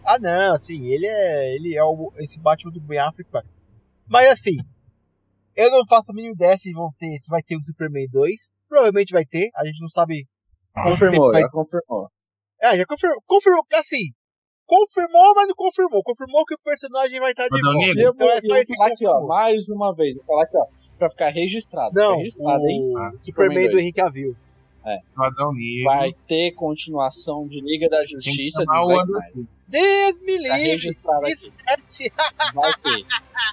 [0.06, 1.54] Ah não, assim, ele é.
[1.54, 3.30] Ele é o, esse Batman do Ben Affleck.
[4.06, 4.58] Mas assim,
[5.56, 8.32] eu não faço a mínima ideia se vão ter, se vai ter um Superman 2.
[8.68, 10.26] Provavelmente vai ter, a gente não sabe.
[10.74, 12.10] Confirmou, Vai- já confirmou.
[12.60, 13.22] É, já confirmou.
[13.26, 14.12] Confirmou, assim.
[14.66, 16.02] Confirmou, mas não confirmou.
[16.02, 17.86] Confirmou que o personagem vai estar de volta.
[17.86, 20.14] Eu Então vou, é eu vou esse falar aqui, ó, mais uma vez.
[20.16, 20.64] Vou falar aqui, ó,
[20.98, 21.92] pra ficar registrado.
[21.94, 22.80] Não, fica registrado, hein?
[22.82, 23.82] o Ah, Superman Superman do 2.
[23.84, 24.36] Henry Cavill.
[25.16, 25.84] O Adão Negro.
[25.84, 29.00] Vai ter continuação de Liga da Justiça de Zack.
[29.00, 29.46] Snyder.
[29.66, 30.70] Deus me Tá livre!
[30.70, 31.32] registrado aqui.
[31.32, 32.12] Esquece!
[32.54, 33.04] Vai ter.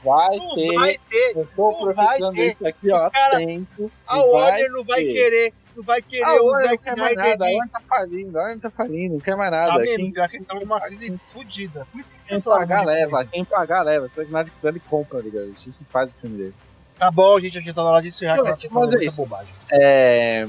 [0.03, 0.73] Vai Não ter.
[0.75, 1.37] vai ter!
[1.37, 3.89] Eu tô profetizando isso aqui, ó, cara- há tempo.
[4.05, 5.13] A Warner não vai ter.
[5.13, 7.71] querer, não vai querer A o Zack quer mais Snyder nada, a de...
[7.71, 9.73] Tá falindo, a tá falindo, não quer mais nada.
[9.73, 10.13] Tá Quem, vendo?
[10.13, 11.87] Pior que ele tá numa crise fodida.
[11.95, 14.07] Isso quem pagar leva, quem pagar leva.
[14.07, 16.53] Se o Zack quiser, ele compra, Liga da Justiça e faz o filme dele.
[16.97, 18.37] Tá bom, gente, a gente tá na hora de encerrar.
[18.37, 19.21] Não, que mas é isso.
[19.21, 19.53] bobagem.
[19.71, 20.47] É,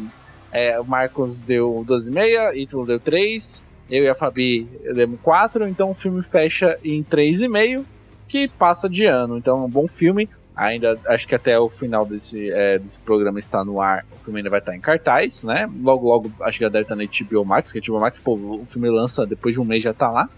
[0.53, 4.65] é, o Marcos deu 12,5, Ítalo deu 3, eu e a Fabi
[4.95, 7.85] demos 4, então o filme fecha em 3,5,
[8.29, 9.39] que passa de ano.
[9.39, 10.29] Então é um bom filme.
[10.55, 14.05] Ainda acho que até o final desse, é, desse programa está no ar.
[14.19, 15.71] O filme ainda vai estar em cartaz, né?
[15.81, 18.35] Logo, logo, acho que já deve estar na HBO Max, que a HBO Max, pô,
[18.35, 20.29] o filme lança depois de um mês já tá lá.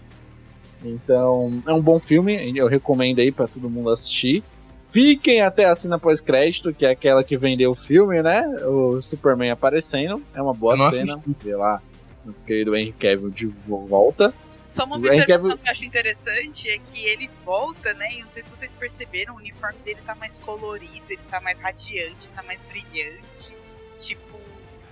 [0.83, 4.43] Então, é um bom filme, eu recomendo aí pra todo mundo assistir.
[4.89, 8.47] Fiquem até a cena pós-crédito, que é aquela que vendeu o filme, né?
[8.65, 10.21] O Superman aparecendo.
[10.33, 11.17] É uma boa cena.
[11.17, 11.81] Sei lá,
[12.25, 14.33] nosso querido Henry Cavill de volta.
[14.67, 18.13] Só uma Henry observação Cavill- que eu acho interessante é que ele volta, né?
[18.13, 21.59] E não sei se vocês perceberam, o uniforme dele tá mais colorido, ele tá mais
[21.59, 23.55] radiante, tá mais brilhante.
[23.99, 24.39] Tipo,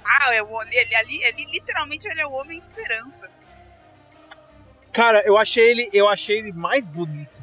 [0.05, 3.29] ah, é o, ele, ali, ele literalmente ele é o Homem Esperança.
[4.91, 7.41] Cara, eu achei ele, eu achei ele mais bonito.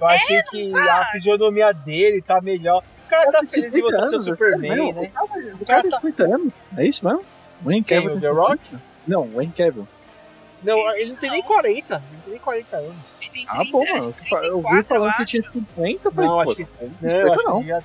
[0.00, 2.82] Eu achei que a fisionomia dele tá melhor.
[3.06, 5.12] O cara tá feliz de voltar a ser o Superman, né?
[5.60, 6.52] O cara tem 50 anos.
[6.76, 7.24] É isso mesmo?
[7.64, 8.48] O Henry Quem, Cavill tem The 50?
[8.48, 8.78] Rock?
[9.06, 9.88] Não, o Henry Cavill.
[10.62, 11.94] Não, ele não tem nem 40.
[11.96, 12.96] Ele não tem nem 40 anos.
[13.20, 14.12] Ele tem Ah, 30, bom, mano.
[14.12, 16.70] que Eu vi 34, falando eu que tinha 50, eu falei, Não, pô, acho que-
[16.80, 17.60] não, Não, eu não, acho, não.
[17.62, 17.82] Que já,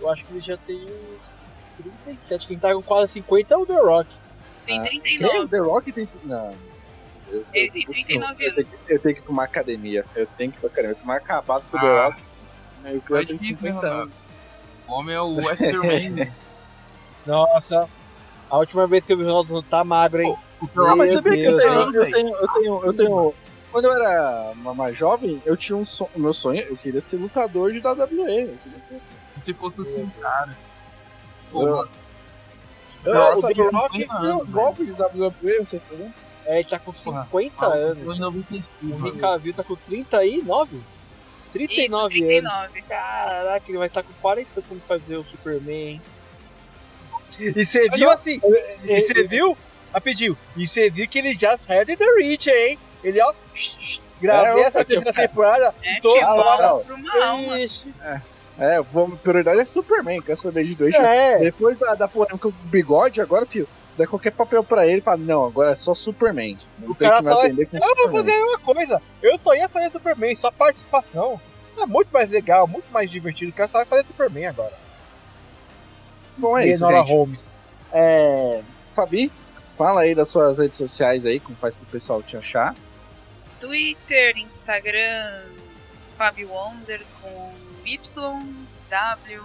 [0.00, 1.34] eu acho que ele já tem uns
[2.04, 2.46] 37.
[2.46, 4.10] Quem tá com quase 50 é o The Rock.
[4.66, 5.28] Tem Ah, 39.
[5.32, 5.40] Quem?
[5.42, 6.04] O The Rock tem.
[6.24, 6.54] Não.
[7.28, 8.80] Eu, Ele tem eu- 39 eu, tenho anos.
[8.80, 10.04] que- eu tenho que ir pra uma academia.
[10.14, 10.92] Eu tenho que ir pra academia.
[10.92, 12.22] Eu tô mais acabado com o The Ah, Rock.
[12.84, 14.02] Aí o cara é tem difícil, né, 50 Ronaldo?
[14.02, 14.14] anos.
[14.86, 16.32] O homem é o Westerman.
[17.26, 17.88] Nossa,
[18.50, 20.36] a última vez que eu vi o Ronaldo tá magro, hein?
[20.76, 23.34] Ah, mas sabia que eu tenho, eu tenho, eu tenho, eu tenho.
[23.70, 26.10] Quando eu era ma- mais jovem, eu tinha um sonho.
[26.16, 28.42] O meu sonho, eu queria ser lutador de WWE.
[28.42, 29.00] Eu queria ser.
[29.36, 30.56] Se fosse assim, cara.
[31.52, 31.88] Eu- Pô,
[33.04, 35.96] Eu, Não, eu o que Rock tinha anos, uns golpes de WWE, não sei por
[35.96, 36.06] quê.
[36.46, 38.16] É, ele tá com Porra, 50 maluco, anos.
[38.16, 40.80] em 96, O Cavill tá com 39?
[41.52, 42.52] 39 Isso, anos.
[42.72, 42.82] 39.
[42.82, 46.00] Caraca, ele vai estar com 40 como fazer o Superman.
[47.38, 48.40] E você viu eu- assim?
[48.82, 49.56] E você viu?
[49.92, 50.36] Rapidinho.
[50.56, 52.78] E você viu que ele já saiu de The Reacher, hein?
[53.02, 53.32] Ele, ó.
[54.20, 55.74] Gravei É, essa eu- terceira temporada.
[55.82, 56.68] É, fora.
[56.68, 57.60] volta pra uma alma.
[57.60, 57.94] Ixi.
[58.58, 60.92] É, vou, prioridade é Superman, quer saber de dois.
[60.96, 61.38] É.
[61.38, 65.00] Depois da, da polêmica com o bigode, agora, filho, se der qualquer papel pra ele,
[65.00, 66.58] fala, não, agora é só Superman.
[66.80, 68.18] Não O tem cara que me fala, atender com Eu vou Superman.
[68.20, 69.02] fazer a mesma coisa.
[69.22, 71.40] Eu só ia fazer Superman, só participação.
[71.80, 73.52] É muito mais legal, muito mais divertido.
[73.52, 74.72] O cara só vai fazer Superman agora.
[76.36, 77.12] Bom, é E isso, Enola gente.
[77.12, 77.52] Holmes.
[77.92, 78.60] É,
[78.90, 79.30] Fabi,
[79.78, 82.74] fala aí das suas redes sociais aí, como faz pro pessoal te achar.
[83.60, 85.44] Twitter, Instagram,
[86.16, 87.54] Fábio Wonder com
[87.86, 88.56] Y,
[88.90, 89.44] W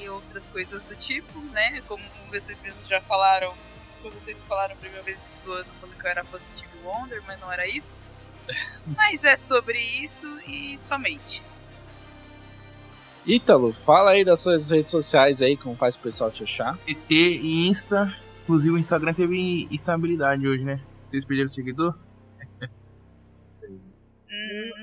[0.00, 1.82] e outras coisas do tipo, né?
[1.86, 3.52] Como vocês mesmos já falaram,
[4.02, 7.22] como vocês falaram a primeira vez zoando falando que eu era fã do Steve Wonder,
[7.26, 8.00] mas não era isso.
[8.94, 11.42] Mas é sobre isso e somente.
[13.26, 16.78] Ítalo, fala aí das suas redes sociais aí, como faz o pessoal te achar.
[16.86, 18.14] ET e Insta.
[18.44, 20.80] Inclusive o Instagram teve instabilidade hoje, né?
[21.06, 21.98] Vocês perderam o seguidor?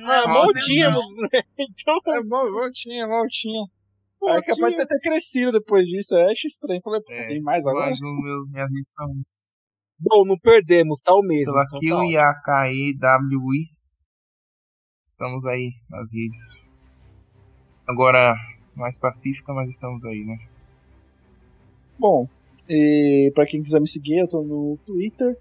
[0.05, 1.41] Ah, mal tínhamos, né?
[1.57, 3.07] Então, É, mal, voltinha.
[3.07, 4.88] mal É capaz de tinha.
[4.88, 6.81] ter crescido depois disso, eu acho estranho.
[6.83, 7.89] Falei, pô, É, tem mais agora?
[7.89, 9.07] Mas os meus, minhas redes estão
[9.99, 11.53] Bom, não perdemos, tá o mesmo.
[11.53, 13.69] então Q tá e a K E W I.
[15.11, 16.63] Estamos aí nas redes.
[17.88, 18.33] Agora
[18.75, 20.38] mais pacífica, mas estamos aí, né?
[21.99, 22.27] Bom,
[22.73, 25.35] e pra quem quiser me seguir, eu tô no Twitter.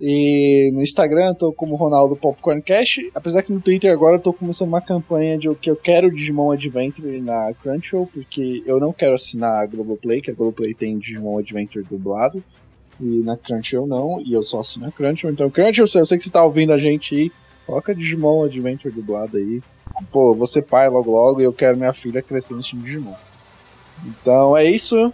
[0.00, 3.00] E no Instagram eu tô como Ronaldo Popcorn Cash.
[3.12, 6.52] Apesar que no Twitter agora eu tô começando uma campanha de que eu quero Digimon
[6.52, 11.38] Adventure na Crunchyroll, porque eu não quero assinar a Globoplay, que a Globoplay tem Digimon
[11.38, 12.44] Adventure dublado.
[13.00, 15.32] E na Crunchyroll não, e eu só assino a Crunchyroll.
[15.32, 17.32] Então, Crunchyroll, eu sei que você tá ouvindo a gente aí,
[17.66, 19.60] coloca Digimon Adventure dublado aí.
[20.12, 23.14] Pô, você pai logo logo e eu quero minha filha crescer nesse Digimon.
[24.06, 25.12] Então é isso.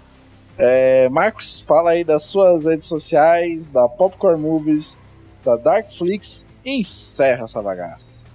[0.56, 5.01] É, Marcos, fala aí das suas redes sociais, da Popcorn Movies,
[5.44, 8.26] da Darkflix e encerra essa bagaça.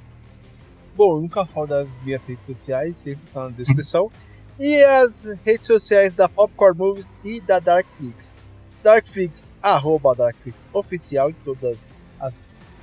[0.96, 4.12] Bom, eu nunca falo das minhas redes sociais, sempre tá na descrição.
[4.60, 8.28] e as redes sociais da Popcorn Movies e da Darkflix.
[8.84, 11.78] Darkflix, arroba Darkflix oficial em todas
[12.20, 12.34] as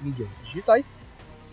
[0.00, 0.86] mídias digitais.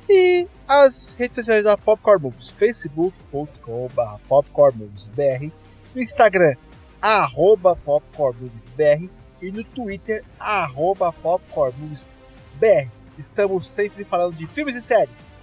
[0.09, 5.51] E as redes sociais da Popcorn Movies, facebook.com.br popcornmoviesbr,
[5.93, 6.55] no Instagram,
[7.03, 9.09] arroba popcornmoviesbr
[9.41, 12.87] e no Twitter, arroba popcornmoviesbr.
[13.19, 15.33] Estamos sempre falando de filmes e séries.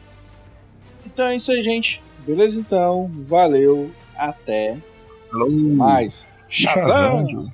[1.05, 2.03] Então é isso aí, gente.
[2.27, 3.11] Beleza então?
[3.29, 3.91] Valeu.
[4.17, 4.79] Até
[5.31, 6.27] Alô, mais.
[6.49, 7.53] Shazam.